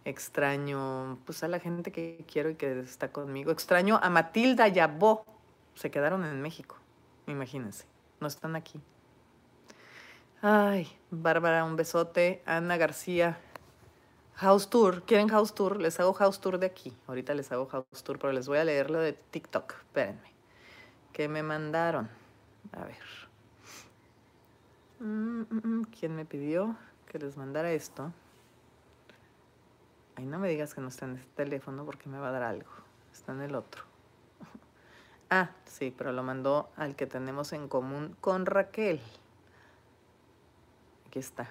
extraño 0.04 1.18
pues 1.24 1.42
a 1.42 1.48
la 1.48 1.60
gente 1.60 1.92
que 1.92 2.24
quiero 2.30 2.50
y 2.50 2.54
que 2.54 2.80
está 2.80 3.12
conmigo. 3.12 3.50
Extraño 3.50 3.98
a 4.02 4.10
Matilda 4.10 4.68
y 4.68 4.78
a 4.78 4.86
Bo. 4.86 5.24
Se 5.74 5.90
quedaron 5.90 6.24
en 6.24 6.40
México, 6.40 6.76
imagínense. 7.26 7.86
No 8.20 8.26
están 8.26 8.56
aquí. 8.56 8.80
Ay, 10.42 10.88
Bárbara, 11.10 11.64
un 11.64 11.76
besote. 11.76 12.42
Ana 12.46 12.76
García. 12.76 13.38
House 14.34 14.70
Tour. 14.70 15.02
¿Quieren 15.02 15.28
House 15.28 15.54
Tour? 15.54 15.80
Les 15.80 15.98
hago 15.98 16.12
House 16.14 16.40
Tour 16.40 16.58
de 16.58 16.66
aquí. 16.66 16.96
Ahorita 17.08 17.34
les 17.34 17.50
hago 17.50 17.66
House 17.66 18.04
Tour, 18.04 18.18
pero 18.18 18.32
les 18.32 18.46
voy 18.46 18.58
a 18.58 18.64
leer 18.64 18.90
lo 18.90 19.00
de 19.00 19.12
TikTok. 19.12 19.72
Espérenme. 19.72 20.32
¿Qué 21.12 21.28
me 21.28 21.42
mandaron? 21.42 22.08
A 22.72 22.84
ver. 22.84 23.27
Mm, 25.00 25.42
mm, 25.42 25.60
mm, 25.62 25.84
¿Quién 25.84 26.16
me 26.16 26.24
pidió 26.24 26.76
que 27.06 27.18
les 27.18 27.36
mandara 27.36 27.70
esto? 27.72 28.12
Ay, 30.16 30.24
no 30.24 30.40
me 30.40 30.48
digas 30.48 30.74
que 30.74 30.80
no 30.80 30.88
está 30.88 31.04
en 31.04 31.16
este 31.16 31.30
teléfono 31.36 31.84
porque 31.84 32.08
me 32.08 32.18
va 32.18 32.28
a 32.28 32.32
dar 32.32 32.42
algo. 32.42 32.70
Está 33.12 33.32
en 33.32 33.42
el 33.42 33.54
otro. 33.54 33.84
Ah, 35.30 35.50
sí, 35.66 35.94
pero 35.96 36.10
lo 36.12 36.22
mandó 36.22 36.70
al 36.76 36.96
que 36.96 37.06
tenemos 37.06 37.52
en 37.52 37.68
común 37.68 38.16
con 38.22 38.46
Raquel. 38.46 38.98
Aquí 41.06 41.18
está. 41.18 41.50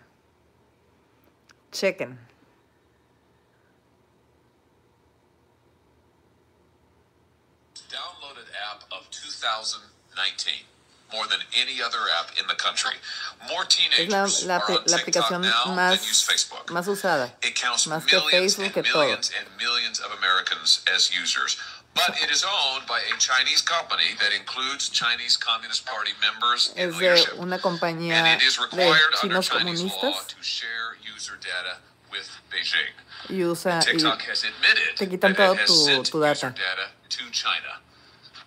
Chequen. 1.71 2.17
Downloaded 7.91 8.47
app 8.71 8.91
of 8.91 9.07
2019. 9.11 10.76
More 11.13 11.25
than 11.27 11.39
any 11.55 11.81
other 11.81 11.99
app 12.19 12.31
in 12.39 12.45
the 12.47 12.55
country. 12.55 12.95
More 13.47 13.63
teenagers 13.65 14.41
es 14.41 14.45
la, 14.45 14.57
la, 14.57 14.81
la 14.85 14.97
aplicación 14.97 15.41
más, 15.75 15.99
than 16.01 16.09
use 16.09 16.23
Facebook. 16.25 16.65
más 16.71 16.87
usada. 16.87 17.31
It 17.43 17.55
counts 17.55 17.87
más 17.87 18.05
que 18.05 18.17
millions 18.19 18.55
Facebook, 18.57 18.73
que 18.73 18.83
todo. 18.83 19.03
millions 19.03 19.31
and 19.37 19.47
millions 19.57 19.99
of 19.99 20.11
Americans 20.17 20.83
as 20.93 21.09
users. 21.11 21.57
But 21.95 22.15
it 22.21 22.29
is 22.29 22.43
owned 22.45 22.85
by 22.85 22.99
a 22.99 23.17
Chinese 23.17 23.61
company 23.63 24.13
that 24.19 24.31
includes 24.31 24.89
Chinese 24.89 25.35
Communist 25.35 25.83
Party 25.85 26.11
members 26.21 26.71
in 26.75 26.89
Es 26.89 26.95
de 26.95 26.99
leadership. 27.01 27.39
una 27.39 27.57
compañía 27.57 28.13
And 28.13 28.27
it 28.41 28.45
is 28.45 28.57
de 28.57 28.61
required 28.63 29.15
under 29.23 29.41
chinos 29.41 29.49
Chinese 29.49 29.83
law 29.83 29.89
comunistas 29.89 30.27
to 30.27 30.43
share 30.43 30.97
user 31.15 31.39
data 31.41 31.77
with 32.11 32.29
Beijing. 32.51 32.93
y 33.29 33.43
usa 33.43 33.79
y 33.81 33.91
TikTok 33.93 34.21
has 34.29 34.43
admitted 34.43 34.95
te 34.95 35.07
quitan 35.07 35.33
that 35.35 35.37
todo 35.37 35.53
it 35.53 35.59
has 35.61 35.67
tu, 35.69 35.73
sent 35.85 36.05
tu 36.11 36.19
user 36.23 36.51
data. 36.51 36.91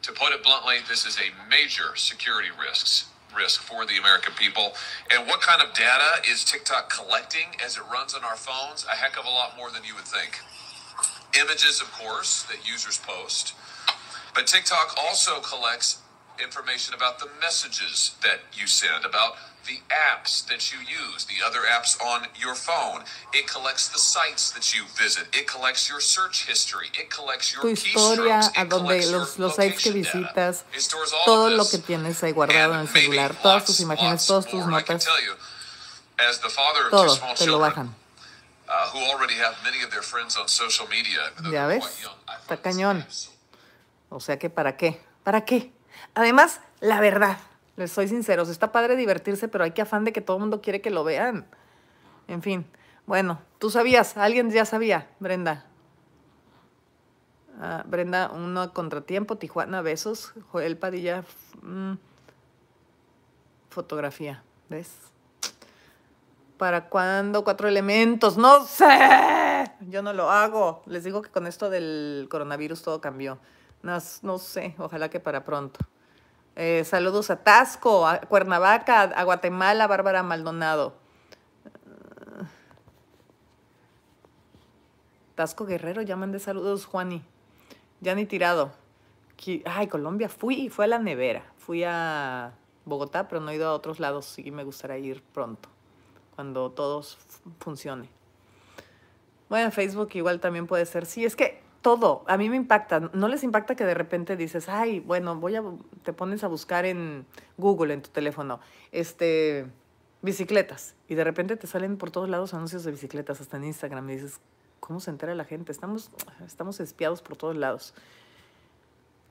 To 0.03 0.13
put 0.13 0.33
it 0.33 0.43
bluntly, 0.43 0.77
this 0.89 1.05
is 1.05 1.19
a 1.19 1.49
major 1.49 1.95
security 1.97 2.49
risks 2.59 3.07
risk 3.37 3.63
for 3.63 3.87
the 3.87 3.97
American 3.97 4.33
people. 4.35 4.75
And 5.11 5.27
what 5.27 5.41
kind 5.41 5.63
of 5.63 5.73
data 5.75 6.23
is 6.29 6.45
TikTok 6.45 6.91
collecting 6.91 7.55
as 7.65 7.77
it 7.77 7.83
runs 7.93 8.15
on 8.15 8.25
our 8.25 8.37
phones? 8.37 8.85
A 8.91 8.97
heck 8.97 9.19
of 9.19 9.25
a 9.25 9.31
lot 9.31 9.57
more 9.57 9.71
than 9.71 9.85
you 9.85 9.95
would 9.95 10.05
think. 10.05 10.41
Images, 11.39 11.81
of 11.81 11.93
course, 11.93 12.43
that 12.45 12.69
users 12.69 12.99
post. 12.99 13.55
But 14.35 14.47
TikTok 14.47 14.97
also 14.99 15.41
collects 15.41 16.03
information 16.43 16.95
about 16.95 17.19
the 17.19 17.29
messages 17.41 18.17
that 18.23 18.41
you 18.53 18.67
send, 18.67 19.05
about 19.05 19.37
the 19.67 19.81
apps 19.91 20.47
that 20.47 20.73
you 20.73 20.79
use, 20.79 21.27
the 21.27 21.45
other 21.45 21.61
apps 21.61 22.01
on 22.01 22.27
your 22.39 22.55
phone. 22.55 23.03
It 23.33 23.47
collects 23.47 23.89
the 23.89 23.99
sites 23.99 24.51
that 24.53 24.75
you 24.75 24.85
visit. 24.97 25.29
It 25.33 25.47
collects 25.47 25.89
your 25.89 26.01
search 26.01 26.47
history. 26.47 26.89
It 26.95 27.11
collects 27.11 27.53
your 27.53 27.63
tu 27.63 27.69
historia, 27.69 28.41
a 28.57 28.65
donde 28.65 29.07
los, 29.11 29.39
los 29.39 29.57
sites 29.57 29.83
que 29.83 29.93
visitas, 29.93 30.65
todo 31.25 31.51
lo 31.51 31.69
que 31.69 31.79
tienes 31.79 32.23
ahí 32.23 32.33
guardado 32.33 32.75
en 32.75 32.81
el 32.81 32.89
celular, 32.89 33.35
todas 33.43 33.65
tus 33.65 33.81
imágenes, 33.81 34.27
todas 34.27 34.47
tus 34.47 34.67
notas, 34.67 35.07
todo 36.91 37.35
te 37.35 37.47
lo 37.47 37.59
bajan. 37.59 37.95
who 38.93 38.99
already 39.11 39.35
have 39.35 39.57
many 39.65 39.83
of 39.83 39.91
their 39.91 40.03
friends 40.03 40.37
on 40.37 40.47
social 40.49 40.87
media, 40.89 41.19
even 41.33 41.45
though 41.45 41.53
Ya 41.53 41.67
ves, 41.67 41.85
está 42.41 42.57
cañón. 42.63 43.05
O 44.09 44.21
sea 44.21 44.39
que, 44.39 44.51
¿para 44.51 44.77
qué? 44.77 45.01
¿Para 45.25 45.45
qué? 45.45 45.73
Además, 46.15 46.61
la 46.81 47.01
verdad, 47.01 47.39
les 47.81 47.91
soy 47.91 48.09
sinceros, 48.09 48.51
está 48.51 48.73
padre 48.73 48.95
divertirse, 48.95 49.49
pero 49.49 49.65
hay 49.65 49.71
que 49.71 49.81
afán 49.81 50.05
de 50.05 50.13
que 50.13 50.21
todo 50.21 50.37
el 50.37 50.43
mundo 50.43 50.61
quiere 50.61 50.83
que 50.83 50.91
lo 50.91 51.03
vean. 51.03 51.47
En 52.29 52.43
fin, 52.43 52.67
bueno, 53.07 53.41
tú 53.59 53.71
sabías, 53.71 54.19
alguien 54.19 54.51
ya 54.51 54.67
sabía, 54.67 55.09
Brenda. 55.19 55.65
Ah, 57.59 57.83
Brenda, 57.87 58.31
uno 58.35 58.75
contratiempo, 58.75 59.37
Tijuana, 59.37 59.81
besos, 59.81 60.35
Joel 60.53 60.77
Padilla, 60.77 61.25
mm, 61.63 61.95
fotografía, 63.71 64.43
¿ves? 64.69 64.93
¿Para 66.59 66.91
cuándo? 66.91 67.45
Cuatro 67.45 67.67
elementos, 67.67 68.37
no 68.37 68.67
sé. 68.67 68.85
Yo 69.89 70.03
no 70.03 70.13
lo 70.13 70.31
hago. 70.31 70.83
Les 70.85 71.03
digo 71.03 71.23
que 71.23 71.31
con 71.31 71.47
esto 71.47 71.71
del 71.71 72.29
coronavirus 72.31 72.83
todo 72.83 73.01
cambió. 73.01 73.39
No, 73.83 73.97
no 74.21 74.39
sé, 74.39 74.75
ojalá 74.77 75.09
que 75.09 75.19
para 75.19 75.45
pronto. 75.45 75.81
Eh, 76.57 76.85
saludos 76.85 77.31
a 77.31 77.37
Tasco, 77.43 78.07
a 78.07 78.21
Cuernavaca, 78.21 79.03
a 79.03 79.25
Guatemala, 79.25 79.87
Bárbara 79.87 80.23
Maldonado. 80.23 80.95
Tasco 85.35 85.65
Guerrero, 85.65 86.03
ya 86.03 86.17
mandé 86.17 86.39
saludos, 86.39 86.85
Juani. 86.85 87.25
Ya 88.01 88.15
ni 88.15 88.27
tirado. 88.27 88.73
Ay, 89.65 89.87
Colombia, 89.87 90.29
fui, 90.29 90.69
fui 90.69 90.85
a 90.85 90.89
la 90.89 90.99
nevera. 90.99 91.51
Fui 91.57 91.83
a 91.83 92.53
Bogotá, 92.85 93.27
pero 93.27 93.41
no 93.41 93.51
he 93.51 93.55
ido 93.55 93.69
a 93.69 93.73
otros 93.73 94.01
lados. 94.01 94.27
Sí 94.27 94.51
me 94.51 94.65
gustaría 94.65 94.99
ir 94.99 95.23
pronto, 95.23 95.69
cuando 96.35 96.71
todo 96.73 97.03
funcione. 97.59 98.11
Bueno, 99.49 99.71
Facebook 99.71 100.11
igual 100.13 100.41
también 100.41 100.67
puede 100.67 100.85
ser. 100.85 101.07
Sí, 101.07 101.25
es 101.25 101.37
que 101.37 101.63
todo, 101.83 102.25
a 102.27 102.37
mí 102.37 102.49
me 102.49 102.57
impacta. 102.57 103.01
¿No 103.01 103.29
les 103.29 103.43
impacta 103.43 103.75
que 103.75 103.85
de 103.85 103.95
repente 103.95 104.37
dices, 104.37 104.69
ay, 104.69 105.01
bueno, 105.01 105.37
voy 105.37 105.57
a, 105.57 105.63
te 106.03 106.13
pones 106.13 106.45
a 106.45 106.49
buscar 106.49 106.85
en 106.85 107.27
Google, 107.57 107.95
en 107.95 108.03
tu 108.03 108.11
teléfono, 108.11 108.61
este, 108.93 109.67
bicicletas, 110.23 110.95
y 111.09 111.15
de 111.15 111.25
repente 111.25 111.57
te 111.57 111.67
salen 111.67 111.97
por 111.97 112.11
todos 112.11 112.29
lados 112.29 112.55
anuncios 112.55 112.85
de 112.85 112.91
bicicletas, 112.91 113.41
hasta 113.41 113.57
en 113.57 113.65
Instagram, 113.65 114.09
y 114.11 114.15
dices, 114.15 114.41
¿cómo 114.81 115.01
se 115.01 115.11
entera 115.11 115.35
la 115.35 115.45
gente? 115.45 115.73
Estamos, 115.73 116.11
estamos 116.47 116.81
espiados 116.81 117.23
por 117.23 117.37
todos 117.37 117.57
lados. 117.57 117.95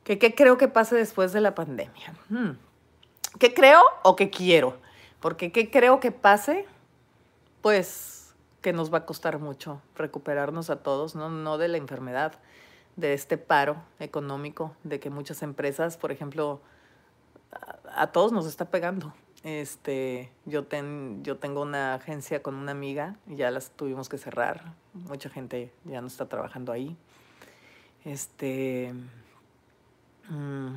¿Qué, 0.04 0.18
qué 0.18 0.34
creo 0.34 0.58
que 0.58 0.68
pase 0.68 0.96
después 0.96 1.34
de 1.34 1.42
la 1.42 1.54
pandemia? 1.54 2.14
Hmm. 2.30 2.52
¿Qué 3.38 3.54
creo 3.54 3.84
o 4.04 4.16
qué 4.16 4.32
quiero? 4.32 4.78
Porque 5.20 5.52
¿qué 5.52 5.70
creo 5.70 6.00
que 6.00 6.12
pase? 6.12 6.66
Pues 7.62 8.19
que 8.62 8.74
nos 8.74 8.94
va 8.94 9.00
a 9.00 9.06
costar 9.06 9.40
mucho 9.40 9.82
recuperarnos 9.96 10.70
a 10.70 10.78
todos, 10.78 11.16
no, 11.16 11.30
no 11.30 11.58
de 11.58 11.68
la 11.68 11.78
enfermedad, 11.78 12.34
de 12.96 13.14
este 13.14 13.38
paro 13.38 13.78
económico, 14.00 14.76
de 14.84 15.00
que 15.00 15.10
muchas 15.10 15.42
empresas, 15.42 15.98
por 15.98 16.12
ejemplo, 16.12 16.62
a, 17.96 18.08
todos 18.08 18.32
nos 18.32 18.46
está 18.46 18.66
pegando. 18.66 19.14
Este, 19.44 20.32
yo, 20.46 20.66
ten, 20.66 21.24
yo 21.24 21.38
tengo 21.38 21.62
una 21.62 21.94
agencia 21.94 22.44
con 22.44 22.56
una 22.56 22.72
amiga 22.72 23.16
y 23.26 23.38
ya 23.38 23.52
las 23.52 23.72
tuvimos 23.72 24.10
que 24.10 24.18
cerrar. 24.18 24.74
Mucha 24.94 25.30
gente 25.30 25.72
ya 25.86 26.02
no 26.02 26.08
está 26.08 26.28
trabajando 26.28 26.74
ahí. 26.74 26.98
Este, 28.04 28.94
mm, 30.30 30.74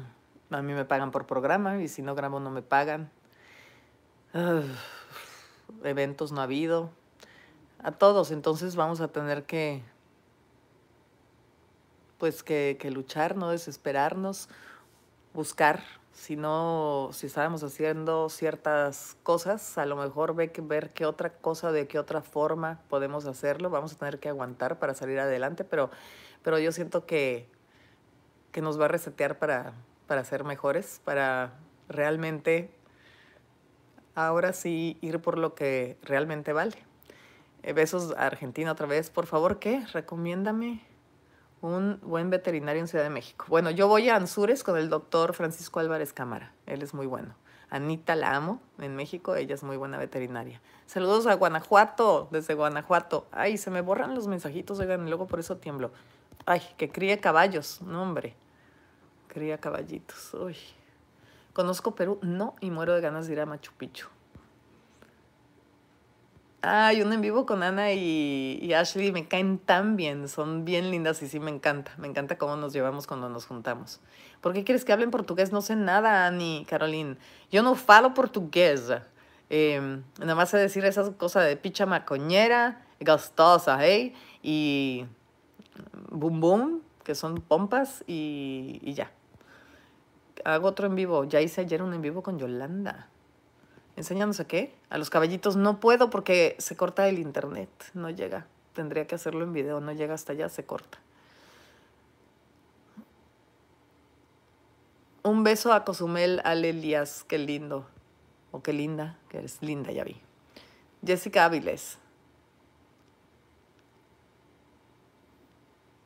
a 0.50 0.62
mí 0.62 0.72
me 0.74 0.84
pagan 0.84 1.10
por 1.10 1.26
programa 1.26 1.82
y 1.82 1.88
si 1.88 2.02
no 2.02 2.14
grabo 2.14 2.38
no 2.38 2.50
me 2.50 2.62
pagan. 2.62 3.10
eventos 5.82 6.30
no 6.30 6.40
ha 6.40 6.44
habido 6.44 6.90
a 7.82 7.92
todos, 7.92 8.30
entonces 8.30 8.76
vamos 8.76 9.00
a 9.00 9.08
tener 9.08 9.44
que, 9.44 9.82
pues 12.18 12.42
que, 12.42 12.78
luchar, 12.92 13.36
no 13.36 13.50
desesperarnos, 13.50 14.48
buscar, 15.34 15.82
si 16.12 16.36
no, 16.36 17.10
si 17.12 17.26
estábamos 17.26 17.64
haciendo 17.64 18.28
ciertas 18.28 19.16
cosas, 19.24 19.78
a 19.78 19.86
lo 19.86 19.96
mejor 19.96 20.34
ve 20.34 20.52
que, 20.52 20.60
ver 20.60 20.90
qué 20.90 21.06
otra 21.06 21.30
cosa, 21.30 21.72
de 21.72 21.88
qué 21.88 21.98
otra 21.98 22.22
forma 22.22 22.80
podemos 22.88 23.26
hacerlo, 23.26 23.70
vamos 23.70 23.94
a 23.94 23.98
tener 23.98 24.20
que 24.20 24.28
aguantar 24.28 24.78
para 24.78 24.94
salir 24.94 25.18
adelante, 25.18 25.64
pero, 25.64 25.90
pero 26.42 26.58
yo 26.60 26.70
siento 26.70 27.06
que, 27.06 27.48
que 28.52 28.62
nos 28.62 28.80
va 28.80 28.84
a 28.84 28.88
resetear 28.88 29.38
para, 29.38 29.72
para 30.06 30.22
ser 30.24 30.44
mejores, 30.44 31.00
para 31.04 31.54
realmente 31.88 32.70
ahora 34.14 34.52
sí 34.52 34.98
ir 35.00 35.20
por 35.20 35.38
lo 35.38 35.54
que 35.54 35.96
realmente 36.02 36.52
vale. 36.52 36.91
Eh, 37.62 37.72
besos 37.72 38.14
a 38.16 38.26
Argentina 38.26 38.72
otra 38.72 38.86
vez. 38.86 39.10
Por 39.10 39.26
favor, 39.26 39.58
¿qué? 39.58 39.86
Recomiéndame 39.92 40.82
un 41.60 42.00
buen 42.02 42.28
veterinario 42.28 42.80
en 42.80 42.88
Ciudad 42.88 43.04
de 43.04 43.10
México. 43.10 43.46
Bueno, 43.48 43.70
yo 43.70 43.86
voy 43.86 44.08
a 44.08 44.16
Anzures 44.16 44.64
con 44.64 44.76
el 44.76 44.88
doctor 44.88 45.32
Francisco 45.32 45.78
Álvarez 45.78 46.12
Cámara. 46.12 46.52
Él 46.66 46.82
es 46.82 46.92
muy 46.92 47.06
bueno. 47.06 47.36
Anita 47.70 48.16
la 48.16 48.34
amo 48.36 48.60
en 48.78 48.94
México, 48.96 49.34
ella 49.34 49.54
es 49.54 49.62
muy 49.62 49.78
buena 49.78 49.96
veterinaria. 49.96 50.60
Saludos 50.86 51.26
a 51.26 51.34
Guanajuato, 51.34 52.28
desde 52.30 52.52
Guanajuato. 52.52 53.26
Ay, 53.32 53.56
se 53.56 53.70
me 53.70 53.80
borran 53.80 54.14
los 54.14 54.26
mensajitos, 54.26 54.78
oigan, 54.78 55.06
y 55.06 55.08
luego 55.08 55.26
por 55.26 55.40
eso 55.40 55.56
tiemblo. 55.56 55.90
Ay, 56.44 56.60
que 56.76 56.90
críe 56.90 57.18
caballos, 57.20 57.80
no 57.80 58.02
hombre. 58.02 58.34
Cría 59.28 59.56
caballitos. 59.56 60.34
Uy. 60.34 60.56
¿Conozco 61.54 61.94
Perú? 61.94 62.18
No, 62.22 62.56
y 62.60 62.70
muero 62.70 62.94
de 62.94 63.00
ganas 63.00 63.26
de 63.26 63.32
ir 63.32 63.40
a 63.40 63.46
Machu 63.46 63.72
Picchu. 63.72 64.08
Ay, 66.64 67.02
un 67.02 67.12
en 67.12 67.20
vivo 67.20 67.44
con 67.44 67.64
Ana 67.64 67.92
y, 67.92 68.72
Ashley 68.72 69.10
me 69.10 69.26
caen 69.26 69.58
tan 69.58 69.96
bien, 69.96 70.28
son 70.28 70.64
bien 70.64 70.92
lindas 70.92 71.20
y 71.20 71.28
sí 71.28 71.40
me 71.40 71.50
encanta, 71.50 71.90
me 71.98 72.06
encanta 72.06 72.38
cómo 72.38 72.54
nos 72.54 72.72
llevamos 72.72 73.08
cuando 73.08 73.28
nos 73.28 73.46
juntamos. 73.46 73.98
¿Por 74.40 74.52
qué 74.52 74.62
quieres 74.62 74.84
que 74.84 74.92
hablen 74.92 75.10
portugués? 75.10 75.50
No 75.50 75.60
sé 75.60 75.74
nada, 75.74 76.24
Ani, 76.24 76.64
Caroline. 76.70 77.16
Yo 77.50 77.64
no 77.64 77.74
falo 77.74 78.14
portugués. 78.14 78.92
Em, 79.50 80.04
nada 80.20 80.36
más 80.36 80.50
sé 80.50 80.56
decir 80.56 80.84
esa 80.84 81.12
cosa 81.14 81.40
de 81.40 81.56
picha 81.56 81.84
macoñera, 81.84 82.86
gostosa, 83.00 83.84
¿eh? 83.84 84.14
Y 84.40 85.06
boom 86.10 86.40
boom, 86.40 86.82
que 87.02 87.16
son 87.16 87.40
pompas 87.40 88.04
y, 88.06 88.78
y 88.82 88.94
ya. 88.94 89.10
Hago 90.44 90.68
otro 90.68 90.86
en 90.86 90.94
vivo, 90.94 91.24
ya 91.24 91.40
hice 91.40 91.62
ayer 91.62 91.82
un 91.82 91.92
en 91.92 92.02
vivo 92.02 92.22
con 92.22 92.38
Yolanda. 92.38 93.08
¿Enseñándose 93.96 94.46
qué? 94.46 94.74
A 94.88 94.98
los 94.98 95.10
caballitos 95.10 95.56
no 95.56 95.78
puedo 95.80 96.10
porque 96.10 96.56
se 96.58 96.76
corta 96.76 97.08
el 97.08 97.18
internet, 97.18 97.70
no 97.94 98.10
llega. 98.10 98.46
Tendría 98.72 99.06
que 99.06 99.14
hacerlo 99.14 99.44
en 99.44 99.52
video, 99.52 99.80
no 99.80 99.92
llega 99.92 100.14
hasta 100.14 100.32
allá, 100.32 100.48
se 100.48 100.64
corta. 100.64 100.98
Un 105.24 105.44
beso 105.44 105.72
a 105.72 105.84
Cozumel 105.84 106.40
Ale 106.44 106.70
Elías, 106.70 107.24
qué 107.24 107.38
lindo. 107.38 107.86
O 108.50 108.62
qué 108.62 108.72
linda, 108.72 109.18
que 109.28 109.38
eres 109.38 109.62
linda, 109.62 109.92
ya 109.92 110.04
vi. 110.04 110.20
Jessica 111.04 111.44
Áviles. 111.44 111.98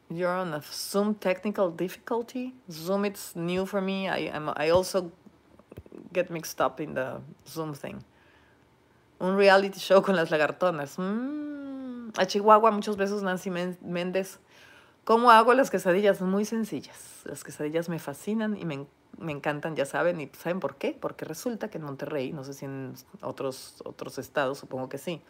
You're 0.09 0.41
on 0.41 0.55
a 0.55 0.62
Zoom 0.62 1.14
technical 1.14 1.70
difficulty. 1.70 2.55
Zoom 2.70 3.05
it's 3.05 3.34
new 3.34 3.66
for 3.66 3.80
me. 3.80 4.09
I, 4.09 4.30
I'm, 4.32 4.51
I 4.57 4.70
also 4.70 5.11
get 6.17 6.31
mixed 6.31 6.61
up 6.61 6.81
in 6.81 6.95
the 6.95 7.21
Zoom 7.47 7.75
thing. 7.75 8.03
Un 9.19 9.37
reality 9.37 9.79
show 9.79 10.03
con 10.03 10.17
las 10.17 10.31
lagartonas. 10.31 10.99
Mm, 10.99 12.11
a 12.19 12.27
Chihuahua, 12.27 12.71
muchos 12.71 12.97
besos, 12.97 13.23
Nancy 13.23 13.51
Méndez. 13.51 14.39
¿Cómo 15.05 15.31
hago 15.31 15.55
las 15.55 15.71
quesadillas? 15.71 16.21
Muy 16.21 16.45
sencillas. 16.45 17.23
Las 17.25 17.45
quesadillas 17.45 17.89
me 17.89 17.99
fascinan 17.99 18.57
y 18.57 18.64
me, 18.64 18.87
me, 19.19 19.33
encantan, 19.33 19.77
ya 19.77 19.87
saben. 19.87 20.21
¿Y 20.21 20.29
saben 20.37 20.59
por 20.59 20.77
qué? 20.77 20.97
Porque 21.01 21.25
resulta 21.25 21.69
que 21.69 21.79
en 21.79 21.85
Monterrey, 21.85 22.33
no 22.33 22.43
sé 22.43 22.55
si 22.55 22.64
en 22.64 22.95
otros, 23.21 23.83
otros 23.85 24.19
estados, 24.19 24.59
supongo 24.59 24.89
que 24.89 24.99
sí, 24.99 25.23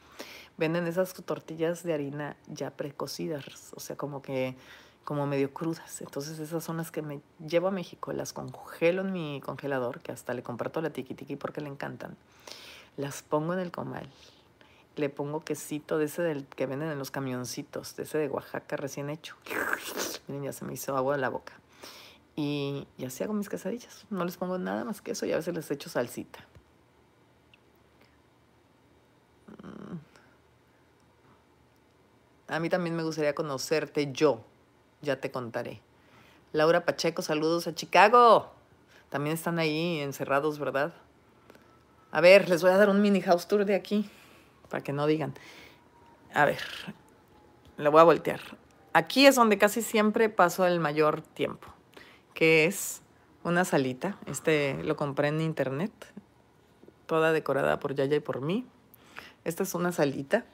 venden 0.57 0.87
esas 0.87 1.13
tortillas 1.13 1.83
de 1.83 1.93
harina 1.93 2.37
ya 2.47 2.71
precocidas. 2.71 3.73
O 3.75 3.81
sea, 3.81 3.97
como 3.97 4.23
que 4.23 4.57
como 5.07 5.25
medio 5.29 5.55
crudas. 5.55 6.03
Entonces 6.03 6.41
esas 6.41 6.65
son 6.65 6.79
las 6.79 6.91
que 6.91 7.01
me 7.01 7.21
llevo 7.39 7.69
a 7.69 7.71
México, 7.71 8.13
las 8.13 8.33
congelo 8.33 9.03
en 9.03 9.13
mi 9.13 9.41
congelador, 9.41 10.01
que 10.01 10.11
hasta 10.11 10.35
le 10.35 10.43
comparto 10.43 10.83
la 10.83 10.91
tiki 10.91 11.15
tiki 11.15 11.37
porque 11.37 11.61
le 11.61 11.69
encantan. 11.69 12.17
Las 12.97 13.23
pongo 13.23 13.55
en 13.55 13.61
el 13.61 13.71
comal. 13.71 14.11
Le 14.97 15.09
pongo 15.09 15.45
quesito 15.45 15.97
de 15.97 16.07
ese 16.07 16.23
del 16.23 16.45
que 16.45 16.67
venden 16.67 16.91
en 16.91 16.99
los 16.99 17.13
camioncitos, 17.13 17.95
de 17.95 18.03
ese 18.03 18.19
de 18.19 18.29
Oaxaca 18.29 18.77
recién 18.77 19.09
hecho. 19.09 19.37
Miren, 20.27 20.43
ya 20.43 20.53
se 20.53 20.65
me 20.65 20.75
hizo 20.75 20.97
agua 20.97 21.15
en 21.15 21.21
la 21.21 21.29
boca. 21.29 21.53
Y, 22.35 22.89
y 22.99 23.05
así 23.05 23.23
hago 23.23 23.33
mis 23.33 23.49
quesadillas. 23.49 24.07
No 24.11 24.25
les 24.25 24.37
pongo 24.37 24.59
nada 24.59 24.85
más 24.85 25.03
que 25.03 25.13
eso 25.13 25.25
y 25.25 25.33
a 25.33 25.37
veces 25.37 25.55
les 25.55 25.71
echo 25.71 25.89
salsita. 25.89 26.41
Mm. 29.63 29.99
A 32.49 32.59
mí 32.59 32.69
también 32.69 32.97
me 32.97 33.05
gustaría 33.05 33.37
conocerte 33.37 34.11
yo, 34.13 34.45
ya 35.07 35.21
te 35.21 35.31
contaré. 35.31 35.81
Laura 36.53 36.85
Pacheco, 36.85 37.23
saludos 37.23 37.67
a 37.67 37.75
Chicago. 37.75 38.53
También 39.09 39.35
están 39.35 39.59
ahí 39.59 40.01
encerrados, 40.01 40.59
¿verdad? 40.59 40.93
A 42.11 42.21
ver, 42.21 42.49
les 42.49 42.63
voy 42.63 42.71
a 42.71 42.77
dar 42.77 42.91
un 42.91 43.01
mini 43.01 43.21
house 43.21 43.49
tour 43.49 43.65
de 43.65 43.75
aquí, 43.75 44.09
para 44.69 44.83
que 44.83 44.93
no 44.93 45.07
digan. 45.07 45.35
A 46.35 46.45
ver, 46.45 46.61
le 47.77 47.89
voy 47.89 48.01
a 48.01 48.05
voltear. 48.05 48.41
Aquí 48.93 49.27
es 49.27 49.37
donde 49.37 49.59
casi 49.59 49.83
siempre 49.83 50.29
paso 50.29 50.67
el 50.67 50.81
mayor 50.81 51.23
tiempo. 51.23 51.69
que 52.35 52.67
es 52.67 53.01
una 53.45 53.65
salita. 53.65 54.19
Este 54.27 54.83
lo 54.83 54.97
compré 54.97 55.29
en 55.29 55.41
internet, 55.41 55.93
toda 57.07 57.33
decorada 57.33 57.81
por 57.81 57.95
Yaya 57.95 58.17
y 58.17 58.21
por 58.21 58.43
mí. 58.43 58.67
Esta 59.45 59.63
es 59.63 59.75
una 59.75 59.91
salita, 59.93 60.45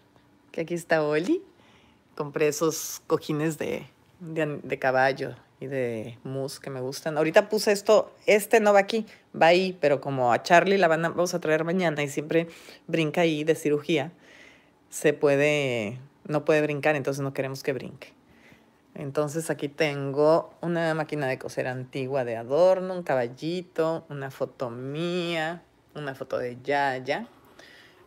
que 0.53 0.61
aquí 0.61 0.75
está 0.75 1.03
Oli. 1.03 1.43
Compré 2.15 2.49
esos 2.49 3.03
cojines 3.07 3.59
de, 3.59 3.89
de, 4.23 4.79
caballo 4.79 5.35
y 5.61 5.67
de 5.67 6.19
mousse 6.23 6.61
que 6.61 6.71
me 6.71 6.81
gustan. 6.81 7.19
Ahorita 7.19 7.49
puse 7.49 7.73
esto, 7.73 8.15
este 8.27 8.61
no 8.61 8.73
va 8.73 8.81
aquí, 8.81 9.07
va 9.41 9.47
ahí, 9.47 9.77
pero 9.81 10.01
como 10.01 10.33
a 10.33 10.43
Charlie 10.43 10.79
la 10.79 10.89
van 10.89 11.05
a, 11.05 11.09
vamos 11.09 11.35
a 11.35 11.41
traer 11.41 11.65
mañana 11.65 12.03
y 12.03 12.09
siempre 12.09 12.49
brinca 12.87 13.23
ahí 13.23 13.45
de 13.45 13.55
cirugía, 13.55 14.13
se 14.91 15.13
puede, 15.13 15.99
no 16.27 16.45
puede 16.45 16.63
brincar, 16.63 16.95
entonces 16.97 17.23
no 17.23 17.35
queremos 17.35 17.63
que 17.63 17.73
brinque. 17.73 18.13
Entonces 18.95 19.51
aquí 19.51 19.69
tengo 19.69 20.53
una 20.61 20.95
máquina 20.95 21.27
de 21.27 21.39
coser 21.39 21.67
antigua 21.67 22.25
de 22.25 22.37
adorno, 22.37 22.95
un 22.95 23.03
caballito, 23.03 24.05
una 24.11 24.31
foto 24.31 24.71
mía, 24.71 25.63
una 25.95 26.15
foto 26.15 26.39
de 26.39 26.59
Yaya. 26.63 27.27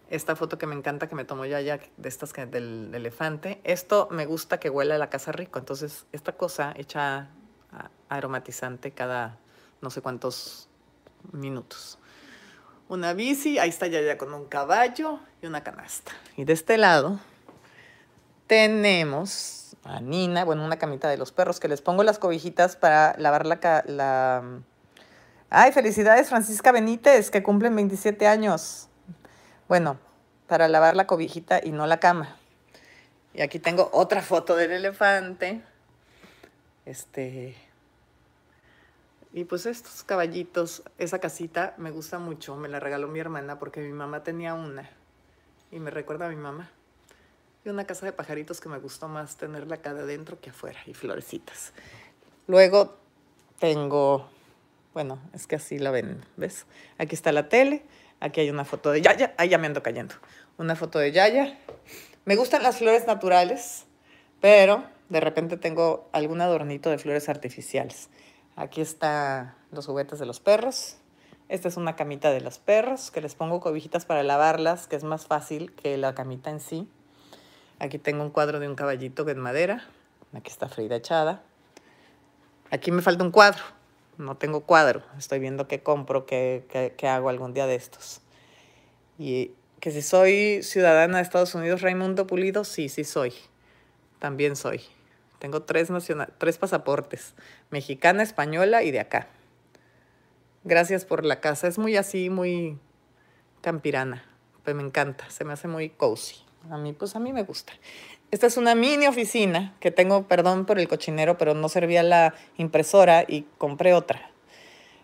Esta 0.10 0.36
foto 0.36 0.58
que 0.58 0.68
me 0.68 0.76
encanta 0.76 1.08
que 1.08 1.16
me 1.16 1.26
tomó 1.26 1.45
Yaya 1.45 1.80
de 1.97 2.10
estas 2.10 2.34
del, 2.34 2.91
elefante. 2.93 3.60
Esto 3.64 4.08
me 4.12 4.26
gusta 4.26 4.60
que 4.60 4.70
huela 4.70 4.95
a 4.95 4.97
la 4.97 5.10
casa 5.10 5.32
rico. 5.32 5.60
Entonces 5.60 6.06
esta 6.12 6.34
cosa 6.34 6.74
hecha 6.76 7.30
aromatizante 8.10 8.91
cada 8.91 9.38
no 9.82 9.89
sé 9.89 10.01
cuántos 10.01 10.70
minutos. 11.32 11.97
Una 12.88 13.14
bici, 13.14 13.58
ahí 13.58 13.70
está 13.70 13.88
Yaya 13.88 14.18
con 14.18 14.34
un 14.34 14.45
caballo 14.45 15.20
y 15.41 15.47
una 15.47 15.64
canasta. 15.64 16.12
Y 16.38 16.45
de 16.45 16.53
este 16.53 16.78
lado 16.78 17.20
tenemos 18.47 19.76
a 19.84 19.99
Nina, 20.01 20.43
bueno, 20.43 20.66
una 20.66 20.78
camita 20.78 21.10
de 21.10 21.18
los 21.18 21.32
perros, 21.32 21.60
que 21.60 21.68
les 21.68 21.82
pongo 21.82 22.03
las 22.03 22.20
cobijitas 22.20 22.76
para 22.76 23.16
lavar 23.18 23.45
la... 23.45 23.84
la... 23.88 24.43
Ay, 25.49 25.72
felicidades 25.72 26.30
Francisca 26.30 26.72
Benítez, 26.72 27.30
que 27.30 27.43
cumplen 27.43 27.76
27 27.76 28.28
años. 28.28 28.89
Bueno, 29.68 29.97
para 30.47 30.68
lavar 30.68 30.95
la 30.95 31.07
cobijita 31.07 31.59
y 31.63 31.72
no 31.72 31.88
la 31.88 31.99
cama. 31.99 32.38
Y 33.34 33.41
aquí 33.41 33.59
tengo 33.59 33.89
otra 33.93 34.22
foto 34.22 34.55
del 34.55 34.72
elefante. 34.72 35.61
Este... 36.86 37.55
Y 39.34 39.43
pues 39.43 39.66
estos 39.66 40.03
caballitos, 40.03 40.84
esa 40.97 41.20
casita 41.20 41.74
me 41.78 41.91
gusta 41.91 42.20
mucho, 42.20 42.55
me 42.55 42.70
la 42.70 42.80
regaló 42.80 43.09
mi 43.09 43.20
hermana 43.20 43.59
porque 43.59 43.82
mi 43.82 43.91
mamá 43.91 44.24
tenía 44.24 44.53
una 44.53 44.89
y 45.72 45.80
me 45.80 45.91
recuerda 45.91 46.28
a 46.28 46.30
mi 46.30 46.38
mamá 46.38 46.72
y 47.66 47.70
una 47.70 47.86
casa 47.86 48.05
de 48.05 48.13
pajaritos 48.13 48.61
que 48.61 48.70
me 48.70 48.78
gustó 48.78 49.09
más 49.09 49.36
tenerla 49.36 49.76
acá 49.76 49.93
de 49.93 50.03
adentro 50.03 50.39
que 50.39 50.51
afuera 50.51 50.80
y 50.86 50.93
florecitas. 50.93 51.74
Luego 52.47 52.95
tengo, 53.59 54.30
bueno, 54.93 55.20
es 55.34 55.47
que 55.47 55.55
así 55.55 55.80
la 55.80 55.91
ven, 55.91 56.24
¿ves? 56.38 56.66
Aquí 56.97 57.16
está 57.16 57.32
la 57.32 57.49
tele, 57.49 57.84
aquí 58.20 58.41
hay 58.41 58.49
una 58.49 58.66
foto 58.66 58.91
de 58.91 59.01
Yaya, 59.01 59.34
ahí 59.38 59.49
ya 59.49 59.57
me 59.57 59.68
ando 59.68 59.84
cayendo, 59.84 60.16
una 60.57 60.76
foto 60.76 60.99
de 60.99 61.11
Yaya. 61.11 61.57
Me 62.26 62.36
gustan 62.36 62.63
las 62.63 62.78
flores 62.78 63.05
naturales, 63.07 63.86
pero 64.41 64.84
de 65.09 65.20
repente 65.20 65.57
tengo 65.57 66.09
algún 66.11 66.41
adornito 66.41 66.89
de 66.89 66.97
flores 66.97 67.30
artificiales. 67.30 68.09
Aquí 68.55 68.82
están 68.82 69.55
los 69.72 69.86
juguetes 69.86 70.20
de 70.20 70.26
los 70.26 70.39
perros. 70.39 70.97
Esta 71.47 71.68
es 71.68 71.78
una 71.78 71.95
camita 71.95 72.32
de 72.32 72.41
los 72.41 72.57
perros, 72.57 73.11
que 73.11 73.22
les 73.22 73.36
pongo 73.36 73.59
cobijitas 73.59 74.05
para 74.05 74.24
lavarlas, 74.24 74.88
que 74.88 74.95
es 74.95 75.03
más 75.03 75.28
fácil 75.28 75.74
que 75.74 75.97
la 75.97 76.16
camita 76.16 76.49
en 76.49 76.59
sí. 76.59 76.89
Aquí 77.80 77.99
tengo 77.99 78.24
un 78.24 78.32
cuadro 78.32 78.59
de 78.59 78.68
un 78.68 78.76
caballito 78.76 79.28
en 79.30 79.39
madera. 79.39 79.86
Aquí 80.34 80.49
está 80.49 80.70
Frida 80.70 80.95
echada. 80.95 81.43
Aquí 82.72 82.91
me 82.91 83.01
falta 83.01 83.24
un 83.24 83.32
cuadro. 83.32 83.63
No 84.18 84.38
tengo 84.38 84.61
cuadro. 84.61 85.01
Estoy 85.18 85.39
viendo 85.39 85.68
qué 85.68 85.82
compro, 85.82 86.26
qué, 86.26 86.66
qué, 86.70 86.93
qué 86.97 87.07
hago 87.07 87.30
algún 87.30 87.53
día 87.53 87.68
de 87.68 87.76
estos. 87.76 88.22
Y 89.18 89.51
que 89.80 89.91
si 89.91 90.01
soy 90.01 90.63
ciudadana 90.63 91.18
de 91.18 91.24
Estados 91.24 91.53
Unidos, 91.55 91.82
Raimundo 91.82 92.26
Pulido, 92.28 92.63
sí, 92.63 92.89
sí 92.89 93.03
soy. 93.03 93.34
También 94.20 94.55
soy. 94.55 94.82
Tengo 95.39 95.63
tres, 95.63 95.89
nacional, 95.89 96.34
tres 96.38 96.57
pasaportes. 96.57 97.36
Mexicana, 97.70 98.24
española 98.24 98.84
y 98.84 98.91
de 98.91 98.99
acá. 98.99 99.28
Gracias 100.63 101.05
por 101.05 101.26
la 101.26 101.39
casa. 101.39 101.68
Es 101.68 101.78
muy 101.78 101.97
así, 101.97 102.30
muy 102.30 102.80
campirana. 103.61 104.24
Pues 104.63 104.76
me 104.76 104.82
encanta. 104.82 105.30
Se 105.30 105.45
me 105.45 105.53
hace 105.53 105.68
muy 105.68 105.89
cozy. 105.89 106.38
A 106.72 106.78
mí, 106.78 106.93
pues 106.93 107.16
a 107.16 107.20
mí 107.20 107.32
me 107.32 107.43
gusta. 107.43 107.74
Esta 108.36 108.47
es 108.47 108.57
una 108.57 108.75
mini 108.75 109.07
oficina 109.07 109.73
que 109.79 109.91
tengo, 109.91 110.27
perdón 110.27 110.65
por 110.65 110.77
el 110.77 110.89
cochinero, 110.89 111.38
pero 111.38 111.53
no 111.53 111.69
servía 111.69 112.03
la 112.03 112.36
impresora 112.57 113.23
y 113.25 113.43
compré 113.57 113.93
otra. 113.93 114.29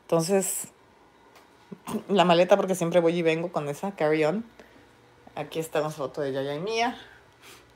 Entonces, 0.02 0.68
la 2.10 2.26
maleta, 2.26 2.58
porque 2.58 2.76
siempre 2.76 3.00
voy 3.00 3.16
y 3.16 3.22
vengo 3.22 3.50
con 3.54 3.70
esa 3.70 3.96
carry 3.96 4.26
on. 4.26 4.44
Aquí 5.36 5.60
está 5.60 5.80
una 5.80 5.92
foto 5.92 6.20
de 6.20 6.34
Yaya 6.34 6.56
y 6.56 6.60
mía. 6.60 6.98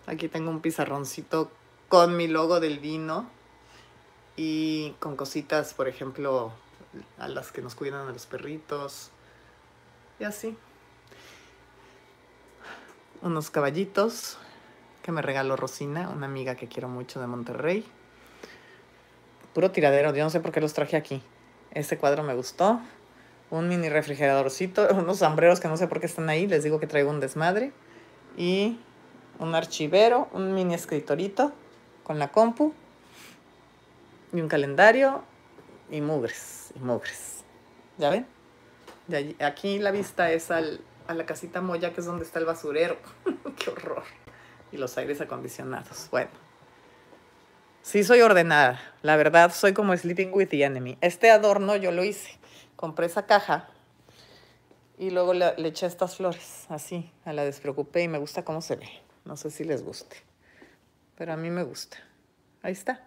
Aquí 0.07 0.27
tengo 0.27 0.49
un 0.49 0.59
pizarroncito 0.59 1.49
con 1.87 2.17
mi 2.17 2.27
logo 2.27 2.59
del 2.59 2.79
vino 2.79 3.29
y 4.35 4.91
con 4.99 5.15
cositas, 5.15 5.73
por 5.73 5.87
ejemplo, 5.87 6.51
a 7.17 7.29
las 7.29 7.53
que 7.53 7.61
nos 7.61 7.75
cuidan 7.75 8.09
a 8.09 8.11
los 8.11 8.25
perritos. 8.25 9.09
Y 10.19 10.25
así 10.25 10.57
unos 13.21 13.49
caballitos 13.49 14.37
que 15.05 15.11
me 15.11 15.21
regaló 15.21 15.55
Rosina, 15.55 16.09
una 16.09 16.25
amiga 16.25 16.55
que 16.55 16.67
quiero 16.67 16.89
mucho 16.89 17.21
de 17.21 17.27
Monterrey. 17.27 17.85
Puro 19.53 19.69
tiradero, 19.69 20.11
yo 20.15 20.23
no 20.23 20.31
sé 20.31 20.39
por 20.39 20.51
qué 20.51 20.59
los 20.59 20.73
traje 20.73 20.97
aquí. 20.97 21.21
Este 21.69 21.99
cuadro 21.99 22.23
me 22.23 22.33
gustó. 22.33 22.79
Un 23.51 23.69
mini 23.69 23.87
refrigeradorcito, 23.87 24.87
unos 24.95 25.19
sombreros 25.19 25.59
que 25.59 25.67
no 25.67 25.77
sé 25.77 25.87
por 25.87 25.99
qué 25.99 26.07
están 26.07 26.27
ahí, 26.27 26.47
les 26.47 26.63
digo 26.63 26.79
que 26.79 26.87
traigo 26.87 27.11
un 27.11 27.19
desmadre. 27.19 27.71
Y 28.35 28.79
un 29.37 29.53
archivero, 29.53 30.27
un 30.33 30.55
mini 30.55 30.73
escritorito 30.73 31.53
con 32.03 32.17
la 32.17 32.31
compu. 32.31 32.73
Y 34.33 34.41
un 34.41 34.47
calendario 34.47 35.21
y 35.91 36.01
mugres, 36.01 36.73
mugres. 36.81 37.43
¿Ya 37.99 38.09
ven? 38.09 38.25
De 39.07 39.35
aquí 39.39 39.77
la 39.77 39.91
vista 39.91 40.31
es 40.31 40.49
al, 40.49 40.81
a 41.07 41.13
la 41.13 41.27
casita 41.27 41.61
Moya, 41.61 41.93
que 41.93 42.01
es 42.01 42.07
donde 42.07 42.25
está 42.25 42.39
el 42.39 42.45
basurero. 42.45 42.97
Qué 43.59 43.69
horror. 43.69 44.03
Y 44.71 44.77
los 44.77 44.97
aires 44.97 45.21
acondicionados. 45.21 46.07
Bueno. 46.11 46.29
Sí 47.81 48.03
soy 48.03 48.21
ordenada. 48.21 48.81
La 49.03 49.15
verdad, 49.15 49.53
soy 49.53 49.73
como 49.73 49.95
Sleeping 49.95 50.31
with 50.33 50.47
the 50.47 50.63
Enemy. 50.63 50.97
Este 51.01 51.29
adorno 51.29 51.75
yo 51.75 51.91
lo 51.91 52.03
hice. 52.03 52.39
Compré 52.75 53.05
esa 53.05 53.25
caja 53.25 53.69
y 54.97 55.11
luego 55.11 55.33
le, 55.33 55.55
le 55.57 55.69
eché 55.69 55.85
estas 55.85 56.15
flores, 56.15 56.65
así, 56.69 57.11
a 57.25 57.33
la 57.33 57.43
despreocupé 57.43 58.03
y 58.03 58.07
me 58.07 58.17
gusta 58.17 58.43
cómo 58.43 58.61
se 58.61 58.75
ve. 58.75 58.89
No 59.23 59.37
sé 59.37 59.51
si 59.51 59.63
les 59.63 59.83
guste, 59.83 60.17
pero 61.15 61.33
a 61.33 61.37
mí 61.37 61.49
me 61.49 61.63
gusta. 61.63 61.97
Ahí 62.61 62.73
está. 62.73 63.03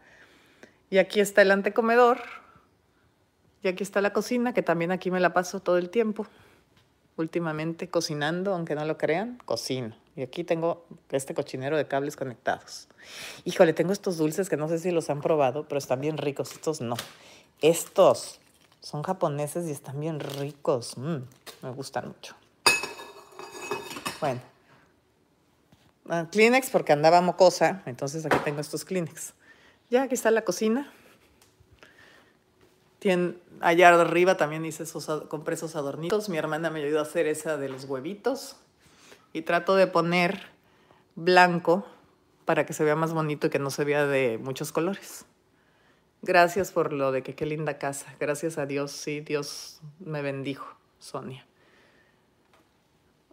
Y 0.91 0.99
aquí 0.99 1.21
está 1.21 1.43
el 1.43 1.51
antecomedor. 1.51 2.21
Y 3.63 3.69
aquí 3.69 3.83
está 3.83 4.01
la 4.01 4.13
cocina, 4.13 4.55
que 4.55 4.63
también 4.63 4.93
aquí 4.93 5.11
me 5.11 5.19
la 5.19 5.33
paso 5.33 5.61
todo 5.61 5.79
el 5.79 5.91
tiempo 5.91 6.27
últimamente 7.19 7.89
cocinando, 7.89 8.55
aunque 8.55 8.75
no 8.75 8.85
lo 8.85 8.97
crean, 8.99 9.39
cocino. 9.45 9.95
Y 10.17 10.23
aquí 10.23 10.45
tengo 10.45 10.85
este 11.11 11.35
cochinero 11.35 11.77
de 11.77 11.87
cables 11.87 12.17
conectados. 12.17 12.89
Híjole, 13.45 13.73
tengo 13.73 13.93
estos 13.93 14.17
dulces 14.17 14.49
que 14.49 14.57
no 14.57 14.69
sé 14.69 14.79
si 14.79 14.91
los 14.91 15.11
han 15.11 15.21
probado, 15.21 15.69
pero 15.69 15.79
están 15.79 16.01
bien 16.01 16.19
ricos. 16.19 16.53
Estos 16.53 16.81
no. 16.81 16.97
Estos 17.61 18.41
son 18.81 19.03
japoneses 19.03 19.67
y 19.67 19.71
están 19.71 20.01
bien 20.01 20.21
ricos. 20.21 20.97
Mm, 20.97 21.19
me 21.63 21.71
gustan 21.71 22.09
mucho. 22.09 22.35
Bueno. 24.21 24.41
Uh, 26.07 26.27
Kleenex 26.31 26.71
porque 26.71 26.93
andaba 26.93 27.21
mocosa, 27.21 27.83
entonces 27.85 28.25
aquí 28.25 28.39
tengo 28.43 28.61
estos 28.61 28.85
Kleenex. 28.85 29.35
Ya, 29.91 30.03
aquí 30.03 30.15
está 30.15 30.31
la 30.31 30.43
cocina. 30.43 30.91
Allá 33.61 33.89
arriba 33.89 34.37
también 34.37 34.65
hice 34.65 34.83
esos, 34.83 35.07
compré 35.29 35.55
esos 35.55 35.77
adornitos. 35.77 36.29
Mi 36.29 36.37
hermana 36.37 36.71
me 36.71 36.83
ayudó 36.83 36.99
a 36.99 37.03
hacer 37.03 37.27
esa 37.27 37.57
de 37.57 37.69
los 37.69 37.85
huevitos. 37.85 38.57
Y 39.33 39.43
trato 39.43 39.77
de 39.77 39.87
poner 39.87 40.41
blanco 41.15 41.87
para 42.45 42.65
que 42.65 42.73
se 42.73 42.83
vea 42.83 42.97
más 42.97 43.13
bonito 43.13 43.47
y 43.47 43.51
que 43.51 43.59
no 43.59 43.71
se 43.71 43.85
vea 43.85 44.07
de 44.07 44.39
muchos 44.39 44.73
colores. 44.73 45.27
Gracias 46.23 46.73
por 46.73 46.93
lo 46.93 47.13
de 47.13 47.23
que 47.23 47.35
qué 47.35 47.47
linda 47.47 47.79
casa. 47.79 48.15
Gracias 48.19 48.59
a 48.59 48.67
Dios, 48.67 48.91
sí, 48.91 49.21
Dios 49.21 49.81
me 50.01 50.23
bendijo, 50.23 50.77
Sonia. 50.99 51.47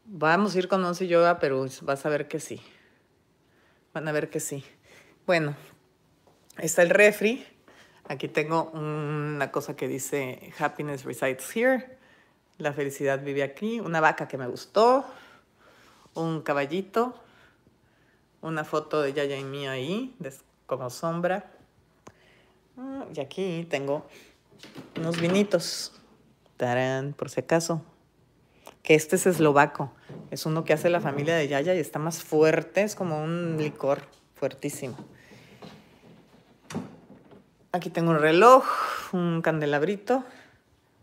Vamos 0.03 0.55
a 0.55 0.59
ir 0.59 0.67
con 0.67 0.83
Once 0.83 1.07
Yoga, 1.07 1.39
pero 1.39 1.65
vas 1.81 2.05
a 2.05 2.09
ver 2.09 2.27
que 2.27 2.39
sí. 2.39 2.61
Van 3.93 4.07
a 4.07 4.11
ver 4.11 4.29
que 4.29 4.39
sí. 4.39 4.63
Bueno, 5.25 5.55
está 6.59 6.83
el 6.83 6.91
refri 6.91 7.43
Aquí 8.07 8.27
tengo 8.27 8.69
una 8.71 9.51
cosa 9.51 9.75
que 9.75 9.87
dice 9.87 10.53
Happiness 10.59 11.05
resides 11.05 11.55
here. 11.55 11.97
La 12.59 12.71
felicidad 12.71 13.23
vive 13.23 13.41
aquí. 13.41 13.79
Una 13.79 13.99
vaca 13.99 14.27
que 14.27 14.37
me 14.37 14.47
gustó. 14.47 15.05
Un 16.13 16.41
caballito. 16.41 17.15
Una 18.41 18.63
foto 18.63 19.01
de 19.01 19.13
Yaya 19.13 19.37
y 19.37 19.43
mía 19.43 19.71
ahí, 19.71 20.15
como 20.67 20.91
sombra. 20.91 21.51
Mm, 22.75 23.01
y 23.15 23.19
aquí 23.19 23.67
tengo 23.71 24.05
unos 24.97 25.19
vinitos. 25.19 25.91
Tarán, 26.57 27.13
por 27.13 27.31
si 27.31 27.39
acaso. 27.39 27.81
Que 28.83 28.93
este 28.93 29.15
es 29.15 29.25
eslovaco. 29.25 29.91
Es 30.29 30.45
uno 30.45 30.63
que 30.63 30.73
hace 30.73 30.91
la 30.91 31.01
familia 31.01 31.35
de 31.35 31.47
Yaya 31.47 31.73
y 31.73 31.79
está 31.79 31.97
más 31.97 32.23
fuerte. 32.23 32.83
Es 32.83 32.95
como 32.95 33.23
un 33.23 33.57
licor 33.57 34.03
fuertísimo. 34.35 34.95
Aquí 37.75 37.89
tengo 37.89 38.11
un 38.11 38.19
reloj, 38.19 38.63
un 39.11 39.41
candelabrito, 39.41 40.23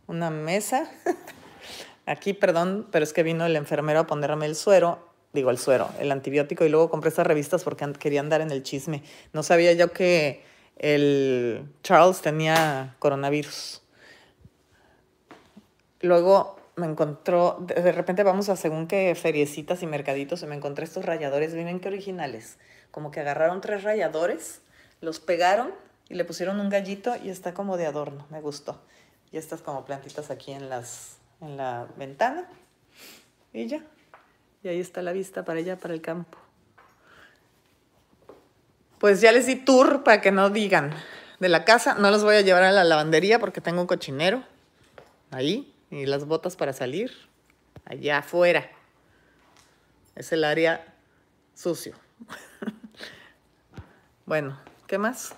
una 0.07 0.31
mesa. 0.31 0.91
Aquí, 2.07 2.33
perdón, 2.33 2.89
pero 2.91 3.03
es 3.03 3.13
que 3.13 3.23
vino 3.23 3.45
el 3.45 3.57
enfermero 3.57 4.01
a 4.01 4.07
ponerme 4.07 4.47
el 4.47 4.57
suero, 4.57 5.07
digo 5.35 5.51
el 5.51 5.59
suero, 5.59 5.91
el 6.01 6.11
antibiótico 6.11 6.65
y 6.65 6.71
luego 6.71 6.89
compré 6.89 7.11
estas 7.11 7.27
revistas 7.27 7.63
porque 7.63 7.93
quería 7.99 8.21
andar 8.21 8.41
en 8.41 8.51
el 8.51 8.63
chisme. 8.63 9.03
No 9.35 9.43
sabía 9.43 9.75
yo 9.75 9.93
que 9.93 10.47
el 10.79 11.69
Charles 11.83 12.23
tenía 12.23 12.97
coronavirus. 13.01 13.83
Luego 16.01 16.57
me 16.77 16.87
encontró, 16.87 17.67
de 17.67 17.93
repente 17.93 18.23
vamos 18.23 18.49
a 18.49 18.57
según 18.57 18.87
qué 18.87 19.15
feriecitas 19.15 19.83
y 19.83 19.87
mercaditos 19.87 20.43
y 20.43 20.47
me 20.47 20.55
encontré 20.55 20.87
estos 20.87 21.05
rayadores, 21.05 21.53
miren 21.53 21.81
qué 21.81 21.89
originales. 21.89 22.57
Como 22.91 23.11
que 23.11 23.21
agarraron 23.21 23.61
tres 23.61 23.83
rayadores, 23.83 24.63
los 25.03 25.21
pegaron 25.21 25.75
y 26.13 26.15
le 26.15 26.27
pusieron 26.27 26.61
un 26.61 26.69
gallito 26.69 27.17
y 27.25 27.31
está 27.31 27.55
como 27.55 27.79
de 27.79 27.87
adorno, 27.87 28.27
me 28.29 28.43
gustó. 28.43 28.79
Y 29.31 29.39
estas 29.39 29.63
como 29.63 29.87
plantitas 29.87 30.31
aquí 30.31 30.53
en, 30.53 30.69
las, 30.69 31.17
en 31.41 31.57
la 31.57 31.89
ventana 31.97 32.47
y 33.55 33.67
ya. 33.67 33.83
Y 34.63 34.69
ahí 34.69 34.79
está 34.79 35.01
la 35.01 35.13
vista 35.13 35.43
para 35.43 35.61
allá, 35.61 35.79
para 35.79 35.95
el 35.95 36.03
campo. 36.03 36.37
Pues 38.99 39.23
ya 39.23 39.33
les 39.33 39.47
di 39.47 39.57
tour 39.57 40.05
para 40.05 40.21
que 40.21 40.31
no 40.33 40.51
digan 40.51 40.93
de 41.41 41.49
la 41.49 41.65
casa. 41.65 41.95
No 41.95 42.11
los 42.11 42.23
voy 42.23 42.37
a 42.37 42.43
llevar 42.43 42.65
a 42.65 42.73
la 42.73 42.85
lavandería 42.85 43.39
porque 43.39 43.63
tengo 43.63 43.81
un 43.81 43.87
cochinero 43.87 44.45
ahí 45.31 45.75
y 45.91 46.05
las 46.05 46.27
botas 46.27 46.57
para 46.57 46.75
salir 46.75 47.11
allá 47.87 48.19
afuera. 48.19 48.71
Es 50.15 50.31
el 50.33 50.45
área 50.45 50.95
sucio. 51.55 51.95
bueno, 54.27 54.61
¿qué 54.87 54.99
más? 54.99 55.35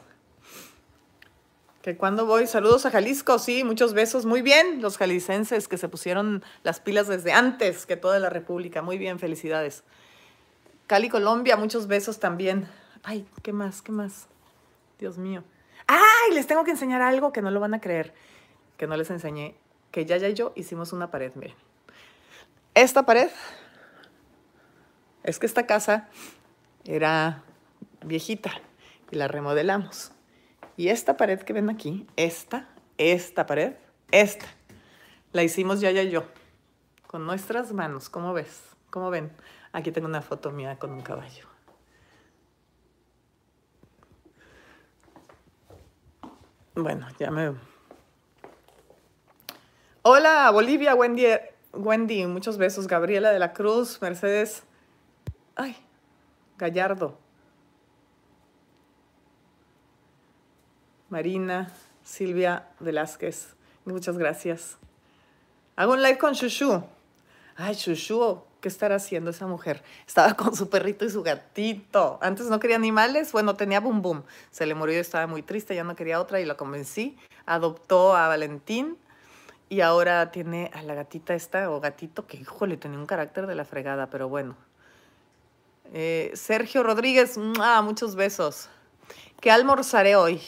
Que 1.85 1.99
cuando 1.99 2.24
voy, 2.24 2.47
saludos 2.47 2.87
a 2.87 2.91
Jalisco, 2.91 3.39
sí, 3.39 3.62
muchos 3.62 3.93
besos, 3.93 4.24
muy 4.24 4.41
bien, 4.41 4.80
los 4.80 4.97
jalicenses 4.97 5.68
que 5.68 5.76
se 5.76 5.87
pusieron 5.87 6.43
las 6.62 6.80
pilas 6.80 7.09
desde 7.09 7.32
antes 7.32 7.85
que 7.85 7.99
toda 7.99 8.18
la 8.18 8.30
República, 8.30 8.80
muy 8.80 8.97
bien, 8.97 9.18
felicidades. 9.18 9.85
Cali, 10.87 11.11
Colombia, 11.11 11.59
muchos 11.59 11.87
besos 11.87 12.20
también. 12.20 12.66
Ay, 13.03 13.28
¿qué 13.43 13.53
más? 13.53 13.82
¿Qué 13.82 13.93
más? 13.93 14.28
Dios 14.99 15.18
mío. 15.18 15.45
Ay, 15.87 16.32
les 16.32 16.47
tengo 16.47 16.64
que 16.64 16.70
enseñar 16.70 17.03
algo 17.03 17.35
que 17.35 17.43
no 17.43 17.51
lo 17.51 17.61
van 17.61 17.74
a 17.74 17.82
creer, 17.82 18.14
que 18.78 18.87
no 18.87 18.97
les 18.97 19.11
enseñé, 19.11 19.55
que 19.91 20.07
ya 20.07 20.16
ya 20.16 20.30
y 20.30 20.32
yo 20.32 20.55
hicimos 20.57 20.95
una 20.95 21.11
pared, 21.11 21.32
miren. 21.35 21.57
Esta 22.72 23.05
pared, 23.05 23.28
es 25.22 25.39
que 25.39 25.45
esta 25.45 25.66
casa 25.66 26.09
era 26.87 27.43
viejita 28.03 28.53
y 29.11 29.16
la 29.16 29.28
remodelamos. 29.28 30.14
Y 30.77 30.89
esta 30.89 31.16
pared 31.16 31.41
que 31.41 31.53
ven 31.53 31.70
aquí, 31.70 32.07
esta, 32.16 32.68
esta 32.99 33.47
pared, 33.47 33.75
esta, 34.11 34.47
la 35.33 35.43
hicimos 35.43 35.81
ya, 35.81 35.91
ya 35.91 36.03
yo, 36.03 36.25
con 37.07 37.27
nuestras 37.27 37.72
manos. 37.72 38.09
¿Cómo 38.09 38.33
ves? 38.33 38.62
¿Cómo 38.91 39.11
ven? 39.11 39.33
Aquí 39.72 39.93
tengo 39.93 40.09
una 40.09 40.22
foto 40.22 40.51
mía 40.51 40.79
con 40.79 40.93
un 40.93 41.01
caballo. 41.01 41.47
Bueno, 46.75 47.07
ya 47.18 47.31
me... 47.31 47.55
Hola, 50.03 50.51
Bolivia, 50.51 50.95
Wendy, 50.95 51.27
Wendy, 51.72 52.27
muchos 52.27 52.59
besos. 52.59 52.89
Gabriela 52.89 53.31
de 53.31 53.39
la 53.39 53.53
Cruz, 53.53 54.03
Mercedes. 54.03 54.64
Ay, 55.55 55.77
Gallardo. 56.59 57.24
Marina, 61.15 61.73
Silvia 62.03 62.67
Velázquez. 62.81 63.55
Muchas 63.85 64.19
gracias. 64.19 64.79
Hago 65.77 65.93
un 65.93 66.03
live 66.03 66.19
con 66.19 66.33
Shushu. 66.33 66.83
Ay, 67.55 67.77
Shushu, 67.77 68.43
¿qué 68.61 68.67
estará 68.67 68.97
haciendo 68.97 69.31
esa 69.31 69.47
mujer? 69.47 69.85
Estaba 70.09 70.35
con 70.35 70.57
su 70.57 70.69
perrito 70.69 71.05
y 71.05 71.11
su 71.11 71.23
gatito. 71.23 72.19
Antes 72.21 72.47
no 72.47 72.59
quería 72.59 72.75
animales, 72.75 73.31
bueno, 73.31 73.55
tenía 73.55 73.79
Boom 73.79 74.03
Boom. 74.03 74.25
Se 74.51 74.67
le 74.67 74.75
murió 74.75 74.97
y 74.97 74.99
estaba 74.99 75.29
muy 75.29 75.43
triste, 75.43 75.77
ya 75.77 75.85
no 75.85 75.95
quería 75.95 76.21
otra 76.21 76.41
y 76.41 76.47
lo 76.47 76.57
convencí. 76.57 77.17
Adoptó 77.47 78.17
a 78.17 78.27
Valentín 78.27 78.99
y 79.69 79.83
ahora 79.83 80.33
tiene 80.33 80.73
a 80.75 80.83
la 80.83 80.95
gatita 80.95 81.37
esta, 81.37 81.71
o 81.71 81.79
gatito, 81.79 82.27
que 82.27 82.39
híjole, 82.39 82.77
tenía 82.77 82.99
un 82.99 83.07
carácter 83.07 83.47
de 83.47 83.55
la 83.55 83.65
fregada, 83.65 84.11
pero 84.11 84.29
bueno. 84.29 84.57
Eh, 85.93 86.33
Sergio 86.35 86.83
Rodríguez, 86.83 87.39
muchos 87.39 88.17
besos. 88.17 88.69
¿Qué 89.41 89.53
almorzaré 89.53 90.17
hoy? 90.17 90.41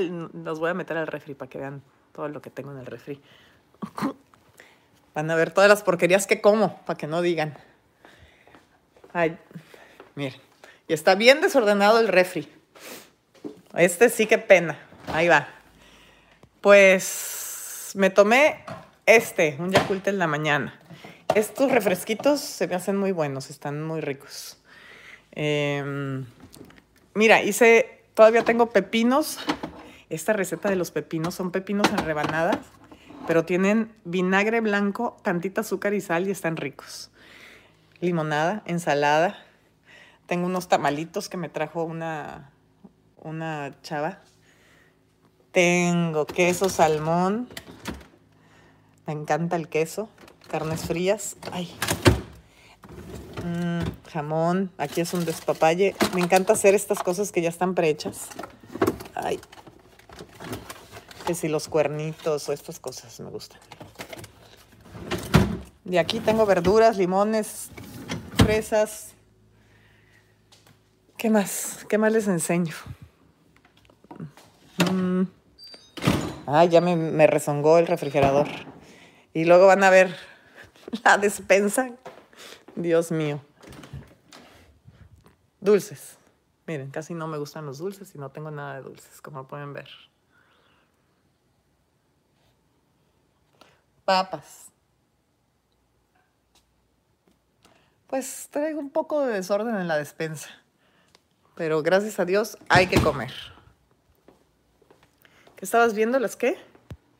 Los 0.00 0.58
voy 0.58 0.70
a 0.70 0.74
meter 0.74 0.96
al 0.96 1.06
refri 1.06 1.34
para 1.34 1.48
que 1.48 1.58
vean 1.58 1.82
todo 2.12 2.28
lo 2.28 2.42
que 2.42 2.50
tengo 2.50 2.72
en 2.72 2.78
el 2.78 2.86
refri. 2.86 3.20
Van 5.14 5.30
a 5.30 5.34
ver 5.34 5.50
todas 5.50 5.68
las 5.68 5.82
porquerías 5.82 6.26
que 6.26 6.40
como, 6.40 6.80
para 6.84 6.96
que 6.96 7.06
no 7.06 7.22
digan. 7.22 7.56
Ay, 9.12 9.36
miren. 10.14 10.40
Y 10.86 10.92
está 10.92 11.14
bien 11.14 11.40
desordenado 11.40 12.00
el 12.00 12.08
refri. 12.08 12.48
Este 13.74 14.08
sí 14.08 14.26
que 14.26 14.38
pena. 14.38 14.78
Ahí 15.12 15.28
va. 15.28 15.48
Pues 16.60 17.92
me 17.94 18.10
tomé 18.10 18.64
este, 19.06 19.56
un 19.58 19.70
Yakult 19.70 20.06
en 20.08 20.18
la 20.18 20.26
mañana. 20.26 20.78
Estos 21.34 21.70
refresquitos 21.70 22.40
se 22.40 22.66
me 22.66 22.74
hacen 22.74 22.96
muy 22.96 23.12
buenos, 23.12 23.50
están 23.50 23.82
muy 23.82 24.00
ricos. 24.00 24.58
Em, 25.32 26.26
mira, 27.14 27.42
hice, 27.42 28.02
todavía 28.14 28.44
tengo 28.44 28.70
pepinos 28.70 29.38
esta 30.10 30.32
receta 30.32 30.68
de 30.68 30.76
los 30.76 30.90
pepinos 30.90 31.36
son 31.36 31.52
pepinos 31.52 31.88
en 31.90 32.04
rebanadas, 32.04 32.58
pero 33.26 33.44
tienen 33.44 33.92
vinagre 34.04 34.60
blanco, 34.60 35.16
tantita 35.22 35.60
azúcar 35.60 35.94
y 35.94 36.00
sal 36.00 36.26
y 36.26 36.32
están 36.32 36.56
ricos. 36.56 37.10
Limonada, 38.00 38.62
ensalada. 38.66 39.38
Tengo 40.26 40.46
unos 40.46 40.68
tamalitos 40.68 41.28
que 41.28 41.36
me 41.36 41.48
trajo 41.48 41.84
una, 41.84 42.50
una 43.18 43.72
chava. 43.82 44.18
Tengo 45.52 46.26
queso 46.26 46.68
salmón. 46.68 47.48
Me 49.06 49.12
encanta 49.12 49.56
el 49.56 49.68
queso. 49.68 50.08
Carnes 50.48 50.82
frías. 50.82 51.36
Ay. 51.52 51.72
Mm, 53.44 54.08
jamón. 54.10 54.72
Aquí 54.76 55.00
es 55.00 55.14
un 55.14 55.24
despapalle. 55.24 55.94
Me 56.14 56.20
encanta 56.20 56.54
hacer 56.54 56.74
estas 56.74 57.02
cosas 57.02 57.30
que 57.30 57.42
ya 57.42 57.48
están 57.48 57.74
prehechas. 57.74 58.28
Ay, 59.14 59.38
y 61.44 61.48
los 61.48 61.68
cuernitos 61.68 62.48
o 62.48 62.52
estas 62.52 62.80
cosas 62.80 63.18
me 63.20 63.30
gustan. 63.30 63.60
Y 65.84 65.96
aquí 65.96 66.20
tengo 66.20 66.44
verduras, 66.46 66.96
limones, 66.96 67.70
fresas. 68.36 69.12
¿Qué 71.16 71.30
más? 71.30 71.86
¿Qué 71.88 71.98
más 71.98 72.12
les 72.12 72.28
enseño? 72.28 72.74
Mm. 74.92 75.22
Ay, 76.46 76.68
ya 76.68 76.80
me, 76.80 76.96
me 76.96 77.26
rezongó 77.26 77.78
el 77.78 77.86
refrigerador. 77.86 78.48
Y 79.32 79.44
luego 79.44 79.66
van 79.66 79.84
a 79.84 79.90
ver 79.90 80.16
la 81.04 81.18
despensa. 81.18 81.90
Dios 82.74 83.12
mío. 83.12 83.40
Dulces. 85.60 86.18
Miren, 86.66 86.90
casi 86.90 87.14
no 87.14 87.26
me 87.26 87.38
gustan 87.38 87.66
los 87.66 87.78
dulces 87.78 88.14
y 88.14 88.18
no 88.18 88.30
tengo 88.30 88.50
nada 88.50 88.76
de 88.76 88.82
dulces, 88.82 89.20
como 89.20 89.46
pueden 89.46 89.72
ver. 89.72 89.88
Papas. 94.10 94.66
Pues 98.08 98.48
traigo 98.50 98.80
un 98.80 98.90
poco 98.90 99.24
de 99.24 99.34
desorden 99.34 99.76
en 99.76 99.86
la 99.86 99.96
despensa, 99.96 100.50
pero 101.54 101.80
gracias 101.84 102.18
a 102.18 102.24
Dios 102.24 102.58
hay 102.68 102.88
que 102.88 103.00
comer. 103.00 103.32
¿Qué 105.54 105.64
estabas 105.64 105.94
viendo? 105.94 106.18
¿Las 106.18 106.34
qué? 106.34 106.58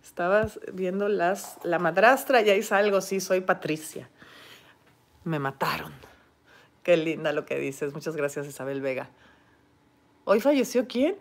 Estabas 0.02 0.58
viendo 0.72 1.08
las 1.08 1.58
la 1.62 1.78
madrastra 1.78 2.42
y 2.42 2.50
ahí 2.50 2.64
salgo, 2.64 3.00
sí, 3.00 3.20
soy 3.20 3.40
Patricia. 3.40 4.10
Me 5.22 5.38
mataron. 5.38 5.92
Qué 6.82 6.96
linda 6.96 7.32
lo 7.32 7.46
que 7.46 7.56
dices. 7.56 7.94
Muchas 7.94 8.16
gracias, 8.16 8.48
Isabel 8.48 8.80
Vega. 8.80 9.10
¿Hoy 10.24 10.40
falleció 10.40 10.88
quién? 10.88 11.16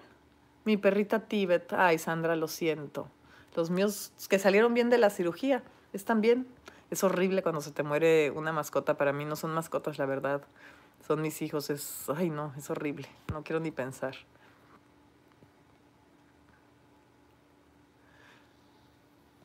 Mi 0.65 0.77
perrita 0.77 1.19
Tibet. 1.19 1.71
Ay, 1.73 1.99
Sandra, 1.99 2.35
lo 2.35 2.47
siento. 2.47 3.11
Los 3.59 3.71
míos 3.71 4.13
que 4.29 4.39
salieron 4.39 4.73
bien 4.73 4.89
de 4.89 4.97
la 4.97 5.09
cirugía 5.09 5.63
están 5.91 6.21
bien. 6.21 6.47
Es 6.91 7.03
horrible 7.03 7.43
cuando 7.43 7.59
se 7.59 7.71
te 7.71 7.83
muere 7.83 8.31
una 8.31 8.53
mascota. 8.53 8.95
Para 8.95 9.11
mí 9.11 9.25
no 9.25 9.35
son 9.35 9.53
mascotas, 9.53 9.97
la 9.97 10.05
verdad. 10.05 10.43
Son 11.05 11.21
mis 11.21 11.41
hijos. 11.41 11.69
Es, 11.69 12.05
ay 12.15 12.29
no, 12.29 12.53
es 12.57 12.69
horrible. 12.69 13.09
No 13.33 13.43
quiero 13.43 13.59
ni 13.59 13.71
pensar. 13.71 14.15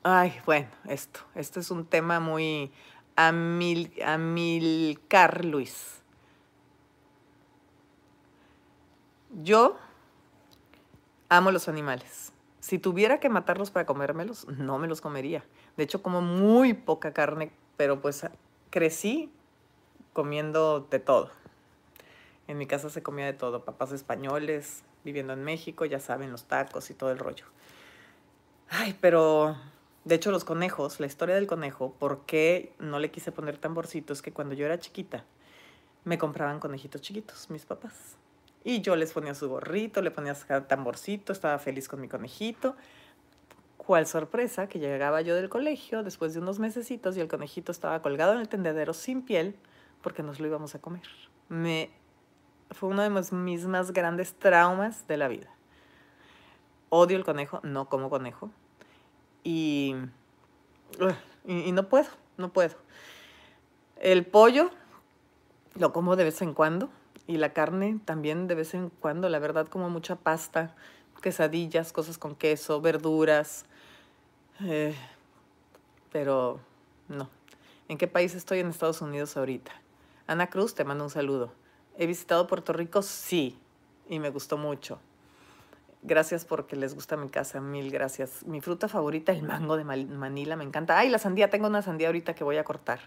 Ay, 0.04 0.40
bueno, 0.46 0.68
esto. 0.86 1.18
Este 1.34 1.58
es 1.58 1.72
un 1.72 1.84
tema 1.84 2.20
muy 2.20 2.70
Amil, 3.16 4.00
Amilcar 4.00 5.44
Luis. 5.44 6.02
Yo 9.42 9.76
amo 11.28 11.50
los 11.50 11.66
animales. 11.66 12.33
Si 12.64 12.78
tuviera 12.78 13.20
que 13.20 13.28
matarlos 13.28 13.70
para 13.70 13.84
comérmelos, 13.84 14.48
no 14.48 14.78
me 14.78 14.88
los 14.88 15.02
comería. 15.02 15.44
De 15.76 15.84
hecho, 15.84 16.00
como 16.00 16.22
muy 16.22 16.72
poca 16.72 17.12
carne, 17.12 17.52
pero 17.76 18.00
pues 18.00 18.26
crecí 18.70 19.30
comiendo 20.14 20.80
de 20.80 20.98
todo. 20.98 21.30
En 22.48 22.56
mi 22.56 22.66
casa 22.66 22.88
se 22.88 23.02
comía 23.02 23.26
de 23.26 23.34
todo, 23.34 23.66
papás 23.66 23.92
españoles, 23.92 24.82
viviendo 25.04 25.34
en 25.34 25.44
México, 25.44 25.84
ya 25.84 26.00
saben, 26.00 26.32
los 26.32 26.46
tacos 26.46 26.88
y 26.88 26.94
todo 26.94 27.10
el 27.10 27.18
rollo. 27.18 27.44
Ay, 28.70 28.96
pero 28.98 29.58
de 30.06 30.14
hecho 30.14 30.30
los 30.30 30.46
conejos, 30.46 31.00
la 31.00 31.06
historia 31.06 31.34
del 31.34 31.46
conejo, 31.46 31.92
¿por 31.92 32.24
qué 32.24 32.72
no 32.78 32.98
le 32.98 33.10
quise 33.10 33.30
poner 33.30 33.58
tamborcitos? 33.58 34.22
Que 34.22 34.32
cuando 34.32 34.54
yo 34.54 34.64
era 34.64 34.78
chiquita 34.78 35.26
me 36.04 36.16
compraban 36.16 36.60
conejitos 36.60 37.02
chiquitos, 37.02 37.50
mis 37.50 37.66
papás. 37.66 38.16
Y 38.64 38.80
yo 38.80 38.96
les 38.96 39.12
ponía 39.12 39.34
su 39.34 39.48
gorrito, 39.50 40.00
le 40.00 40.10
ponía 40.10 40.34
su 40.34 40.46
tamborcito, 40.62 41.34
estaba 41.34 41.58
feliz 41.58 41.86
con 41.86 42.00
mi 42.00 42.08
conejito. 42.08 42.74
Cuál 43.76 44.06
sorpresa 44.06 44.66
que 44.66 44.78
llegaba 44.78 45.20
yo 45.20 45.34
del 45.34 45.50
colegio 45.50 46.02
después 46.02 46.32
de 46.32 46.40
unos 46.40 46.58
mesecitos 46.58 47.18
y 47.18 47.20
el 47.20 47.28
conejito 47.28 47.70
estaba 47.70 48.00
colgado 48.00 48.32
en 48.32 48.40
el 48.40 48.48
tendedero 48.48 48.94
sin 48.94 49.20
piel 49.20 49.54
porque 50.00 50.22
nos 50.22 50.40
lo 50.40 50.46
íbamos 50.46 50.74
a 50.74 50.80
comer. 50.80 51.02
Me, 51.50 51.90
fue 52.70 52.88
uno 52.88 53.02
de 53.02 53.10
mis 53.32 53.66
más 53.66 53.92
grandes 53.92 54.32
traumas 54.32 55.06
de 55.06 55.18
la 55.18 55.28
vida. 55.28 55.50
Odio 56.88 57.18
el 57.18 57.24
conejo, 57.24 57.60
no 57.62 57.90
como 57.90 58.08
conejo. 58.08 58.50
Y, 59.42 59.94
y, 61.46 61.52
y 61.52 61.72
no 61.72 61.90
puedo, 61.90 62.08
no 62.38 62.50
puedo. 62.50 62.76
El 64.00 64.24
pollo 64.24 64.70
lo 65.74 65.92
como 65.92 66.16
de 66.16 66.24
vez 66.24 66.40
en 66.40 66.54
cuando 66.54 66.88
y 67.26 67.38
la 67.38 67.52
carne 67.52 68.00
también 68.04 68.46
de 68.46 68.54
vez 68.54 68.74
en 68.74 68.90
cuando, 68.90 69.28
la 69.28 69.38
verdad, 69.38 69.68
como 69.68 69.88
mucha 69.90 70.16
pasta, 70.16 70.74
quesadillas, 71.22 71.92
cosas 71.92 72.18
con 72.18 72.34
queso, 72.34 72.80
verduras. 72.80 73.64
Eh, 74.60 74.94
pero 76.12 76.60
no. 77.08 77.30
¿En 77.88 77.98
qué 77.98 78.06
país 78.06 78.34
estoy? 78.34 78.60
En 78.60 78.68
Estados 78.68 79.00
Unidos 79.00 79.36
ahorita. 79.36 79.72
Ana 80.26 80.48
Cruz, 80.48 80.74
te 80.74 80.84
mando 80.84 81.04
un 81.04 81.10
saludo. 81.10 81.52
¿He 81.96 82.06
visitado 82.06 82.46
Puerto 82.46 82.72
Rico? 82.72 83.02
Sí, 83.02 83.58
y 84.08 84.18
me 84.18 84.30
gustó 84.30 84.58
mucho. 84.58 84.98
Gracias 86.02 86.44
porque 86.44 86.76
les 86.76 86.94
gusta 86.94 87.16
mi 87.16 87.30
casa, 87.30 87.60
mil 87.60 87.90
gracias. 87.90 88.44
Mi 88.44 88.60
fruta 88.60 88.88
favorita, 88.88 89.32
el 89.32 89.42
mango 89.42 89.78
de 89.78 89.84
Manila, 89.84 90.56
me 90.56 90.64
encanta. 90.64 90.98
Ay, 90.98 91.08
la 91.08 91.18
sandía, 91.18 91.48
tengo 91.48 91.66
una 91.66 91.80
sandía 91.80 92.08
ahorita 92.08 92.34
que 92.34 92.44
voy 92.44 92.58
a 92.58 92.64
cortar. 92.64 93.00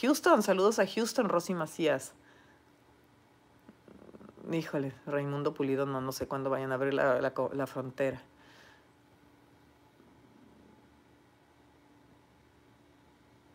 Houston, 0.00 0.42
saludos 0.42 0.80
a 0.80 0.86
Houston, 0.86 1.28
Rosy 1.28 1.54
Macías. 1.54 2.14
Híjole, 4.50 4.92
Raimundo 5.06 5.54
Pulido, 5.54 5.86
no, 5.86 6.00
no 6.00 6.10
sé 6.10 6.26
cuándo 6.26 6.50
vayan 6.50 6.72
a 6.72 6.74
abrir 6.74 6.94
la, 6.94 7.20
la, 7.20 7.66
frontera. 7.66 8.20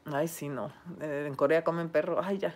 Ay, 0.05 0.29
sí, 0.29 0.47
no. 0.47 0.71
Eh, 1.01 1.25
en 1.27 1.35
Corea 1.35 1.65
comen 1.65 1.89
perro. 1.89 2.21
Ay, 2.23 2.37
ya. 2.37 2.55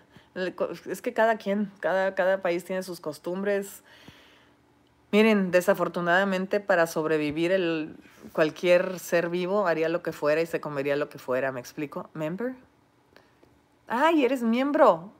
Es 0.86 1.02
que 1.02 1.14
cada 1.14 1.38
quien, 1.38 1.70
cada, 1.82 2.16
cada 2.16 2.42
país 2.42 2.64
tiene 2.64 2.82
sus 2.84 3.02
costumbres. 3.02 3.84
Miren, 5.12 5.52
desafortunadamente 5.52 6.62
para 6.62 6.88
sobrevivir 6.88 7.52
el, 7.52 7.98
cualquier 8.32 9.00
ser 9.00 9.30
vivo 9.30 9.68
haría 9.68 9.90
lo 9.90 10.02
que 10.02 10.14
fuera 10.14 10.40
y 10.40 10.46
se 10.46 10.62
comería 10.62 10.96
lo 10.96 11.10
que 11.10 11.18
fuera, 11.18 11.52
¿me 11.52 11.60
explico? 11.60 12.10
¿Member? 12.14 12.54
Ay, 13.88 14.24
eres 14.24 14.44
miembro. 14.44 15.12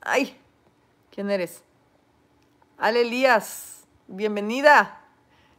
Ay, 0.00 0.36
¿quién 1.10 1.30
eres? 1.30 1.62
Ale 2.84 3.00
Elías, 3.00 3.86
bienvenida. 4.08 5.00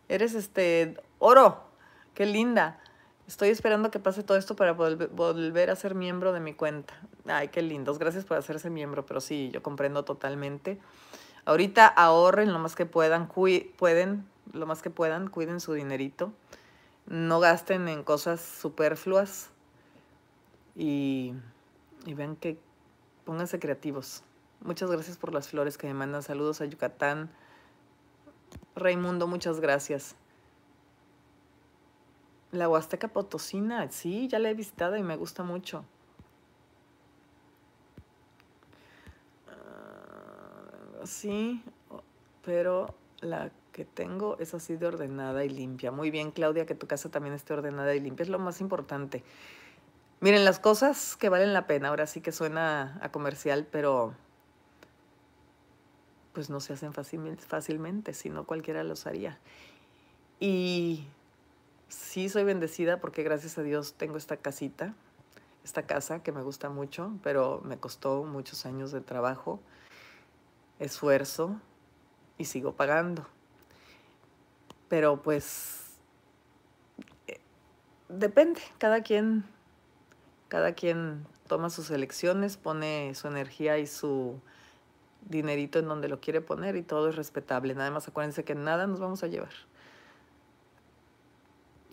Eres 0.09 0.35
este 0.35 0.95
oro. 1.17 1.63
Qué 2.13 2.27
linda. 2.27 2.79
Estoy 3.27 3.49
esperando 3.49 3.89
que 3.89 3.97
pase 3.97 4.21
todo 4.21 4.37
esto 4.37 4.55
para 4.55 4.73
volver 4.73 5.71
a 5.71 5.75
ser 5.75 5.95
miembro 5.95 6.33
de 6.33 6.39
mi 6.39 6.53
cuenta. 6.53 6.93
Ay, 7.25 7.47
qué 7.47 7.63
lindos. 7.63 7.97
Gracias 7.97 8.25
por 8.25 8.37
hacerse 8.37 8.69
miembro, 8.69 9.07
pero 9.07 9.21
sí, 9.21 9.49
yo 9.51 9.63
comprendo 9.63 10.05
totalmente. 10.05 10.77
Ahorita 11.45 11.87
ahorren 11.87 12.53
lo 12.53 12.59
más 12.59 12.75
que 12.75 12.85
puedan, 12.85 13.27
pueden, 13.27 14.27
lo 14.53 14.67
más 14.67 14.83
que 14.83 14.91
puedan, 14.91 15.27
cuiden 15.27 15.59
su 15.61 15.73
dinerito. 15.73 16.31
No 17.07 17.39
gasten 17.39 17.87
en 17.87 18.03
cosas 18.03 18.39
superfluas 18.39 19.49
y, 20.75 21.33
y 22.05 22.13
vean 22.13 22.35
que 22.35 22.59
pónganse 23.23 23.57
creativos. 23.57 24.21
Muchas 24.61 24.89
gracias 24.89 25.17
por 25.17 25.33
las 25.33 25.49
flores 25.49 25.77
que 25.77 25.87
me 25.87 25.93
mandan. 25.93 26.23
Saludos 26.23 26.61
a 26.61 26.65
Yucatán. 26.65 27.29
Raimundo, 28.75 29.27
muchas 29.27 29.59
gracias. 29.59 30.15
La 32.51 32.69
Huasteca 32.69 33.09
Potosina, 33.09 33.89
sí, 33.91 34.27
ya 34.27 34.39
la 34.39 34.49
he 34.49 34.53
visitado 34.53 34.95
y 34.95 35.03
me 35.03 35.17
gusta 35.17 35.43
mucho. 35.43 35.83
Ah, 39.49 41.05
sí, 41.05 41.63
pero 42.43 42.95
la 43.19 43.51
que 43.71 43.83
tengo 43.83 44.37
es 44.39 44.53
así 44.53 44.77
de 44.77 44.87
ordenada 44.87 45.43
y 45.43 45.49
limpia. 45.49 45.91
Muy 45.91 46.11
bien, 46.11 46.31
Claudia, 46.31 46.65
que 46.65 46.75
tu 46.75 46.87
casa 46.87 47.09
también 47.09 47.35
esté 47.35 47.53
ordenada 47.53 47.93
y 47.93 47.99
limpia. 47.99 48.23
Es 48.23 48.29
lo 48.29 48.39
más 48.39 48.61
importante. 48.61 49.21
Miren, 50.21 50.45
las 50.45 50.59
cosas 50.59 51.17
que 51.17 51.27
valen 51.27 51.53
la 51.53 51.67
pena, 51.67 51.89
ahora 51.89 52.07
sí 52.07 52.21
que 52.21 52.31
suena 52.31 52.97
a 53.01 53.11
comercial, 53.11 53.67
pero 53.69 54.15
pues 56.35 56.49
no 56.49 56.59
se 56.59 56.73
hacen 56.73 56.93
fácilmente, 56.93 58.13
si 58.13 58.29
no 58.29 58.45
cualquiera 58.45 58.83
los 58.83 59.07
haría. 59.07 59.39
Y 60.39 61.07
sí 61.87 62.29
soy 62.29 62.43
bendecida 62.43 62.99
porque 62.99 63.23
gracias 63.23 63.57
a 63.57 63.63
Dios 63.63 63.93
tengo 63.93 64.17
esta 64.17 64.37
casita, 64.37 64.93
esta 65.63 65.87
casa 65.87 66.21
que 66.21 66.33
me 66.33 66.43
gusta 66.43 66.69
mucho, 66.69 67.13
pero 67.23 67.61
me 67.63 67.77
costó 67.77 68.23
muchos 68.25 68.65
años 68.65 68.91
de 68.91 69.01
trabajo, 69.01 69.61
esfuerzo 70.77 71.59
y 72.37 72.45
sigo 72.45 72.73
pagando. 72.73 73.25
Pero 74.89 75.23
pues 75.23 75.97
eh, 77.27 77.39
depende, 78.09 78.61
cada 78.77 79.01
quien 79.01 79.45
cada 80.49 80.73
quien 80.73 81.25
toma 81.47 81.69
sus 81.69 81.89
elecciones, 81.91 82.57
pone 82.57 83.13
su 83.15 83.27
energía 83.27 83.77
y 83.77 83.87
su 83.87 84.39
dinerito 85.27 85.79
en 85.79 85.87
donde 85.87 86.07
lo 86.07 86.19
quiere 86.19 86.41
poner 86.41 86.75
y 86.75 86.81
todo 86.81 87.09
es 87.09 87.15
respetable. 87.15 87.73
Nada 87.75 87.91
más 87.91 88.07
acuérdense 88.07 88.43
que 88.43 88.55
nada 88.55 88.87
nos 88.87 88.99
vamos 88.99 89.23
a 89.23 89.27
llevar. 89.27 89.53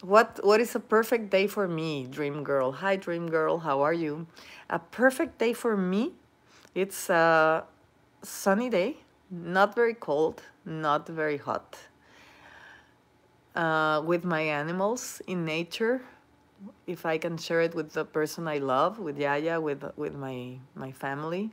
What, 0.03 0.41
what 0.43 0.61
is 0.61 0.75
a 0.75 0.81
perfect 0.81 1.31
day 1.31 1.47
for 1.47 1.69
me, 1.69 2.07
Dream 2.09 2.45
Girl? 2.45 2.73
Hi, 2.73 2.97
Dream 2.97 3.31
Girl, 3.31 3.59
how 3.61 3.83
are 3.83 3.95
you? 3.95 4.27
A 4.69 4.81
perfect 4.81 5.39
day 5.39 5.53
for 5.53 5.77
me, 5.77 6.13
it's 6.75 7.09
a 7.09 7.65
sunny 8.23 8.69
day, 8.69 8.97
not 9.31 9.77
very 9.77 9.95
cold, 9.95 10.43
not 10.65 11.07
very 11.07 11.37
hot. 11.37 11.79
Uh, 13.55 14.03
with 14.05 14.25
my 14.25 14.41
animals 14.41 15.23
in 15.29 15.45
nature, 15.45 16.03
if 16.89 17.07
I 17.07 17.17
can 17.17 17.37
share 17.37 17.61
it 17.61 17.75
with 17.75 17.93
the 17.93 18.05
person 18.05 18.49
I 18.49 18.59
love, 18.59 18.99
with 18.99 19.19
Yaya, 19.19 19.61
with, 19.61 19.85
with 19.97 20.17
my, 20.17 20.57
my 20.75 20.91
family 20.91 21.53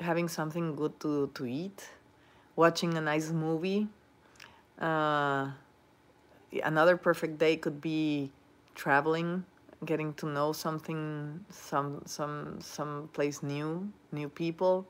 having 0.00 0.28
something 0.28 0.74
good 0.74 0.98
to, 1.00 1.30
to 1.34 1.46
eat, 1.46 1.88
watching 2.56 2.96
a 2.96 3.00
nice 3.00 3.30
movie. 3.30 3.88
Uh, 4.78 5.50
another 6.64 6.96
perfect 6.96 7.38
day 7.38 7.56
could 7.56 7.80
be 7.80 8.30
traveling, 8.74 9.44
getting 9.84 10.14
to 10.14 10.26
know 10.26 10.52
something, 10.52 11.44
some 11.50 12.02
some 12.06 12.58
some 12.60 13.08
place 13.12 13.42
new, 13.42 13.92
new 14.12 14.28
people, 14.28 14.86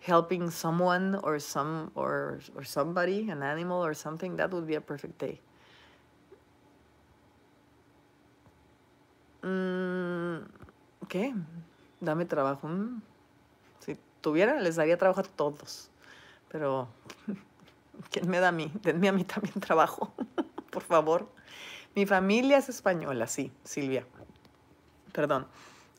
helping 0.00 0.50
someone 0.50 1.18
or 1.22 1.38
some 1.38 1.90
or 1.94 2.40
or 2.54 2.64
somebody, 2.64 3.30
an 3.30 3.42
animal 3.42 3.84
or 3.84 3.94
something. 3.94 4.36
That 4.36 4.52
would 4.52 4.66
be 4.66 4.74
a 4.74 4.80
perfect 4.80 5.18
day. 5.18 5.40
Mm, 9.42 10.44
¿Qué? 11.08 11.32
Dame 12.00 12.26
trabajo. 12.26 13.00
Tuviera, 14.26 14.58
les 14.58 14.74
daría 14.74 14.98
trabajo 14.98 15.20
a 15.20 15.22
todos. 15.22 15.88
Pero, 16.48 16.88
¿quién 18.10 18.28
me 18.28 18.40
da 18.40 18.48
a 18.48 18.50
mí? 18.50 18.72
Denme 18.82 19.08
a 19.08 19.12
mí 19.12 19.22
también 19.22 19.54
trabajo, 19.60 20.12
por 20.72 20.82
favor. 20.82 21.28
Mi 21.94 22.06
familia 22.06 22.58
es 22.58 22.68
española, 22.68 23.28
sí, 23.28 23.52
Silvia. 23.62 24.04
Perdón. 25.12 25.46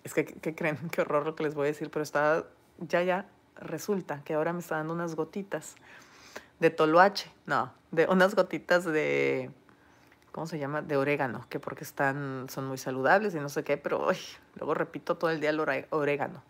Es 0.04 0.14
que, 0.14 0.26
¿qué 0.26 0.54
creen? 0.54 0.78
Qué 0.92 1.00
horror 1.00 1.26
lo 1.26 1.36
que 1.38 1.44
les 1.44 1.56
voy 1.56 1.68
a 1.68 1.72
decir, 1.72 1.90
pero 1.90 2.04
está, 2.04 2.44
ya, 2.80 3.02
ya, 3.02 3.30
resulta 3.56 4.22
que 4.26 4.34
ahora 4.34 4.52
me 4.52 4.60
está 4.60 4.76
dando 4.76 4.94
unas 4.94 5.16
gotitas 5.16 5.76
de 6.60 6.70
toloache. 6.70 7.32
No, 7.46 7.72
de 7.92 8.08
unas 8.08 8.36
gotitas 8.36 8.84
de, 8.84 9.52
¿cómo 10.34 10.48
se 10.48 10.60
llama? 10.60 10.82
De 10.82 10.98
orégano, 10.98 11.46
que 11.48 11.62
porque 11.62 11.86
están, 11.86 12.48
son 12.50 12.68
muy 12.68 12.78
saludables 12.78 13.34
y 13.36 13.40
no 13.40 13.48
sé 13.48 13.64
qué, 13.64 13.78
pero 13.78 14.10
ay, 14.10 14.20
luego 14.56 14.74
repito 14.74 15.16
todo 15.16 15.30
el 15.30 15.40
día 15.40 15.52
el 15.52 15.62
orégano. 15.92 16.44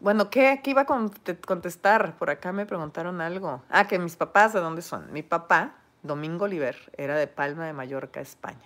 Bueno, 0.00 0.28
¿qué, 0.28 0.60
¿qué 0.62 0.70
iba 0.70 0.82
a 0.82 0.86
conte- 0.86 1.40
contestar? 1.40 2.16
Por 2.18 2.30
acá 2.30 2.52
me 2.52 2.66
preguntaron 2.66 3.20
algo. 3.20 3.62
Ah, 3.70 3.86
que 3.86 3.98
mis 3.98 4.16
papás, 4.16 4.52
¿de 4.52 4.60
dónde 4.60 4.82
son? 4.82 5.10
Mi 5.12 5.22
papá, 5.22 5.76
Domingo 6.02 6.44
Oliver, 6.44 6.76
era 6.96 7.16
de 7.16 7.26
Palma 7.26 7.64
de 7.66 7.72
Mallorca, 7.72 8.20
España. 8.20 8.58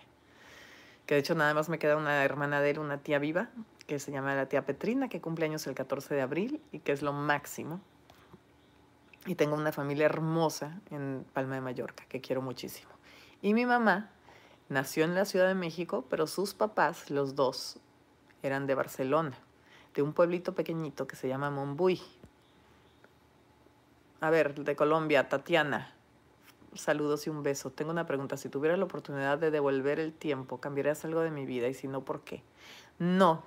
Que 1.06 1.14
de 1.14 1.20
hecho 1.20 1.34
nada 1.34 1.54
más 1.54 1.68
me 1.68 1.78
queda 1.78 1.96
una 1.96 2.24
hermana 2.24 2.60
de 2.60 2.70
él, 2.70 2.78
una 2.78 2.98
tía 2.98 3.18
viva, 3.18 3.48
que 3.86 3.98
se 3.98 4.10
llama 4.10 4.34
la 4.34 4.46
tía 4.46 4.66
Petrina, 4.66 5.08
que 5.08 5.20
cumple 5.20 5.46
años 5.46 5.66
el 5.66 5.74
14 5.74 6.14
de 6.14 6.22
abril 6.22 6.60
y 6.72 6.80
que 6.80 6.92
es 6.92 7.02
lo 7.02 7.12
máximo. 7.12 7.80
Y 9.26 9.34
tengo 9.34 9.54
una 9.54 9.72
familia 9.72 10.06
hermosa 10.06 10.80
en 10.90 11.24
Palma 11.32 11.54
de 11.54 11.60
Mallorca, 11.60 12.04
que 12.08 12.20
quiero 12.20 12.42
muchísimo. 12.42 12.90
Y 13.42 13.54
mi 13.54 13.64
mamá 13.66 14.10
nació 14.68 15.04
en 15.04 15.14
la 15.14 15.24
Ciudad 15.24 15.46
de 15.46 15.54
México, 15.54 16.04
pero 16.10 16.26
sus 16.26 16.54
papás, 16.54 17.10
los 17.10 17.34
dos, 17.34 17.78
eran 18.42 18.66
de 18.66 18.74
Barcelona, 18.74 19.36
de 19.94 20.02
un 20.02 20.12
pueblito 20.12 20.54
pequeñito 20.54 21.06
que 21.06 21.16
se 21.16 21.28
llama 21.28 21.50
Monbuy. 21.50 22.00
A 24.20 24.30
ver, 24.30 24.54
de 24.54 24.76
Colombia, 24.76 25.28
Tatiana. 25.28 25.94
Saludos 26.74 27.26
y 27.26 27.30
un 27.30 27.42
beso. 27.42 27.70
Tengo 27.70 27.90
una 27.90 28.06
pregunta. 28.06 28.36
Si 28.36 28.48
tuvieras 28.48 28.78
la 28.78 28.84
oportunidad 28.84 29.38
de 29.38 29.50
devolver 29.50 30.00
el 30.00 30.12
tiempo, 30.12 30.58
¿cambiarías 30.58 31.04
algo 31.04 31.20
de 31.20 31.30
mi 31.30 31.46
vida? 31.46 31.68
Y 31.68 31.74
si 31.74 31.88
no, 31.88 32.04
¿por 32.04 32.22
qué? 32.22 32.42
No. 32.98 33.42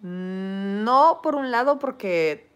No, 0.00 1.20
por 1.22 1.34
un 1.34 1.50
lado, 1.50 1.78
porque 1.78 2.48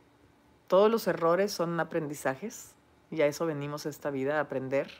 todos 0.68 0.90
los 0.90 1.06
errores 1.06 1.52
son 1.52 1.78
aprendizajes 1.80 2.74
y 3.10 3.20
a 3.20 3.26
eso 3.26 3.46
venimos 3.46 3.84
esta 3.84 4.10
vida, 4.10 4.38
a 4.38 4.40
aprender. 4.40 4.90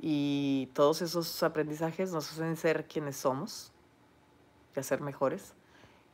Y 0.00 0.70
todos 0.72 1.02
esos 1.02 1.42
aprendizajes 1.42 2.12
nos 2.12 2.30
hacen 2.32 2.56
ser 2.56 2.86
quienes 2.86 3.16
somos 3.16 3.71
y 4.74 4.80
a 4.80 4.82
ser 4.82 5.00
mejores. 5.00 5.54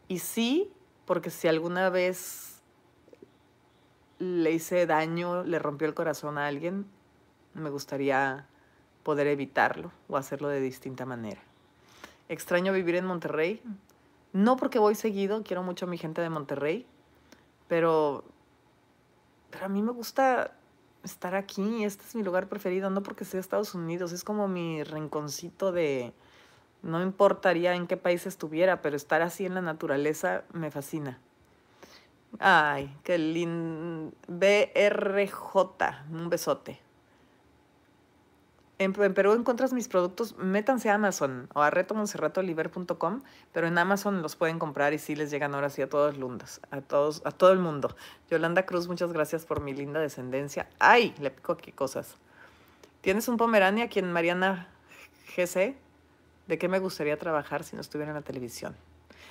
Y 0.09 0.21
sí, 0.21 0.73
porque 1.05 1.31
si 1.31 1.49
alguna 1.49 1.91
vez 1.91 2.61
le 4.19 4.53
hice 4.53 4.87
daño, 4.87 5.45
le 5.45 5.59
rompió 5.59 5.87
el 5.87 5.95
corazón 5.95 6.39
a 6.39 6.47
alguien, 6.47 6.87
me 7.55 7.71
gustaría 7.71 8.47
poder 9.03 9.27
evitarlo 9.29 9.93
o 10.09 10.17
hacerlo 10.17 10.49
de 10.49 10.61
distinta 10.61 11.07
manera. 11.07 11.41
Extraño 12.29 12.73
vivir 12.73 12.97
en 12.97 13.07
Monterrey, 13.07 13.63
no 14.33 14.57
porque 14.57 14.79
voy 14.79 14.95
seguido, 14.95 15.43
quiero 15.43 15.63
mucho 15.63 15.87
a 15.87 15.89
mi 15.89 15.99
gente 15.99 16.21
de 16.21 16.31
Monterrey, 16.31 16.87
pero, 17.69 18.25
pero 19.51 19.67
a 19.67 19.69
mí 19.69 19.83
me 19.83 19.93
gusta 19.93 20.53
estar 21.05 21.35
aquí, 21.35 21.85
este 21.85 22.05
es 22.05 22.15
mi 22.15 22.23
lugar 22.23 22.49
preferido, 22.49 22.91
no 22.91 23.03
porque 23.03 23.25
sea 23.25 23.41
Estados 23.41 23.75
Unidos, 23.75 24.13
es 24.13 24.25
como 24.25 24.49
mi 24.49 24.83
rinconcito 24.83 25.73
de, 25.73 26.13
no 26.83 27.03
importaría 27.03 27.75
en 27.75 27.87
qué 27.87 27.97
país 27.97 28.27
estuviera, 28.27 28.83
pero 28.83 28.97
estar 28.97 29.23
así 29.23 29.47
en 29.47 29.55
la 29.55 29.63
naturaleza 29.63 30.45
me 30.53 30.71
fascina. 30.71 31.19
Ay, 32.39 32.95
qué 33.05 33.19
lindo. 33.19 34.13
BRJ, 34.29 35.57
un 36.13 36.29
besote. 36.29 36.81
En, 38.81 38.93
Perú 38.93 39.33
encuentras 39.33 39.73
mis 39.73 39.89
productos, 39.89 40.37
métanse 40.39 40.89
a 40.89 40.95
Amazon 40.95 41.49
o 41.53 41.63
a 41.63 41.71
retomonserratoliver.com, 41.71 43.23
pero 43.53 43.67
en 43.67 43.77
Amazon 43.77 44.23
los 44.23 44.37
pueden 44.37 44.61
comprar 44.61 44.93
y 44.93 44.99
sí 44.99 45.17
les 45.17 45.33
llegan 45.33 45.57
ahora 45.57 45.69
sí 45.69 45.83
a 45.83 45.89
todos 45.89 46.17
lundos, 46.17 46.61
a 46.71 46.81
todos, 46.81 47.21
a 47.25 47.33
todo 47.33 47.53
el 47.53 47.59
mundo. 47.59 47.97
Yolanda 48.31 48.67
Cruz, 48.67 48.87
muchas 48.87 49.13
gracias 49.13 49.45
por 49.47 49.61
mi 49.61 49.75
linda 49.75 49.99
descendencia. 49.99 50.69
Ay, 50.79 51.13
le 51.19 51.33
pico 51.33 51.53
aquí 51.53 51.73
cosas. 51.73 52.15
¿Tienes 53.01 53.27
un 53.27 53.37
Pomerania 53.37 53.87
aquí 53.87 53.99
en 53.99 54.13
Mariana 54.13 54.69
GC? 55.37 55.88
¿De 56.49 56.59
qué 56.59 56.67
me 56.67 56.79
gustaría 56.79 57.19
trabajar 57.19 57.63
si 57.63 57.77
no 57.77 57.83
estuviera 57.83 58.11
en 58.11 58.17
la 58.17 58.23
televisión? 58.23 58.75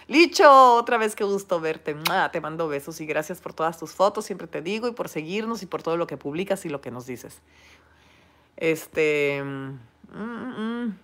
Licho, 0.08 0.76
otra 0.76 0.98
vez 0.98 1.16
qué 1.16 1.26
gusto 1.26 1.60
verte. 1.60 1.96
Te 2.32 2.42
mando 2.42 2.68
besos 2.68 3.02
y 3.02 3.06
gracias 3.06 3.42
por 3.42 3.54
todas 3.54 3.78
tus 3.78 3.92
fotos, 3.92 4.24
siempre 4.24 4.48
te 4.48 4.62
digo, 4.62 4.88
y 4.88 4.92
por 4.92 5.10
seguirnos 5.10 5.64
y 5.64 5.66
por 5.66 5.84
todo 5.84 5.98
lo 5.98 6.08
que 6.08 6.16
publicas 6.16 6.64
y 6.66 6.70
lo 6.70 6.80
que 6.80 6.92
nos 6.92 7.06
dices. 7.06 7.42
Este. 8.56 9.44
mm, 9.44 9.80
mm, 10.14 10.98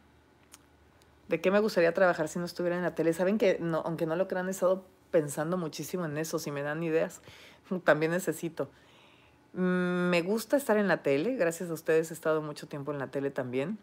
¿De 1.27 1.41
qué 1.41 1.51
me 1.51 1.59
gustaría 1.59 1.93
trabajar 1.93 2.27
si 2.27 2.39
no 2.39 2.45
estuviera 2.45 2.77
en 2.77 2.83
la 2.83 2.95
tele? 2.95 3.11
Saben 3.13 3.37
que, 3.37 3.59
aunque 3.83 4.05
no 4.05 4.15
lo 4.15 4.27
crean, 4.27 4.47
he 4.47 4.51
estado 4.51 4.85
pensando 5.11 5.57
muchísimo 5.57 6.05
en 6.05 6.17
eso. 6.17 6.37
Si 6.39 6.51
me 6.51 6.61
dan 6.61 6.83
ideas, 6.83 7.21
también 7.83 8.11
necesito. 8.11 8.69
Mm, 9.53 10.09
Me 10.09 10.21
gusta 10.21 10.57
estar 10.57 10.77
en 10.77 10.87
la 10.87 11.01
tele. 11.01 11.35
Gracias 11.35 11.69
a 11.69 11.73
ustedes 11.73 12.11
he 12.11 12.13
estado 12.13 12.41
mucho 12.41 12.67
tiempo 12.67 12.91
en 12.91 12.99
la 12.99 13.07
tele 13.07 13.31
también. 13.31 13.79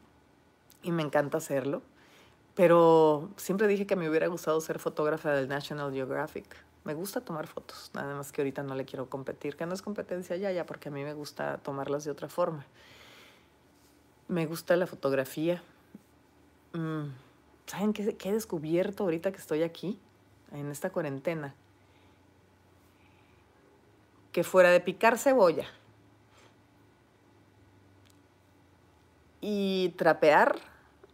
Y 0.82 0.92
me 0.92 1.02
encanta 1.02 1.38
hacerlo. 1.38 1.82
Pero 2.60 3.30
siempre 3.38 3.66
dije 3.68 3.86
que 3.86 3.96
me 3.96 4.06
hubiera 4.10 4.26
gustado 4.26 4.60
ser 4.60 4.78
fotógrafa 4.78 5.32
del 5.32 5.48
National 5.48 5.94
Geographic. 5.94 6.44
Me 6.84 6.92
gusta 6.92 7.22
tomar 7.22 7.46
fotos, 7.46 7.90
nada 7.94 8.14
más 8.14 8.32
que 8.32 8.42
ahorita 8.42 8.62
no 8.62 8.74
le 8.74 8.84
quiero 8.84 9.08
competir, 9.08 9.56
que 9.56 9.64
no 9.64 9.72
es 9.72 9.80
competencia 9.80 10.36
ya, 10.36 10.52
ya, 10.52 10.66
porque 10.66 10.90
a 10.90 10.92
mí 10.92 11.02
me 11.02 11.14
gusta 11.14 11.56
tomarlas 11.56 12.04
de 12.04 12.10
otra 12.10 12.28
forma. 12.28 12.66
Me 14.28 14.44
gusta 14.44 14.76
la 14.76 14.86
fotografía. 14.86 15.62
Mm, 16.74 17.04
¿Saben 17.64 17.94
qué, 17.94 18.14
qué 18.18 18.28
he 18.28 18.32
descubierto 18.34 19.04
ahorita 19.04 19.32
que 19.32 19.38
estoy 19.38 19.62
aquí, 19.62 19.98
en 20.52 20.70
esta 20.70 20.90
cuarentena? 20.90 21.54
Que 24.32 24.44
fuera 24.44 24.68
de 24.68 24.80
picar 24.80 25.16
cebolla 25.16 25.64
y 29.40 29.94
trapear 29.96 30.56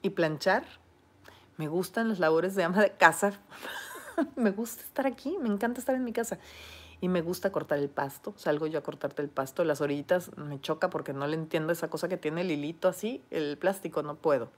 y 0.03 0.11
planchar, 0.11 0.65
me 1.57 1.69
gustan 1.69 2.09
las 2.09 2.19
labores 2.19 2.55
de 2.55 2.65
ama 2.65 2.83
de 2.83 2.93
casa. 2.93 3.33
me 4.37 4.51
gusta 4.51 4.83
estar 4.83 5.07
aquí, 5.07 5.37
me 5.41 5.49
encanta 5.49 5.81
estar 5.81 5.95
en 5.95 6.05
mi 6.05 6.13
casa. 6.13 6.39
Y 7.01 7.09
me 7.09 7.21
gusta 7.21 7.53
cortar 7.53 7.79
el 7.79 7.89
pasto. 7.89 8.35
Salgo 8.37 8.67
yo 8.67 8.79
a 8.79 8.83
cortarte 8.83 9.23
el 9.23 9.29
pasto. 9.29 9.65
Las 9.65 9.81
orillitas 9.81 10.37
me 10.39 10.61
choca 10.61 10.89
porque 10.89 11.13
no 11.13 11.27
le 11.27 11.37
entiendo 11.37 11.73
esa 11.73 11.89
cosa 11.89 12.09
que 12.09 12.17
tiene 12.17 12.41
el 12.41 12.51
hilito 12.51 12.89
así, 12.89 13.23
el 13.31 13.59
plástico, 13.59 14.03
no 14.03 14.17
puedo. 14.17 14.51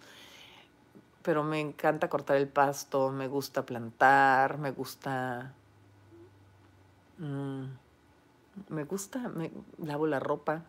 Pero 1.23 1.43
me 1.43 1.61
encanta 1.61 2.09
cortar 2.09 2.37
el 2.37 2.49
pasto, 2.49 3.11
me 3.11 3.27
gusta 3.27 3.67
plantar, 3.67 4.59
me 4.59 4.71
gusta... 4.71 5.53
mm, 7.19 7.65
me 8.69 8.85
gusta, 8.85 9.29
me, 9.29 9.51
lavo 9.79 10.07
la 10.07 10.21
ropa, 10.21 10.63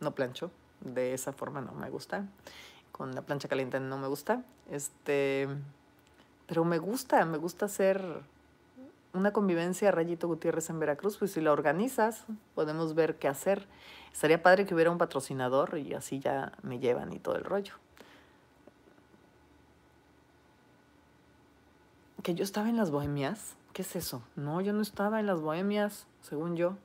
no 0.00 0.14
plancho, 0.14 0.50
de 0.80 1.14
esa 1.14 1.32
forma 1.32 1.60
no 1.60 1.72
me 1.72 1.90
gusta. 1.90 2.24
Con 2.98 3.14
la 3.14 3.22
plancha 3.22 3.48
caliente 3.48 3.80
no 3.80 3.96
me 3.96 4.08
gusta. 4.08 4.42
Este, 4.70 5.48
pero 6.46 6.64
me 6.64 6.78
gusta, 6.78 7.24
me 7.24 7.38
gusta 7.38 7.66
hacer 7.66 8.02
una 9.14 9.32
convivencia 9.32 9.90
Rayito 9.90 10.28
Gutiérrez 10.28 10.68
en 10.70 10.80
Veracruz, 10.80 11.16
pues 11.16 11.32
si 11.32 11.40
la 11.40 11.52
organizas, 11.52 12.24
podemos 12.54 12.94
ver 12.94 13.16
qué 13.16 13.28
hacer. 13.28 13.66
Estaría 14.12 14.42
padre 14.42 14.66
que 14.66 14.74
hubiera 14.74 14.90
un 14.90 14.98
patrocinador 14.98 15.78
y 15.78 15.94
así 15.94 16.18
ya 16.18 16.52
me 16.62 16.78
llevan 16.78 17.12
y 17.12 17.18
todo 17.18 17.36
el 17.36 17.44
rollo. 17.44 17.74
Que 22.22 22.34
yo 22.34 22.44
estaba 22.44 22.68
en 22.68 22.76
las 22.76 22.90
bohemias. 22.90 23.54
¿Qué 23.72 23.82
es 23.82 23.94
eso? 23.94 24.22
No, 24.34 24.60
yo 24.60 24.72
no 24.72 24.82
estaba 24.82 25.20
en 25.20 25.26
las 25.26 25.40
bohemias, 25.40 26.06
según 26.22 26.56
yo. 26.56 26.76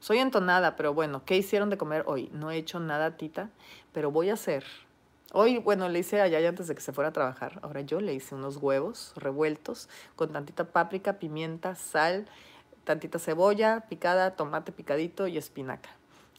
Soy 0.00 0.18
entonada, 0.18 0.76
pero 0.76 0.94
bueno, 0.94 1.24
¿qué 1.24 1.36
hicieron 1.36 1.70
de 1.70 1.78
comer 1.78 2.04
hoy? 2.06 2.30
No 2.32 2.50
he 2.50 2.56
hecho 2.56 2.78
nada, 2.80 3.16
tita, 3.16 3.50
pero 3.92 4.10
voy 4.10 4.30
a 4.30 4.34
hacer. 4.34 4.64
Hoy, 5.32 5.58
bueno, 5.58 5.88
le 5.88 6.00
hice 6.00 6.20
a 6.20 6.26
Yaya 6.26 6.48
antes 6.48 6.66
de 6.66 6.74
que 6.74 6.80
se 6.80 6.92
fuera 6.92 7.10
a 7.10 7.12
trabajar. 7.12 7.60
Ahora 7.62 7.82
yo 7.82 8.00
le 8.00 8.12
hice 8.12 8.34
unos 8.34 8.56
huevos 8.56 9.12
revueltos 9.14 9.88
con 10.16 10.32
tantita 10.32 10.64
páprica, 10.64 11.20
pimienta, 11.20 11.76
sal, 11.76 12.26
tantita 12.82 13.20
cebolla 13.20 13.86
picada, 13.88 14.34
tomate 14.34 14.72
picadito 14.72 15.28
y 15.28 15.38
espinaca. 15.38 15.90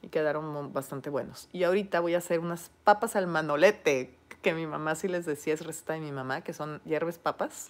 Y 0.02 0.10
quedaron 0.10 0.74
bastante 0.74 1.10
buenos. 1.10 1.48
Y 1.54 1.64
ahorita 1.64 2.02
voy 2.02 2.16
a 2.16 2.18
hacer 2.18 2.40
unas 2.40 2.70
papas 2.84 3.16
al 3.16 3.28
manolete, 3.28 4.14
que 4.42 4.54
mi 4.54 4.68
mamá 4.68 4.96
sí 4.96 5.08
les 5.08 5.26
decía, 5.26 5.54
es 5.54 5.66
receta 5.66 5.94
de 5.94 6.02
mi 6.02 6.12
mamá, 6.12 6.42
que 6.42 6.52
son 6.52 6.82
hierbes 6.84 7.18
papas, 7.18 7.70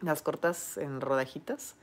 las 0.00 0.22
cortas 0.22 0.78
en 0.78 1.02
rodajitas, 1.02 1.74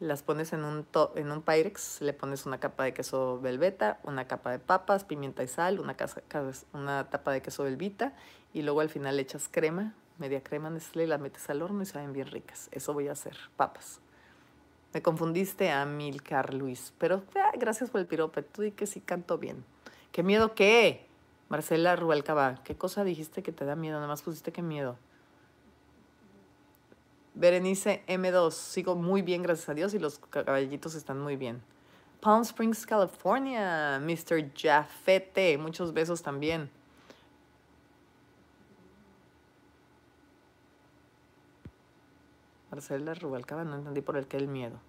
las 0.00 0.22
pones 0.22 0.52
en 0.52 0.64
un, 0.64 0.84
to- 0.84 1.12
en 1.16 1.30
un 1.30 1.42
Pyrex, 1.42 2.00
le 2.00 2.12
pones 2.12 2.46
una 2.46 2.58
capa 2.58 2.84
de 2.84 2.92
queso 2.94 3.40
velveta, 3.40 4.00
una 4.02 4.26
capa 4.26 4.50
de 4.50 4.58
papas, 4.58 5.04
pimienta 5.04 5.42
y 5.42 5.48
sal, 5.48 5.80
una, 5.80 5.94
casa- 5.96 6.22
cas- 6.28 6.66
una 6.72 7.08
tapa 7.10 7.32
de 7.32 7.42
queso 7.42 7.64
velvita 7.64 8.12
y 8.52 8.62
luego 8.62 8.80
al 8.80 8.90
final 8.90 9.16
le 9.16 9.22
echas 9.22 9.48
crema, 9.50 9.94
media 10.18 10.42
crema 10.42 10.70
Nestlé, 10.70 11.04
y 11.04 11.06
la 11.06 11.18
metes 11.18 11.48
al 11.50 11.62
horno 11.62 11.82
y 11.82 11.86
saben 11.86 12.12
bien 12.12 12.26
ricas. 12.28 12.68
Eso 12.72 12.92
voy 12.92 13.08
a 13.08 13.12
hacer, 13.12 13.36
papas. 13.56 14.00
Me 14.92 15.02
confundiste 15.02 15.70
a 15.72 15.84
Milcar 15.86 16.54
Luis, 16.54 16.92
pero 16.98 17.24
ah, 17.36 17.50
gracias 17.58 17.90
por 17.90 18.00
el 18.00 18.06
pirope, 18.06 18.42
tú 18.42 18.62
di 18.62 18.70
que 18.70 18.86
sí 18.86 19.00
canto 19.00 19.38
bien. 19.38 19.64
¿Qué 20.12 20.22
miedo 20.22 20.54
qué? 20.54 21.06
Marcela 21.48 21.96
Rubalcaba, 21.96 22.62
¿qué 22.64 22.76
cosa 22.76 23.04
dijiste 23.04 23.42
que 23.42 23.52
te 23.52 23.64
da 23.64 23.74
miedo? 23.74 23.96
Nada 23.96 24.06
más 24.08 24.22
pusiste 24.22 24.52
que 24.52 24.62
miedo. 24.62 24.96
Berenice 27.34 28.04
M2, 28.06 28.52
sigo 28.52 28.94
muy 28.94 29.22
bien, 29.22 29.42
gracias 29.42 29.68
a 29.68 29.74
Dios, 29.74 29.92
y 29.94 29.98
los 29.98 30.18
caballitos 30.18 30.94
están 30.94 31.20
muy 31.20 31.36
bien. 31.36 31.62
Palm 32.20 32.42
Springs, 32.42 32.86
California. 32.86 34.00
Mr. 34.00 34.50
Jafete, 34.56 35.58
muchos 35.58 35.92
besos 35.92 36.22
también. 36.22 36.70
Marcela 42.70 43.14
Rubalcaba, 43.14 43.62
no 43.64 43.76
entendí 43.76 44.00
por 44.00 44.16
el 44.16 44.26
que 44.26 44.36
el 44.36 44.48
miedo. 44.48 44.80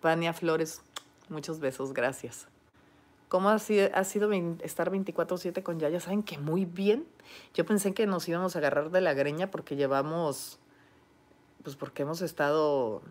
Vania 0.00 0.32
Flores, 0.32 0.80
muchos 1.28 1.60
besos, 1.60 1.92
gracias. 1.92 2.46
¿Cómo 3.28 3.48
ha 3.48 3.58
sido, 3.58 3.88
ha 3.94 4.04
sido 4.04 4.30
estar 4.32 4.90
24-7 4.90 5.62
con 5.62 5.80
Yaya? 5.80 5.98
¿Saben 5.98 6.22
que 6.22 6.38
muy 6.38 6.66
bien? 6.66 7.04
Yo 7.52 7.66
pensé 7.66 7.92
que 7.94 8.06
nos 8.06 8.28
íbamos 8.28 8.54
a 8.54 8.60
agarrar 8.60 8.90
de 8.90 9.00
la 9.00 9.12
greña 9.12 9.50
porque 9.50 9.76
llevamos, 9.76 10.60
pues 11.64 11.74
porque 11.74 12.02
hemos 12.02 12.22
estado, 12.22 13.02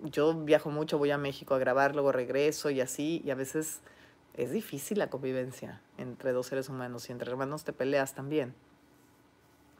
yo 0.00 0.34
viajo 0.34 0.70
mucho, 0.70 0.98
voy 0.98 1.12
a 1.12 1.18
México 1.18 1.54
a 1.54 1.58
grabar, 1.58 1.94
luego 1.94 2.10
regreso 2.10 2.70
y 2.70 2.80
así, 2.80 3.22
y 3.24 3.30
a 3.30 3.34
veces 3.36 3.82
es 4.34 4.50
difícil 4.50 4.98
la 4.98 5.10
convivencia 5.10 5.80
entre 5.98 6.32
dos 6.32 6.46
seres 6.46 6.68
humanos 6.68 7.08
y 7.08 7.12
entre 7.12 7.30
hermanos 7.30 7.64
te 7.64 7.72
peleas 7.72 8.14
también. 8.14 8.54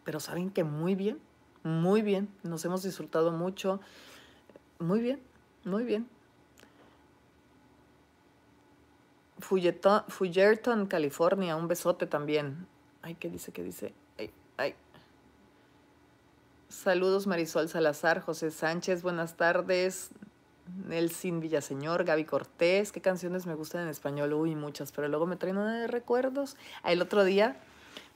Pero 0.04 0.20
saben 0.20 0.50
que 0.50 0.62
muy 0.62 0.94
bien, 0.94 1.18
muy 1.64 2.02
bien, 2.02 2.28
nos 2.42 2.64
hemos 2.66 2.82
disfrutado 2.82 3.32
mucho, 3.32 3.80
muy 4.78 5.00
bien, 5.00 5.20
muy 5.64 5.84
bien. 5.84 6.08
Fullerton, 9.38 10.86
California, 10.86 11.56
un 11.56 11.68
besote 11.68 12.06
también. 12.06 12.66
Ay, 13.02 13.14
¿qué 13.14 13.30
dice? 13.30 13.52
¿Qué 13.52 13.62
dice? 13.62 13.94
Ay, 14.18 14.30
ay. 14.56 14.74
Saludos 16.68 17.28
Marisol 17.28 17.68
Salazar, 17.68 18.20
José 18.20 18.50
Sánchez, 18.50 19.02
buenas 19.02 19.36
tardes. 19.36 20.10
Nelson 20.88 21.38
Villaseñor, 21.38 22.02
Gaby 22.02 22.24
Cortés, 22.24 22.90
¿qué 22.90 23.00
canciones 23.00 23.46
me 23.46 23.54
gustan 23.54 23.82
en 23.82 23.88
español? 23.88 24.32
Uy, 24.32 24.56
muchas, 24.56 24.90
pero 24.90 25.06
luego 25.06 25.26
me 25.26 25.36
traen 25.36 25.58
una 25.58 25.78
de 25.78 25.86
recuerdos. 25.86 26.56
Ah, 26.82 26.90
el 26.90 27.00
otro 27.00 27.22
día, 27.22 27.56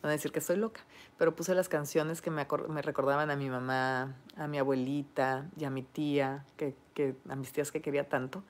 van 0.03 0.11
a 0.11 0.13
decir 0.13 0.33
que 0.33 0.41
estoy 0.41 0.57
loca, 0.57 0.81
pero 1.17 1.37
puse 1.37 1.55
las 1.55 1.69
canciones 1.69 2.21
que 2.21 2.33
me, 2.33 2.45
me 2.69 2.83
recordaban 2.83 3.31
a 3.31 3.37
mi 3.37 3.49
mamá, 3.49 4.17
a 4.37 4.49
mi 4.49 4.59
abuelita 4.59 5.49
y 5.57 5.65
a 5.65 5.71
mi 5.71 5.85
tía, 5.85 6.45
que, 6.57 6.75
que, 6.95 7.15
a 7.29 7.37
mis 7.37 7.53
tías 7.53 7.71
que 7.71 7.81
quería 7.81 8.09
tanto. 8.09 8.43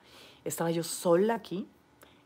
Estaba 0.43 0.71
yo 0.71 0.81
sola 0.81 1.35
aquí 1.35 1.67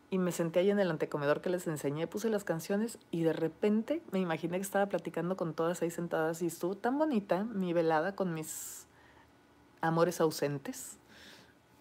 y 0.09 0.17
me 0.17 0.31
senté 0.31 0.59
ahí 0.59 0.69
en 0.69 0.79
el 0.79 0.91
antecomedor 0.91 1.41
que 1.41 1.49
les 1.49 1.67
enseñé, 1.67 2.07
puse 2.07 2.29
las 2.29 2.43
canciones 2.43 2.99
y 3.11 3.23
de 3.23 3.33
repente 3.33 4.01
me 4.11 4.19
imaginé 4.19 4.57
que 4.57 4.63
estaba 4.63 4.85
platicando 4.85 5.35
con 5.35 5.53
todas 5.53 5.81
ahí 5.81 5.89
sentadas 5.91 6.41
y 6.41 6.47
estuvo 6.47 6.75
tan 6.75 6.97
bonita 6.97 7.43
mi 7.43 7.73
velada 7.73 8.15
con 8.15 8.33
mis 8.33 8.85
amores 9.81 10.21
ausentes. 10.21 10.97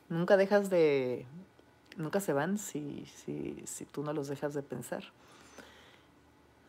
Nunca 0.09 0.37
dejas 0.37 0.70
de... 0.70 1.27
Nunca 1.97 2.20
se 2.20 2.33
van 2.33 2.59
si, 2.59 3.07
si, 3.07 3.62
si 3.66 3.85
tú 3.85 4.03
no 4.03 4.12
los 4.12 4.27
dejas 4.27 4.53
de 4.53 4.62
pensar. 4.62 5.05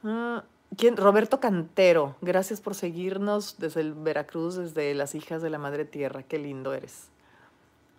Ah, 0.04 0.44
¿Quién? 0.78 0.98
Roberto 0.98 1.40
Cantero, 1.40 2.16
gracias 2.22 2.62
por 2.62 2.76
seguirnos 2.76 3.58
desde 3.58 3.82
el 3.82 3.94
Veracruz, 3.94 4.56
desde 4.56 4.94
las 4.94 5.16
hijas 5.16 5.42
de 5.42 5.50
la 5.50 5.58
Madre 5.58 5.86
Tierra. 5.86 6.24
Qué 6.24 6.38
lindo 6.38 6.74
eres. 6.74 7.10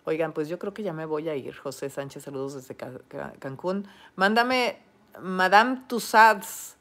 Oigan, 0.07 0.31
pues 0.31 0.47
yo 0.47 0.57
creo 0.57 0.73
que 0.73 0.83
ya 0.83 0.93
me 0.93 1.05
voy 1.05 1.27
a 1.27 1.35
ir. 1.35 1.53
José 1.57 1.89
Sánchez, 1.89 2.23
saludos 2.23 2.53
desde 2.53 2.75
Cancún. 2.75 3.89
Mándame 4.15 4.77
Madame 5.21 5.81
Tussauds. 5.89 6.77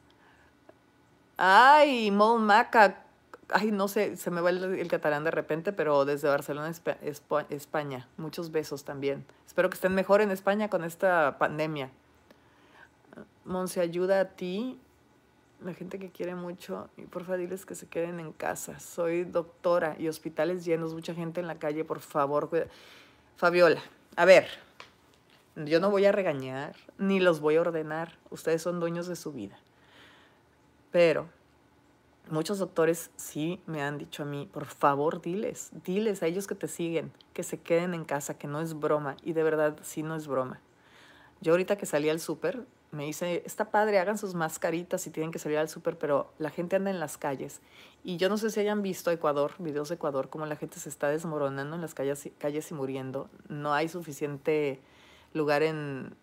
Ay, 1.37 2.13
Mol 2.13 2.41
Maca. 2.41 3.03
Ay, 3.49 3.73
no 3.73 3.89
sé, 3.89 4.17
se 4.17 4.31
me 4.31 4.41
va 4.41 4.51
el, 4.51 4.87
catalán 4.87 5.25
de 5.25 5.33
repente, 5.33 5.73
pero 5.73 6.05
desde 6.05 6.29
Barcelona, 6.29 6.71
España. 7.51 8.09
Muchos 8.17 8.53
besos 8.53 8.85
también. 8.85 9.25
Espero 9.45 9.71
que 9.71 9.75
estén 9.75 9.97
mejor 9.97 10.21
en 10.21 10.31
España 10.31 10.71
con 10.71 10.85
esta 10.85 11.37
pandemia. 11.37 11.91
Monse, 13.45 13.81
ayuda 13.81 14.21
a 14.21 14.25
ti, 14.37 14.79
la 15.65 15.75
gente 15.75 15.99
que 15.99 16.11
quiere 16.11 16.37
mucho, 16.37 16.89
y 16.97 17.03
porfa 17.07 17.37
diles 17.37 17.67
que 17.67 17.75
se 17.75 17.89
queden 17.89 18.21
en 18.21 18.31
casa. 18.31 18.79
Soy 18.79 19.25
doctora 19.25 19.97
y 19.99 20.07
hospitales 20.07 20.65
llenos, 20.65 20.95
mucha 20.95 21.13
gente 21.13 21.41
en 21.41 21.49
la 21.49 21.57
calle, 21.57 21.85
por 21.85 21.99
favor, 21.99 22.49
cuida. 22.49 22.67
Fabiola, 23.37 23.83
a 24.17 24.25
ver, 24.25 24.49
yo 25.57 25.79
no 25.79 25.91
voy 25.91 26.07
a 26.07 26.13
regañar 26.13 26.75
ni 26.97 27.21
los 27.21 27.41
voy 27.41 27.57
a 27.57 27.61
ordenar. 27.61 28.17
Ustedes 28.31 28.63
son 28.63 28.81
dueños 28.81 29.09
de 29.09 29.15
su 29.15 29.31
vida. 29.31 29.59
Pero 30.91 31.29
muchos 32.31 32.59
doctores 32.59 33.11
sí 33.17 33.61
me 33.67 33.83
han 33.83 33.99
dicho 33.99 34.23
a 34.23 34.27
mí, 34.27 34.49
por 34.51 34.65
favor, 34.65 35.21
diles, 35.21 35.69
diles 35.85 36.23
a 36.23 36.29
ellos 36.29 36.47
que 36.47 36.55
te 36.55 36.67
siguen, 36.67 37.13
que 37.35 37.43
se 37.43 37.61
queden 37.61 37.93
en 37.93 38.07
casa, 38.07 38.39
que 38.39 38.47
no 38.47 38.63
es 38.63 38.73
broma. 38.73 39.19
Y 39.23 39.35
de 39.35 39.43
verdad, 39.43 39.77
sí 39.83 40.03
no 40.03 40.17
es 40.17 40.27
broma. 40.27 40.63
Yo 41.43 41.53
ahorita 41.53 41.77
que 41.77 41.85
salí 41.85 42.09
al 42.09 42.21
súper, 42.21 42.65
me 42.93 43.05
dice, 43.05 43.43
está 43.45 43.71
padre, 43.71 43.99
hagan 43.99 44.19
sus 44.19 44.35
mascaritas 44.35 45.03
si 45.03 45.11
tienen 45.11 45.33
que 45.33 45.39
salir 45.39 45.59
al 45.59 45.69
súper, 45.69 45.99
pero 45.99 46.33
la 46.39 46.51
gente 46.51 46.77
anda 46.77 46.91
en 46.91 47.01
las 47.01 47.19
calles. 47.19 47.61
Y 48.05 48.17
yo 48.17 48.29
no 48.29 48.39
sé 48.39 48.51
si 48.51 48.61
hayan 48.61 48.83
visto 48.83 49.11
Ecuador, 49.11 49.53
videos 49.59 49.89
de 49.89 49.97
Ecuador, 49.97 50.29
cómo 50.29 50.47
la 50.47 50.57
gente 50.57 50.79
se 50.79 50.89
está 50.89 51.09
desmoronando 51.09 51.75
en 51.75 51.83
las 51.83 51.95
calles, 51.95 52.29
calles 52.39 52.71
y 52.71 52.75
muriendo. 52.75 53.29
No 53.49 53.75
hay 53.75 53.89
suficiente 53.89 54.81
lugar 55.35 55.63
en, 55.63 56.15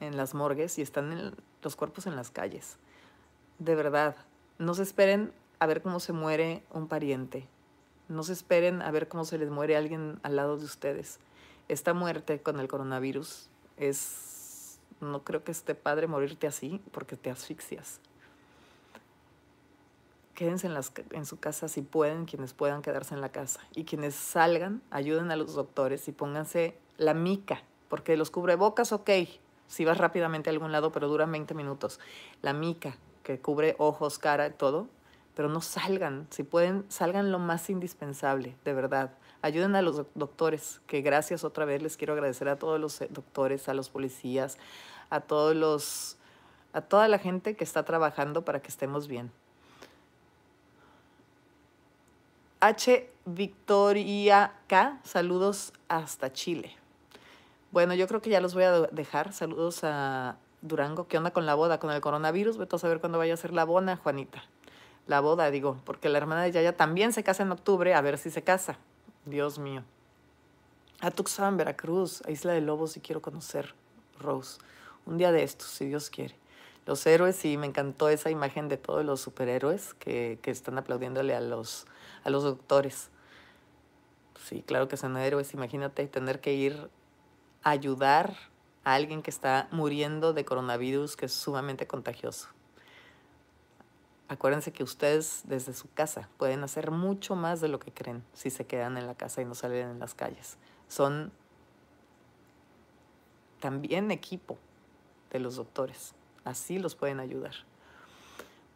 en 0.00 0.16
las 0.16 0.34
morgues 0.34 0.78
y 0.78 0.82
están 0.82 1.34
los 1.62 1.76
cuerpos 1.76 2.06
en 2.06 2.16
las 2.16 2.30
calles. 2.30 2.78
De 3.58 3.74
verdad, 3.74 4.16
no 4.58 4.74
se 4.74 4.82
esperen 4.82 5.32
a 5.58 5.66
ver 5.66 5.82
cómo 5.82 6.00
se 6.00 6.12
muere 6.12 6.62
un 6.72 6.88
pariente. 6.88 7.46
No 8.08 8.22
se 8.22 8.32
esperen 8.32 8.82
a 8.82 8.90
ver 8.90 9.08
cómo 9.08 9.24
se 9.24 9.38
les 9.38 9.50
muere 9.50 9.76
alguien 9.76 10.18
al 10.22 10.36
lado 10.36 10.56
de 10.56 10.64
ustedes. 10.64 11.18
Esta 11.68 11.92
muerte 11.94 12.40
con 12.40 12.60
el 12.60 12.68
coronavirus 12.68 13.48
es 13.76 14.35
no 15.00 15.22
creo 15.24 15.44
que 15.44 15.52
esté 15.52 15.74
padre 15.74 16.06
morirte 16.06 16.46
así 16.46 16.80
porque 16.92 17.16
te 17.16 17.30
asfixias. 17.30 18.00
Quédense 20.34 20.66
en, 20.66 20.74
las, 20.74 20.92
en 21.12 21.24
su 21.24 21.38
casa 21.38 21.68
si 21.68 21.80
pueden, 21.80 22.26
quienes 22.26 22.52
puedan 22.52 22.82
quedarse 22.82 23.14
en 23.14 23.22
la 23.22 23.30
casa. 23.30 23.60
Y 23.74 23.84
quienes 23.84 24.14
salgan, 24.14 24.82
ayuden 24.90 25.30
a 25.30 25.36
los 25.36 25.54
doctores 25.54 26.08
y 26.08 26.12
pónganse 26.12 26.76
la 26.98 27.14
mica, 27.14 27.62
porque 27.88 28.16
los 28.16 28.30
cubrebocas, 28.30 28.92
ok, 28.92 29.10
si 29.66 29.84
vas 29.84 29.98
rápidamente 29.98 30.50
a 30.50 30.52
algún 30.52 30.72
lado, 30.72 30.92
pero 30.92 31.08
duran 31.08 31.32
20 31.32 31.54
minutos. 31.54 32.00
La 32.42 32.52
mica, 32.52 32.96
que 33.22 33.40
cubre 33.40 33.76
ojos, 33.78 34.18
cara, 34.18 34.52
todo, 34.52 34.88
pero 35.34 35.48
no 35.48 35.60
salgan. 35.60 36.26
Si 36.30 36.42
pueden, 36.42 36.84
salgan 36.88 37.32
lo 37.32 37.38
más 37.38 37.68
indispensable, 37.70 38.56
de 38.64 38.72
verdad. 38.72 39.12
Ayuden 39.46 39.76
a 39.76 39.82
los 39.82 40.02
doctores, 40.16 40.80
que 40.88 41.02
gracias 41.02 41.44
otra 41.44 41.64
vez 41.64 41.80
les 41.80 41.96
quiero 41.96 42.14
agradecer 42.14 42.48
a 42.48 42.56
todos 42.56 42.80
los 42.80 43.00
eh, 43.00 43.06
doctores, 43.08 43.68
a 43.68 43.74
los 43.74 43.90
policías, 43.90 44.58
a 45.08 45.20
todos 45.20 45.54
los 45.54 46.16
a 46.72 46.80
toda 46.80 47.06
la 47.06 47.20
gente 47.20 47.54
que 47.54 47.62
está 47.62 47.84
trabajando 47.84 48.44
para 48.44 48.60
que 48.60 48.66
estemos 48.66 49.06
bien. 49.06 49.30
H. 52.58 53.08
Victoria 53.24 54.52
K. 54.66 54.98
Saludos 55.04 55.72
hasta 55.86 56.32
Chile. 56.32 56.74
Bueno, 57.70 57.94
yo 57.94 58.08
creo 58.08 58.20
que 58.20 58.30
ya 58.30 58.40
los 58.40 58.52
voy 58.52 58.64
a 58.64 58.72
dejar. 58.72 59.32
Saludos 59.32 59.84
a 59.84 60.38
Durango. 60.60 61.06
¿Qué 61.06 61.18
onda 61.18 61.30
con 61.30 61.46
la 61.46 61.54
boda? 61.54 61.78
Con 61.78 61.92
el 61.92 62.00
coronavirus. 62.00 62.58
Vete 62.58 62.74
a 62.74 62.78
saber 62.80 62.98
cuándo 62.98 63.18
vaya 63.18 63.34
a 63.34 63.36
ser 63.36 63.52
la 63.52 63.64
boda, 63.64 63.94
Juanita. 63.96 64.42
La 65.06 65.20
boda, 65.20 65.52
digo, 65.52 65.80
porque 65.84 66.08
la 66.08 66.18
hermana 66.18 66.42
de 66.42 66.50
Yaya 66.50 66.76
también 66.76 67.12
se 67.12 67.22
casa 67.22 67.44
en 67.44 67.52
octubre, 67.52 67.94
a 67.94 68.00
ver 68.00 68.18
si 68.18 68.30
se 68.30 68.42
casa. 68.42 68.76
Dios 69.26 69.58
mío. 69.58 69.82
A 71.00 71.10
Tuxpan, 71.10 71.56
Veracruz, 71.56 72.22
a 72.26 72.30
Isla 72.30 72.52
de 72.52 72.60
Lobos, 72.60 72.92
si 72.92 73.00
quiero 73.00 73.20
conocer, 73.20 73.74
Rose. 74.20 74.58
Un 75.04 75.18
día 75.18 75.32
de 75.32 75.42
estos, 75.42 75.68
si 75.68 75.86
Dios 75.86 76.10
quiere. 76.10 76.36
Los 76.86 77.04
héroes, 77.06 77.34
sí, 77.34 77.56
me 77.56 77.66
encantó 77.66 78.08
esa 78.08 78.30
imagen 78.30 78.68
de 78.68 78.76
todos 78.76 79.04
los 79.04 79.20
superhéroes 79.20 79.94
que, 79.94 80.38
que 80.42 80.52
están 80.52 80.78
aplaudiéndole 80.78 81.34
a 81.34 81.40
los, 81.40 81.86
a 82.22 82.30
los 82.30 82.44
doctores. 82.44 83.10
Sí, 84.44 84.62
claro 84.64 84.86
que 84.86 84.96
son 84.96 85.16
héroes. 85.16 85.52
Imagínate 85.52 86.06
tener 86.06 86.40
que 86.40 86.54
ir 86.54 86.88
a 87.64 87.70
ayudar 87.70 88.36
a 88.84 88.94
alguien 88.94 89.22
que 89.22 89.30
está 89.30 89.66
muriendo 89.72 90.32
de 90.32 90.44
coronavirus, 90.44 91.16
que 91.16 91.26
es 91.26 91.32
sumamente 91.32 91.88
contagioso. 91.88 92.48
Acuérdense 94.28 94.72
que 94.72 94.82
ustedes 94.82 95.42
desde 95.44 95.72
su 95.72 95.92
casa 95.92 96.28
pueden 96.36 96.64
hacer 96.64 96.90
mucho 96.90 97.36
más 97.36 97.60
de 97.60 97.68
lo 97.68 97.78
que 97.78 97.92
creen 97.92 98.24
si 98.32 98.50
se 98.50 98.66
quedan 98.66 98.98
en 98.98 99.06
la 99.06 99.14
casa 99.14 99.40
y 99.40 99.44
no 99.44 99.54
salen 99.54 99.88
en 99.88 99.98
las 100.00 100.14
calles. 100.14 100.56
Son 100.88 101.32
también 103.60 104.10
equipo 104.10 104.58
de 105.30 105.38
los 105.38 105.56
doctores. 105.56 106.14
Así 106.44 106.78
los 106.78 106.94
pueden 106.94 107.20
ayudar. 107.20 107.54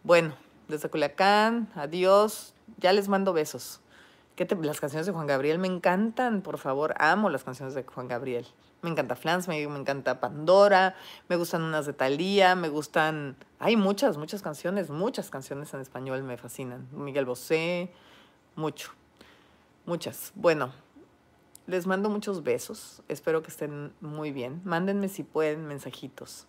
Bueno, 0.04 0.34
desde 0.68 0.88
Culiacán, 0.88 1.68
adiós. 1.74 2.54
Ya 2.78 2.92
les 2.92 3.08
mando 3.08 3.32
besos. 3.32 3.80
¿Qué 4.36 4.46
las 4.62 4.80
canciones 4.80 5.06
de 5.06 5.12
Juan 5.12 5.26
Gabriel 5.26 5.58
me 5.58 5.66
encantan, 5.66 6.40
por 6.40 6.58
favor. 6.58 6.94
Amo 6.98 7.28
las 7.28 7.44
canciones 7.44 7.74
de 7.74 7.82
Juan 7.82 8.08
Gabriel. 8.08 8.46
Me 8.82 8.90
encanta 8.90 9.14
Flans, 9.14 9.46
me, 9.46 9.66
me 9.68 9.78
encanta 9.78 10.20
Pandora, 10.20 10.94
me 11.28 11.36
gustan 11.36 11.62
unas 11.62 11.84
de 11.86 11.92
Thalía, 11.92 12.54
me 12.54 12.68
gustan... 12.68 13.36
Hay 13.58 13.76
muchas, 13.76 14.16
muchas 14.16 14.40
canciones, 14.40 14.88
muchas 14.88 15.28
canciones 15.28 15.74
en 15.74 15.80
español 15.80 16.22
me 16.22 16.38
fascinan. 16.38 16.88
Miguel 16.92 17.26
Bosé, 17.26 17.92
mucho, 18.56 18.92
muchas. 19.84 20.32
Bueno, 20.34 20.72
Les 21.66 21.86
mando 21.86 22.10
muchos 22.10 22.42
besos. 22.42 23.02
Espero 23.06 23.42
que 23.42 23.48
estén 23.48 23.92
muy 24.00 24.32
bien. 24.32 24.60
Mándenme 24.64 25.08
si 25.08 25.22
pueden 25.22 25.66
mensajitos 25.68 26.46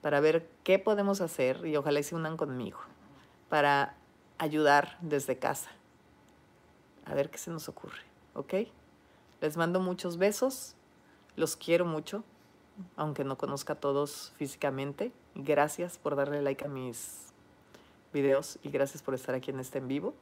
para 0.00 0.20
ver 0.20 0.48
qué 0.64 0.78
podemos 0.78 1.20
hacer 1.20 1.66
y 1.66 1.76
ojalá 1.76 2.02
se 2.02 2.14
unan 2.14 2.36
conmigo 2.36 2.78
para 3.48 3.96
ayudar 4.38 4.96
desde 5.00 5.38
casa. 5.38 5.70
A 7.04 7.14
ver 7.14 7.30
qué 7.30 7.38
se 7.38 7.50
nos 7.50 7.68
ocurre, 7.68 8.02
¿ok? 8.34 8.54
Les 9.40 9.56
mando 9.56 9.80
muchos 9.80 10.18
besos. 10.18 10.76
Los 11.36 11.56
quiero 11.56 11.84
mucho, 11.84 12.24
aunque 12.96 13.24
no 13.24 13.38
conozca 13.38 13.74
a 13.74 13.76
todos 13.76 14.32
físicamente. 14.36 15.12
Gracias 15.34 15.98
por 15.98 16.16
darle 16.16 16.42
like 16.42 16.64
a 16.64 16.68
mis 16.68 17.32
videos 18.12 18.58
y 18.62 18.70
gracias 18.70 19.02
por 19.02 19.14
estar 19.14 19.34
aquí 19.34 19.50
en 19.50 19.60
este 19.60 19.78
en 19.78 19.88
vivo. 19.88 20.14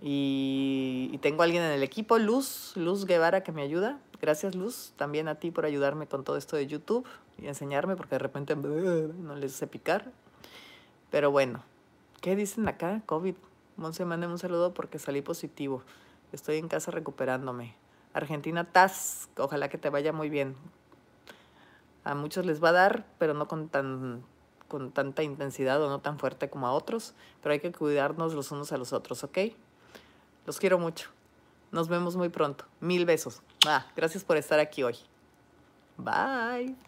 Y, 0.00 1.18
tengo 1.22 1.42
a 1.42 1.44
alguien 1.44 1.62
en 1.62 1.72
el 1.72 1.82
equipo, 1.82 2.18
Luz, 2.18 2.72
Luz 2.76 3.04
Guevara, 3.04 3.42
que 3.42 3.50
me 3.50 3.62
ayuda. 3.62 3.98
Gracias, 4.20 4.54
Luz, 4.54 4.92
también 4.96 5.28
a 5.28 5.36
ti 5.36 5.50
por 5.50 5.64
ayudarme 5.64 6.06
con 6.06 6.24
todo 6.24 6.36
esto 6.36 6.56
de 6.56 6.66
YouTube 6.66 7.06
y 7.36 7.46
enseñarme, 7.46 7.96
porque 7.96 8.14
de 8.14 8.20
repente 8.20 8.54
no 8.54 9.34
les 9.34 9.52
sé 9.52 9.66
picar. 9.66 10.12
Pero 11.10 11.30
bueno, 11.30 11.64
¿qué 12.20 12.36
dicen 12.36 12.68
acá? 12.68 13.02
COVID. 13.06 13.34
Monse, 13.76 14.04
mándeme 14.04 14.32
un 14.32 14.38
saludo 14.38 14.74
porque 14.74 14.98
salí 14.98 15.22
positivo. 15.22 15.82
Estoy 16.32 16.56
en 16.56 16.68
casa 16.68 16.90
recuperándome. 16.90 17.74
Argentina 18.12 18.64
TAS, 18.64 19.28
ojalá 19.36 19.68
que 19.68 19.78
te 19.78 19.90
vaya 19.90 20.12
muy 20.12 20.28
bien. 20.28 20.56
A 22.04 22.14
muchos 22.14 22.46
les 22.46 22.62
va 22.62 22.70
a 22.70 22.72
dar, 22.72 23.06
pero 23.18 23.34
no 23.34 23.48
con 23.48 23.68
tan 23.68 24.24
con 24.68 24.92
tanta 24.92 25.22
intensidad 25.22 25.82
o 25.82 25.88
no 25.88 26.00
tan 26.00 26.18
fuerte 26.18 26.50
como 26.50 26.66
a 26.66 26.72
otros, 26.72 27.14
pero 27.42 27.54
hay 27.54 27.60
que 27.60 27.72
cuidarnos 27.72 28.34
los 28.34 28.52
unos 28.52 28.70
a 28.70 28.76
los 28.76 28.92
otros, 28.92 29.24
¿ok? 29.24 29.38
Los 30.46 30.58
quiero 30.58 30.78
mucho. 30.78 31.10
Nos 31.72 31.88
vemos 31.88 32.16
muy 32.16 32.28
pronto. 32.28 32.64
Mil 32.80 33.04
besos. 33.04 33.42
Ah, 33.66 33.86
gracias 33.96 34.24
por 34.24 34.36
estar 34.36 34.60
aquí 34.60 34.82
hoy. 34.82 34.96
Bye. 35.96 36.87